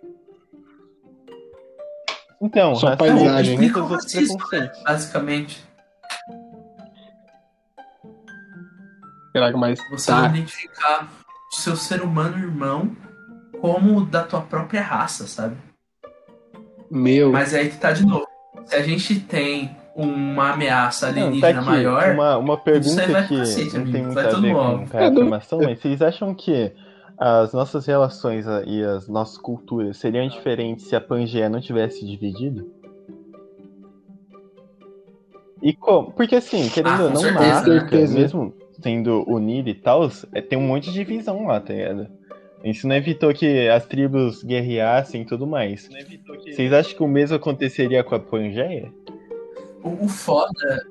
Então, 2.40 2.74
Só 2.74 2.94
paisagem. 2.96 3.56
Muitos 3.56 3.90
outros 3.90 4.12
preconceitos. 4.12 4.82
Basicamente. 4.82 5.65
Caraca, 9.36 9.58
mas. 9.58 9.78
Você 9.90 10.10
tá. 10.10 10.28
identificar 10.28 11.08
o 11.52 11.54
seu 11.54 11.76
ser 11.76 12.00
humano 12.00 12.38
irmão 12.38 12.96
como 13.60 14.02
da 14.06 14.22
tua 14.22 14.40
própria 14.40 14.80
raça, 14.80 15.26
sabe? 15.26 15.56
Meu. 16.90 17.32
Mas 17.32 17.52
é 17.52 17.60
aí 17.60 17.68
que 17.68 17.76
tá 17.76 17.92
de 17.92 18.06
novo. 18.06 18.26
Se 18.64 18.74
a 18.74 18.82
gente 18.82 19.20
tem 19.20 19.76
uma 19.94 20.52
ameaça 20.52 21.08
alienígena 21.08 21.52
não, 21.52 21.64
tá 21.64 21.70
maior. 21.70 22.14
Uma, 22.14 22.36
uma 22.38 22.56
pergunta 22.56 23.04
que 23.24 23.38
cacete, 23.38 23.78
não 23.78 23.92
tem 23.92 24.02
muito 24.04 24.18
a 24.18 24.22
ver 24.22 24.54
com 24.54 24.96
a 24.96 25.08
afirmação, 25.08 25.60
mas 25.62 25.80
vocês 25.80 26.00
acham 26.00 26.34
que 26.34 26.72
as 27.18 27.52
nossas 27.52 27.84
relações 27.84 28.46
e 28.66 28.82
as 28.82 29.06
nossas 29.06 29.36
culturas 29.36 29.98
seriam 29.98 30.26
diferentes 30.28 30.86
se 30.86 30.96
a 30.96 31.00
Pangeia 31.00 31.50
não 31.50 31.60
tivesse 31.60 32.06
dividido? 32.06 32.70
E 35.62 35.74
como? 35.74 36.12
Porque 36.12 36.36
assim, 36.36 36.68
querendo 36.70 37.02
ah, 37.02 37.04
ou 37.04 37.10
não, 37.10 37.20
certeza, 37.20 37.50
na 37.50 37.58
África, 37.58 37.96
mesmo 37.96 38.54
sendo 38.86 39.28
unida 39.28 39.68
e 39.68 39.74
tal, 39.74 40.08
é, 40.32 40.40
tem 40.40 40.56
um 40.56 40.68
monte 40.68 40.92
de 40.92 40.92
divisão 40.92 41.48
lá, 41.48 41.58
tá 41.58 41.72
ligado? 41.72 42.06
Isso 42.62 42.86
não 42.86 42.94
evitou 42.94 43.34
que 43.34 43.68
as 43.68 43.84
tribos 43.84 44.44
guerreassem 44.44 45.22
e 45.22 45.24
tudo 45.24 45.44
mais. 45.44 45.88
Que... 45.88 46.54
Vocês 46.54 46.72
acham 46.72 46.96
que 46.96 47.02
o 47.02 47.08
mesmo 47.08 47.36
aconteceria 47.36 48.04
com 48.04 48.14
a 48.14 48.20
Pangeia? 48.20 48.92
O, 49.82 50.04
o 50.04 50.08
foda. 50.08 50.86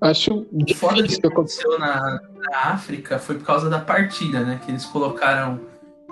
Acho 0.00 0.46
o 0.50 0.74
foda 0.74 1.06
que 1.06 1.26
aconteceu 1.26 1.78
na, 1.78 2.20
na, 2.34 2.58
África 2.72 3.18
foi 3.18 3.36
por 3.36 3.44
causa 3.44 3.68
da 3.68 3.78
partilha, 3.78 4.40
né? 4.40 4.60
Que 4.64 4.70
eles 4.70 4.86
colocaram 4.86 5.60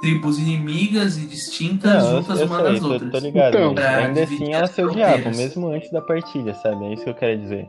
tribos 0.02 0.38
inimigas 0.38 1.16
e 1.16 1.26
distintas 1.26 2.04
não, 2.04 2.22
juntas 2.22 2.42
umas 2.42 2.62
das 2.62 2.80
tô, 2.80 2.92
outras. 2.92 3.12
Tô 3.12 3.18
ligado, 3.18 3.56
então, 3.56 3.74
ainda 3.84 4.22
assim 4.24 4.52
elas 4.52 4.70
se 4.70 4.82
odiavam, 4.82 5.32
mesmo 5.32 5.68
antes 5.68 5.90
da 5.90 6.02
partilha, 6.02 6.52
sabe? 6.54 6.84
É 6.84 6.92
isso 6.92 7.04
que 7.04 7.10
eu 7.10 7.14
quero 7.14 7.40
dizer. 7.40 7.66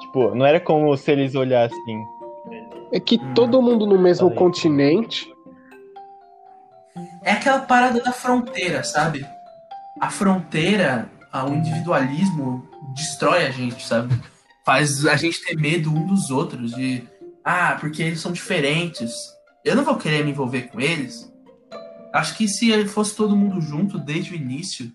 Tipo, 0.00 0.34
não 0.34 0.44
era 0.44 0.58
como 0.58 0.96
se 0.96 1.12
eles 1.12 1.36
olhassem. 1.36 2.04
É 2.92 2.98
que 2.98 3.16
hum, 3.16 3.34
todo 3.34 3.62
mundo 3.62 3.86
no 3.86 3.98
mesmo 3.98 4.30
continente 4.34 5.26
é 7.22 7.32
aquela 7.32 7.60
parada 7.60 8.00
da 8.00 8.12
fronteira, 8.12 8.82
sabe? 8.82 9.26
A 10.00 10.10
fronteira, 10.10 11.10
o 11.32 11.52
individualismo 11.52 12.66
destrói 12.94 13.46
a 13.46 13.50
gente, 13.50 13.86
sabe? 13.86 14.14
Faz 14.64 15.06
a 15.06 15.16
gente 15.16 15.44
ter 15.44 15.56
medo 15.56 15.90
um 15.90 16.06
dos 16.06 16.30
outros, 16.30 16.72
de 16.72 17.06
ah, 17.44 17.76
porque 17.80 18.02
eles 18.02 18.20
são 18.20 18.32
diferentes. 18.32 19.12
Eu 19.64 19.76
não 19.76 19.84
vou 19.84 19.96
querer 19.96 20.24
me 20.24 20.30
envolver 20.30 20.62
com 20.68 20.80
eles. 20.80 21.30
Acho 22.12 22.36
que 22.36 22.48
se 22.48 22.86
fosse 22.86 23.14
todo 23.14 23.36
mundo 23.36 23.60
junto 23.60 23.98
desde 23.98 24.32
o 24.32 24.36
início, 24.36 24.90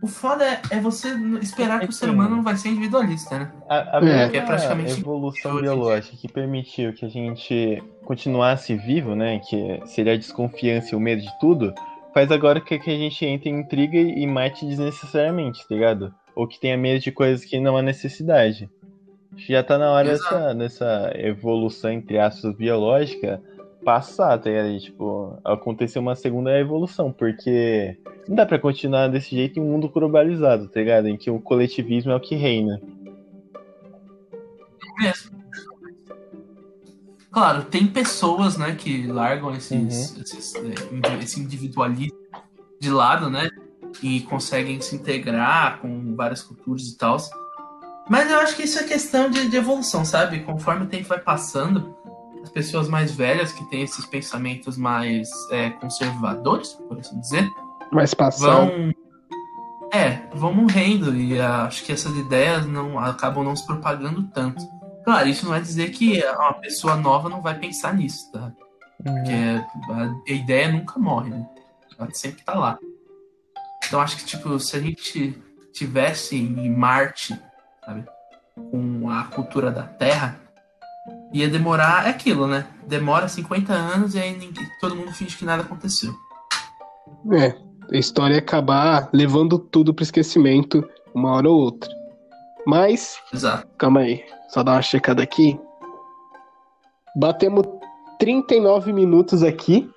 o 0.00 0.06
foda 0.06 0.44
é, 0.44 0.60
é 0.70 0.80
você 0.80 1.08
esperar 1.40 1.80
que 1.80 1.88
o 1.88 1.92
ser 1.92 2.10
humano 2.10 2.36
não 2.36 2.42
vai 2.42 2.56
ser 2.56 2.68
individualista, 2.68 3.38
né? 3.38 3.52
A, 3.68 3.98
a 3.98 4.04
é. 4.08 4.28
Que 4.28 4.36
é 4.36 4.40
praticamente 4.42 5.00
evolução 5.00 5.60
biológica 5.60 6.16
que 6.16 6.28
permitiu 6.28 6.92
que 6.92 7.04
a 7.04 7.08
gente 7.08 7.82
continuasse 8.04 8.74
vivo, 8.76 9.14
né? 9.14 9.40
Que 9.40 9.80
seria 9.86 10.12
a 10.12 10.16
desconfiança 10.16 10.94
e 10.94 10.96
o 10.96 11.00
medo 11.00 11.22
de 11.22 11.38
tudo, 11.38 11.74
faz 12.12 12.30
agora 12.30 12.60
que, 12.60 12.78
que 12.78 12.90
a 12.90 12.96
gente 12.96 13.24
entre 13.24 13.50
em 13.50 13.60
intriga 13.60 13.98
e 13.98 14.26
mate 14.26 14.66
desnecessariamente, 14.66 15.66
tá 15.66 15.74
ligado? 15.74 16.14
Ou 16.34 16.46
que 16.46 16.60
tenha 16.60 16.76
medo 16.76 17.00
de 17.00 17.10
coisas 17.10 17.44
que 17.44 17.58
não 17.58 17.76
há 17.76 17.82
necessidade. 17.82 18.70
Já 19.36 19.62
tá 19.62 19.76
na 19.76 19.90
hora 19.90 20.08
dessa, 20.08 20.54
dessa 20.54 21.12
evolução, 21.14 21.90
entre 21.90 22.18
aspas, 22.18 22.56
biológica 22.56 23.40
passar, 23.86 24.36
tá 24.40 24.50
ligado? 24.50 24.70
E, 24.70 24.80
tipo, 24.80 25.38
aconteceu 25.44 26.02
uma 26.02 26.16
segunda 26.16 26.58
evolução, 26.58 27.12
porque 27.12 27.96
não 28.26 28.34
dá 28.34 28.44
pra 28.44 28.58
continuar 28.58 29.06
desse 29.06 29.30
jeito 29.30 29.60
em 29.60 29.62
um 29.62 29.66
mundo 29.66 29.88
globalizado, 29.88 30.68
tá 30.68 30.80
ligado? 30.80 31.06
Em 31.06 31.16
que 31.16 31.30
o 31.30 31.38
coletivismo 31.38 32.10
é 32.10 32.16
o 32.16 32.20
que 32.20 32.34
reina. 32.34 32.82
Mesmo. 34.98 35.36
Claro, 37.30 37.62
tem 37.66 37.86
pessoas, 37.86 38.56
né, 38.56 38.74
que 38.74 39.06
largam 39.06 39.54
esses, 39.54 39.70
uhum. 39.70 40.20
esses, 40.22 40.54
é, 40.56 41.22
esse 41.22 41.40
individualismo 41.40 42.18
de 42.80 42.90
lado, 42.90 43.30
né? 43.30 43.48
E 44.02 44.22
conseguem 44.22 44.80
se 44.80 44.96
integrar 44.96 45.80
com 45.80 46.16
várias 46.16 46.42
culturas 46.42 46.82
e 46.88 46.98
tal. 46.98 47.18
Mas 48.08 48.30
eu 48.30 48.38
acho 48.40 48.56
que 48.56 48.64
isso 48.64 48.80
é 48.80 48.84
questão 48.84 49.30
de, 49.30 49.48
de 49.48 49.56
evolução, 49.56 50.04
sabe? 50.04 50.40
Conforme 50.40 50.86
o 50.86 50.88
tempo 50.88 51.08
vai 51.08 51.20
passando, 51.20 51.95
as 52.46 52.52
pessoas 52.52 52.88
mais 52.88 53.12
velhas 53.12 53.52
que 53.52 53.64
têm 53.64 53.82
esses 53.82 54.06
pensamentos 54.06 54.76
mais 54.76 55.28
é, 55.50 55.70
conservadores, 55.70 56.72
por 56.88 56.98
assim 56.98 57.18
dizer, 57.18 57.50
mais 57.90 58.14
passado. 58.14 58.70
vão 58.70 58.94
é 59.92 60.26
vão 60.34 60.52
morrendo 60.52 61.16
e 61.16 61.40
acho 61.40 61.84
que 61.84 61.92
essas 61.92 62.16
ideias 62.16 62.66
não 62.66 62.98
acabam 62.98 63.44
não 63.44 63.56
se 63.56 63.66
propagando 63.66 64.22
tanto. 64.32 64.64
Claro, 65.04 65.28
isso 65.28 65.46
não 65.46 65.54
é 65.54 65.60
dizer 65.60 65.90
que 65.90 66.22
uma 66.24 66.54
pessoa 66.54 66.96
nova 66.96 67.28
não 67.28 67.40
vai 67.40 67.58
pensar 67.58 67.94
nisso, 67.94 68.30
tá? 68.32 68.52
Uhum. 69.04 69.14
Porque 69.14 69.32
a, 69.92 70.32
a 70.32 70.32
ideia 70.32 70.70
nunca 70.70 70.98
morre, 70.98 71.30
né? 71.30 71.48
Ela 71.98 72.08
sempre 72.12 72.42
tá 72.42 72.54
lá. 72.54 72.78
Então 73.86 74.00
acho 74.00 74.16
que 74.16 74.24
tipo 74.24 74.58
se 74.58 74.76
a 74.76 74.80
gente 74.80 75.40
tivesse 75.72 76.36
em 76.36 76.70
Marte, 76.70 77.38
sabe, 77.84 78.04
com 78.70 79.10
a 79.10 79.24
cultura 79.24 79.70
da 79.70 79.82
Terra 79.82 80.45
ia 81.38 81.48
demorar. 81.48 82.06
É 82.06 82.10
aquilo, 82.10 82.46
né? 82.46 82.66
Demora 82.86 83.28
50 83.28 83.72
anos 83.72 84.14
e 84.14 84.18
aí 84.18 84.32
ninguém, 84.36 84.66
todo 84.80 84.96
mundo 84.96 85.12
finge 85.12 85.36
que 85.36 85.44
nada 85.44 85.62
aconteceu. 85.62 86.14
É, 87.32 87.56
a 87.92 87.98
história 87.98 88.34
ia 88.34 88.40
acabar 88.40 89.08
levando 89.12 89.58
tudo 89.58 89.94
pro 89.94 90.02
esquecimento 90.02 90.86
uma 91.14 91.32
hora 91.32 91.48
ou 91.48 91.58
outra. 91.58 91.90
Mas. 92.66 93.18
Exato. 93.32 93.66
Calma 93.78 94.00
aí, 94.00 94.24
só 94.48 94.62
dar 94.62 94.72
uma 94.72 94.82
checada 94.82 95.22
aqui. 95.22 95.58
Batemos 97.16 97.64
39 98.18 98.92
minutos 98.92 99.42
aqui. 99.42 99.88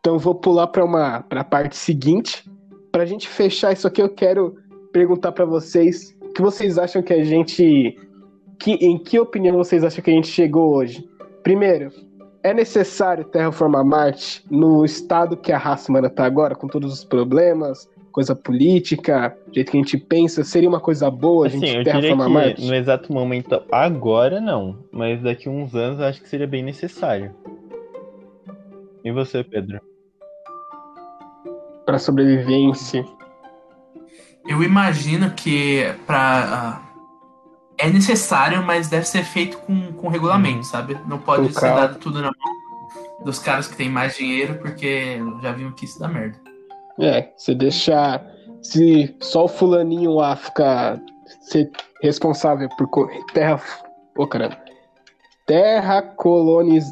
Então 0.00 0.18
vou 0.18 0.34
pular 0.34 0.66
para 0.66 0.84
uma 0.84 1.22
pra 1.22 1.42
parte 1.42 1.76
seguinte. 1.76 2.48
Pra 2.92 3.06
gente 3.06 3.28
fechar 3.28 3.72
isso 3.72 3.86
aqui, 3.86 4.02
eu 4.02 4.08
quero 4.08 4.56
perguntar 4.92 5.32
para 5.32 5.44
vocês 5.44 6.16
o 6.20 6.32
que 6.32 6.42
vocês 6.42 6.78
acham 6.78 7.02
que 7.02 7.12
a 7.12 7.24
gente 7.24 7.96
que, 8.58 8.72
em 8.72 8.98
que 8.98 9.18
opinião 9.18 9.56
vocês 9.56 9.84
acham 9.84 10.02
que 10.02 10.10
a 10.10 10.14
gente 10.14 10.28
chegou 10.28 10.74
hoje? 10.74 11.08
Primeiro, 11.42 11.90
é 12.42 12.54
necessário 12.54 13.24
terraformar 13.24 13.84
Marte 13.84 14.44
no 14.50 14.84
estado 14.84 15.36
que 15.36 15.52
a 15.52 15.58
raça 15.58 15.90
humana 15.90 16.06
está 16.06 16.24
agora, 16.24 16.54
com 16.54 16.68
todos 16.68 16.92
os 16.92 17.04
problemas, 17.04 17.90
coisa 18.12 18.34
política, 18.34 19.36
do 19.48 19.54
jeito 19.54 19.70
que 19.70 19.76
a 19.76 19.80
gente 19.80 19.98
pensa, 19.98 20.44
seria 20.44 20.68
uma 20.68 20.80
coisa 20.80 21.10
boa 21.10 21.46
a 21.46 21.48
assim, 21.48 21.58
gente 21.58 21.84
terraformar 21.84 22.30
Marte? 22.30 22.64
No 22.64 22.74
exato 22.74 23.12
momento, 23.12 23.62
agora 23.70 24.40
não, 24.40 24.78
mas 24.92 25.20
daqui 25.20 25.48
a 25.48 25.52
uns 25.52 25.74
anos 25.74 26.00
acho 26.00 26.22
que 26.22 26.28
seria 26.28 26.46
bem 26.46 26.62
necessário. 26.62 27.34
E 29.04 29.10
você, 29.10 29.42
Pedro? 29.44 29.80
Para 31.84 31.98
sobrevivência. 31.98 33.04
Eu 34.48 34.62
imagino 34.62 35.30
que 35.32 35.84
para 36.06 36.85
é 37.78 37.88
necessário, 37.88 38.62
mas 38.62 38.88
deve 38.88 39.06
ser 39.06 39.24
feito 39.24 39.58
com, 39.58 39.92
com 39.92 40.08
regulamento, 40.08 40.58
uhum. 40.58 40.64
sabe? 40.64 40.98
Não 41.06 41.18
pode 41.18 41.52
ser 41.52 41.60
dado 41.60 41.98
tudo 41.98 42.20
na 42.20 42.28
mão 42.28 42.56
dos 43.24 43.38
caras 43.38 43.66
que 43.66 43.76
têm 43.76 43.88
mais 43.88 44.16
dinheiro, 44.16 44.58
porque 44.58 45.18
já 45.42 45.52
viram 45.52 45.72
que 45.72 45.84
isso 45.84 45.98
dá 45.98 46.08
merda. 46.08 46.38
É, 46.98 47.30
você 47.36 47.54
deixar. 47.54 48.24
Se 48.62 49.14
só 49.20 49.44
o 49.44 49.48
fulaninho 49.48 50.14
lá 50.14 50.34
ficar 50.34 51.00
ser 51.40 51.70
responsável 52.02 52.68
por 52.76 53.08
terra. 53.32 53.60
Ô, 54.16 54.22
oh, 54.22 54.26
caramba. 54.26 54.58
Terra 55.46 56.02
coloniz. 56.02 56.84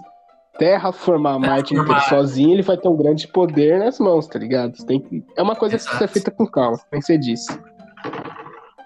Terra 0.59 0.93
formar 0.93 1.37
Marte 1.41 1.75
sozinho, 2.09 2.53
ele 2.53 2.63
vai 2.63 2.77
ter 2.77 2.87
um 2.87 2.97
grande 2.97 3.27
poder 3.27 3.81
nas 3.81 3.99
mãos, 3.99 4.29
tá 4.29 4.39
ligado? 4.39 4.77
Tem 4.87 5.01
que... 5.01 5.25
É 5.37 5.43
uma 5.43 5.57
coisa 5.57 5.75
Exato. 5.75 5.91
que 5.91 5.99
precisa 5.99 6.07
ser 6.07 6.13
feita 6.13 6.31
com 6.31 6.47
calma, 6.47 6.79
como 6.89 7.03
você 7.03 7.19
disse. 7.19 7.59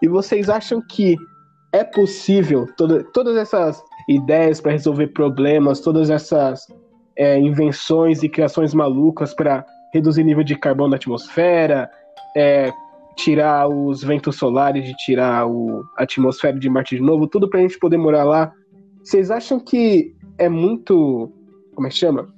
E 0.01 0.09
vocês 0.09 0.49
acham 0.49 0.81
que 0.81 1.15
é 1.73 1.85
possível 1.85 2.67
toda, 2.77 3.05
todas 3.05 3.37
essas 3.37 3.83
ideias 4.09 4.61
para 4.61 4.73
resolver 4.73 5.09
problemas, 5.09 5.81
todas 5.81 6.11
essas 6.11 6.67
é, 7.17 7.39
invenções 7.39 8.23
e 8.23 8.29
criações 8.29 8.73
malucas 8.73 9.35
para 9.35 9.65
reduzir 9.93 10.25
nível 10.25 10.45
de 10.45 10.57
carbono 10.57 10.91
na 10.91 10.97
atmosfera, 10.97 11.91
é, 12.37 12.73
tirar 13.17 13.69
os 13.69 14.03
ventos 14.03 14.37
solares, 14.37 14.85
de 14.85 14.95
tirar 14.97 15.47
o, 15.47 15.83
a 15.97 16.05
atmosfera 16.05 16.59
de 16.59 16.71
Marte 16.71 16.97
de 16.97 17.03
novo, 17.03 17.27
tudo 17.27 17.49
para 17.49 17.59
a 17.61 17.63
gente 17.63 17.79
poder 17.79 17.97
morar 17.97 18.25
lá. 18.25 18.53
Vocês 19.03 19.31
acham 19.31 19.59
que 19.59 20.15
é 20.39 20.49
muito. 20.49 21.33
Como 21.75 21.87
é 21.87 21.91
que 21.91 21.97
chama? 21.97 22.29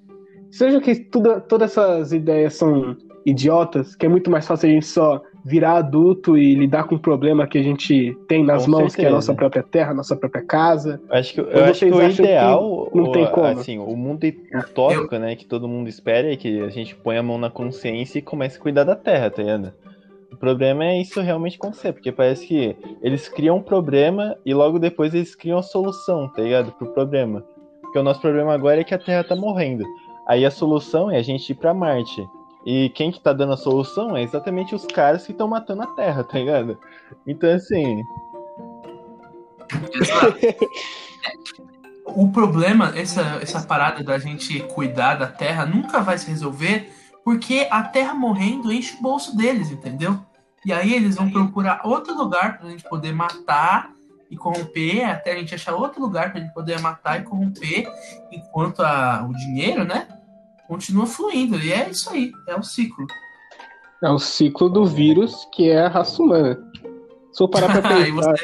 Vocês 0.51 0.71
acham 0.71 0.81
que 0.81 0.95
tudo, 0.97 1.41
todas 1.43 1.71
essas 1.71 2.13
ideias 2.13 2.55
são 2.55 2.97
idiotas? 3.27 3.95
Que 3.95 4.07
é 4.07 4.09
muito 4.09 4.31
mais 4.31 4.47
fácil 4.47 4.69
a 4.69 4.73
gente 4.73 4.87
só 4.87 5.23
virar 5.45 5.77
adulto 5.77 6.37
e 6.37 6.55
lidar 6.55 6.85
com 6.85 6.95
o 6.95 6.99
problema 6.99 7.47
que 7.47 7.59
a 7.59 7.63
gente 7.63 8.17
tem 8.29 8.45
nas 8.45 8.65
com 8.65 8.71
mãos, 8.71 8.93
certeza. 8.93 8.97
que 8.97 9.07
é 9.07 9.09
a 9.09 9.13
nossa 9.13 9.35
própria 9.35 9.63
terra, 9.63 9.95
nossa 9.95 10.17
própria 10.17 10.43
casa. 10.45 11.01
Acho 11.11 11.35
que, 11.35 11.41
eu 11.41 11.65
acho 11.65 11.87
que 11.87 11.93
o 11.93 12.03
ideal, 12.03 12.91
não 12.95 13.13
tem 13.13 13.27
como. 13.27 13.47
Assim, 13.47 13.79
o 13.79 13.97
mundo 13.97 14.27
utópico, 14.55 15.17
né, 15.17 15.35
que 15.37 15.47
todo 15.47 15.69
mundo 15.69 15.89
espera 15.89 16.33
é 16.33 16.37
que 16.37 16.61
a 16.61 16.69
gente 16.69 16.95
põe 16.95 17.17
a 17.17 17.23
mão 17.23 17.39
na 17.39 17.51
consciência 17.51 18.19
e 18.19 18.23
comece 18.23 18.59
a 18.59 18.61
cuidar 18.61 18.85
da 18.85 18.97
terra, 18.97 19.31
tá 19.31 19.43
ligado? 19.43 19.73
O 20.33 20.37
problema 20.37 20.85
é 20.85 21.01
isso 21.01 21.21
realmente 21.21 21.57
acontecer, 21.57 21.93
porque 21.93 22.13
parece 22.13 22.47
que 22.47 22.77
eles 23.03 23.29
criam 23.29 23.57
um 23.57 23.63
problema 23.63 24.37
e 24.45 24.55
logo 24.55 24.79
depois 24.79 25.13
eles 25.13 25.35
criam 25.35 25.59
a 25.59 25.63
solução, 25.63 26.29
tá 26.29 26.43
ligado? 26.43 26.73
Pro 26.73 26.93
problema. 26.93 27.45
Porque 27.83 27.99
o 27.99 28.03
nosso 28.03 28.21
problema 28.21 28.55
agora 28.55 28.81
é 28.81 28.85
que 28.85 28.95
a 28.95 28.99
Terra 28.99 29.25
tá 29.25 29.35
morrendo. 29.35 29.85
Aí 30.27 30.47
a 30.47 30.51
solução 30.51 31.11
é 31.11 31.17
a 31.17 31.23
gente 31.23 31.51
ir 31.51 31.57
pra 31.57 31.75
Marte. 31.75 32.25
E 32.65 32.91
quem 32.91 33.11
que 33.11 33.21
tá 33.21 33.33
dando 33.33 33.55
a 33.55 33.57
solução 33.57 34.17
é 34.17 34.23
exatamente 34.23 34.75
os 34.75 34.85
caras 34.87 35.25
que 35.25 35.33
estão 35.33 35.49
matando 35.49 35.83
a 35.83 35.87
Terra, 35.89 36.25
tá 36.25 36.39
ligado? 36.39 36.79
Então, 37.27 37.51
assim. 37.51 38.03
o 42.05 42.31
problema, 42.31 42.93
essa, 42.97 43.39
essa 43.41 43.63
parada 43.63 44.03
da 44.03 44.19
gente 44.19 44.61
cuidar 44.75 45.15
da 45.15 45.27
Terra 45.27 45.65
nunca 45.65 46.01
vai 46.01 46.19
se 46.19 46.29
resolver 46.29 46.91
porque 47.25 47.69
a 47.71 47.83
Terra 47.83 48.15
morrendo 48.15 48.73
enche 48.73 48.97
o 48.97 49.03
bolso 49.03 49.37
deles, 49.37 49.71
entendeu? 49.71 50.19
E 50.65 50.73
aí 50.73 50.93
eles 50.93 51.17
vão 51.17 51.31
procurar 51.31 51.81
outro 51.85 52.15
lugar 52.15 52.59
pra 52.59 52.69
gente 52.69 52.83
poder 52.89 53.13
matar 53.13 53.93
e 54.31 54.37
corromper, 54.37 55.09
até 55.09 55.33
a 55.33 55.37
gente 55.37 55.55
achar 55.55 55.75
outro 55.75 56.01
lugar 56.01 56.31
pra 56.31 56.41
gente 56.41 56.53
poder 56.53 56.81
matar 56.81 57.21
e 57.21 57.25
corromper, 57.25 57.91
enquanto 58.31 58.81
a, 58.81 59.27
o 59.29 59.33
dinheiro, 59.33 59.85
né? 59.85 60.07
Continua 60.71 61.05
fluindo. 61.05 61.59
E 61.59 61.73
é 61.73 61.91
isso 61.91 62.09
aí, 62.11 62.31
é 62.47 62.55
o 62.55 62.63
ciclo. 62.63 63.05
É 64.03 64.09
o 64.09 64.19
ciclo 64.19 64.69
do 64.69 64.87
vírus 64.87 65.47
que 65.53 65.69
é 65.69 65.81
a 65.81 65.89
raça 65.89 66.23
humana. 66.23 66.57
Se 67.33 67.43
eu 67.43 67.49
parar 67.49 67.81
pra 67.81 67.83
pensar. 68.05 68.35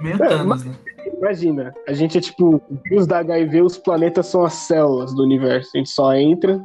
meio, 0.00 0.18
meio 0.18 0.24
é, 0.24 0.44
né? 0.44 0.76
Imagina, 1.18 1.74
a 1.86 1.92
gente 1.92 2.16
é 2.16 2.20
tipo, 2.20 2.56
o 2.56 2.78
vírus 2.84 3.06
da 3.06 3.18
HIV, 3.18 3.62
os 3.62 3.76
planetas 3.76 4.26
são 4.26 4.44
as 4.44 4.54
células 4.54 5.12
do 5.12 5.22
universo. 5.22 5.70
A 5.74 5.78
gente 5.78 5.90
só 5.90 6.14
entra. 6.14 6.60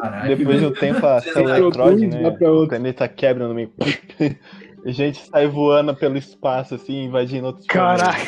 Caraca, 0.00 0.34
depois 0.34 0.60
do 0.62 0.72
tempo 0.72 1.06
a 1.06 1.20
célula 1.22 1.58
eletrode, 1.58 2.06
né? 2.06 2.28
O 2.28 2.66
planeta 2.66 3.06
quebra 3.06 3.46
no 3.46 3.54
meio. 3.54 3.70
a 4.84 4.90
gente 4.90 5.26
sai 5.28 5.46
voando 5.46 5.94
pelo 5.94 6.16
espaço, 6.16 6.74
assim, 6.74 7.04
invadindo 7.04 7.48
outros 7.48 7.66
Caraca! 7.66 8.18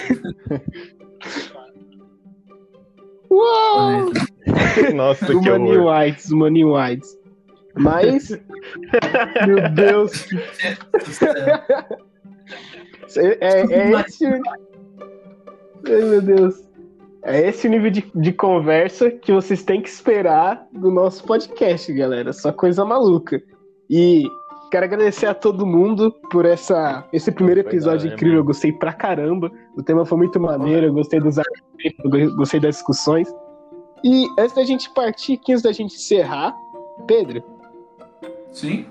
Uau! 3.30 4.12
Nossa, 4.94 5.26
que 5.26 5.34
Money 5.34 5.78
horror. 5.78 6.00
Whites, 6.00 6.30
Money 6.30 6.64
Whites. 6.64 7.18
Mas, 7.74 8.30
meu 9.46 9.68
Deus. 9.70 10.26
é, 13.16 13.38
é, 13.40 13.60
é 13.72 13.90
esse. 14.00 14.26
Ai, 14.26 14.40
meu 15.84 16.22
Deus. 16.22 16.66
É 17.22 17.48
esse 17.48 17.66
o 17.66 17.70
nível 17.70 17.90
de, 17.90 18.08
de 18.14 18.32
conversa 18.32 19.10
que 19.10 19.32
vocês 19.32 19.64
têm 19.64 19.82
que 19.82 19.88
esperar 19.88 20.64
do 20.72 20.90
nosso 20.92 21.24
podcast, 21.24 21.92
galera. 21.92 22.32
Só 22.32 22.52
coisa 22.52 22.84
maluca. 22.84 23.42
E 23.90 24.28
quero 24.70 24.84
agradecer 24.84 25.26
a 25.26 25.34
todo 25.34 25.66
mundo 25.66 26.12
por 26.30 26.44
essa, 26.44 27.04
esse 27.12 27.32
primeiro 27.32 27.60
episódio 27.60 28.12
incrível. 28.12 28.38
Eu 28.38 28.44
gostei 28.44 28.72
pra 28.72 28.92
caramba. 28.92 29.50
O 29.76 29.82
tema 29.82 30.06
foi 30.06 30.18
muito 30.18 30.38
maneiro. 30.38 30.86
Eu 30.86 30.92
gostei 30.92 31.18
dos 31.18 31.36
argumentos, 31.36 32.34
gostei 32.36 32.60
das 32.60 32.76
discussões. 32.76 33.28
E 34.06 34.28
antes 34.38 34.54
da 34.54 34.62
gente 34.62 34.88
partir, 34.90 35.40
antes 35.48 35.62
da 35.62 35.72
gente 35.72 35.96
encerrar, 35.96 36.54
Pedro. 37.08 37.42
Sim. 38.52 38.86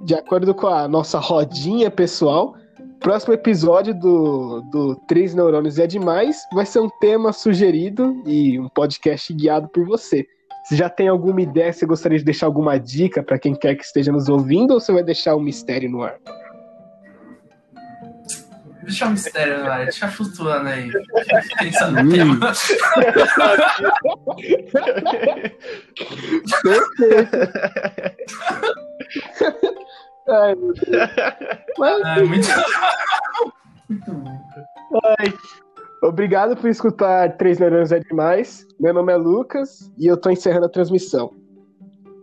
De 0.00 0.14
acordo 0.14 0.54
com 0.54 0.66
a 0.66 0.88
nossa 0.88 1.18
rodinha 1.18 1.90
pessoal, 1.90 2.54
próximo 3.00 3.34
episódio 3.34 3.92
do, 3.92 4.62
do 4.70 4.96
Três 5.06 5.34
Neurônios 5.34 5.78
é 5.78 5.86
Demais 5.86 6.38
vai 6.54 6.64
ser 6.64 6.80
um 6.80 6.88
tema 7.02 7.34
sugerido 7.34 8.22
e 8.24 8.58
um 8.58 8.70
podcast 8.70 9.30
guiado 9.34 9.68
por 9.68 9.84
você. 9.84 10.26
Você 10.64 10.74
já 10.74 10.88
tem 10.88 11.08
alguma 11.08 11.42
ideia? 11.42 11.70
Você 11.70 11.84
gostaria 11.84 12.18
de 12.18 12.24
deixar 12.24 12.46
alguma 12.46 12.78
dica 12.78 13.22
para 13.22 13.38
quem 13.38 13.54
quer 13.54 13.74
que 13.74 13.84
esteja 13.84 14.10
nos 14.10 14.30
ouvindo 14.30 14.72
ou 14.72 14.80
você 14.80 14.90
vai 14.90 15.02
deixar 15.02 15.36
um 15.36 15.40
mistério 15.40 15.90
no 15.90 16.02
ar? 16.02 16.18
Deixa 18.88 19.06
um 19.06 19.10
mistério 19.10 19.58
no 19.58 19.70
ar, 19.70 19.84
deixa 19.84 20.08
flutuando 20.08 20.70
aí. 20.70 20.90
Pensando 21.58 22.02
no 22.02 22.10
tema. 22.10 22.38
Ai, 30.30 30.54
meu 30.54 30.72
Deus. 30.72 31.10
Mas... 31.78 32.02
Ai, 32.02 32.22
muito... 32.22 32.48
muito 33.90 34.10
bom. 34.10 34.40
Ai. 35.18 35.34
Obrigado 36.02 36.56
por 36.56 36.70
escutar 36.70 37.36
Três 37.36 37.58
Neurônios 37.58 37.92
é 37.92 38.00
Demais. 38.00 38.66
Meu 38.80 38.94
nome 38.94 39.12
é 39.12 39.16
Lucas 39.16 39.92
e 39.98 40.06
eu 40.06 40.16
tô 40.16 40.30
encerrando 40.30 40.64
a 40.64 40.70
transmissão. 40.70 41.30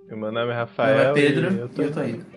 Meu 0.09 0.32
nome 0.32 0.51
é 0.51 0.55
Rafael. 0.55 0.95
Meu 0.95 1.07
nome 1.09 1.22
é 1.22 1.26
Pedro 1.28 1.53
e 1.53 1.59
eu 1.59 1.70
tô, 1.70 1.82
e 1.84 1.86
eu 1.86 1.93
tô 1.93 2.03
indo. 2.03 2.34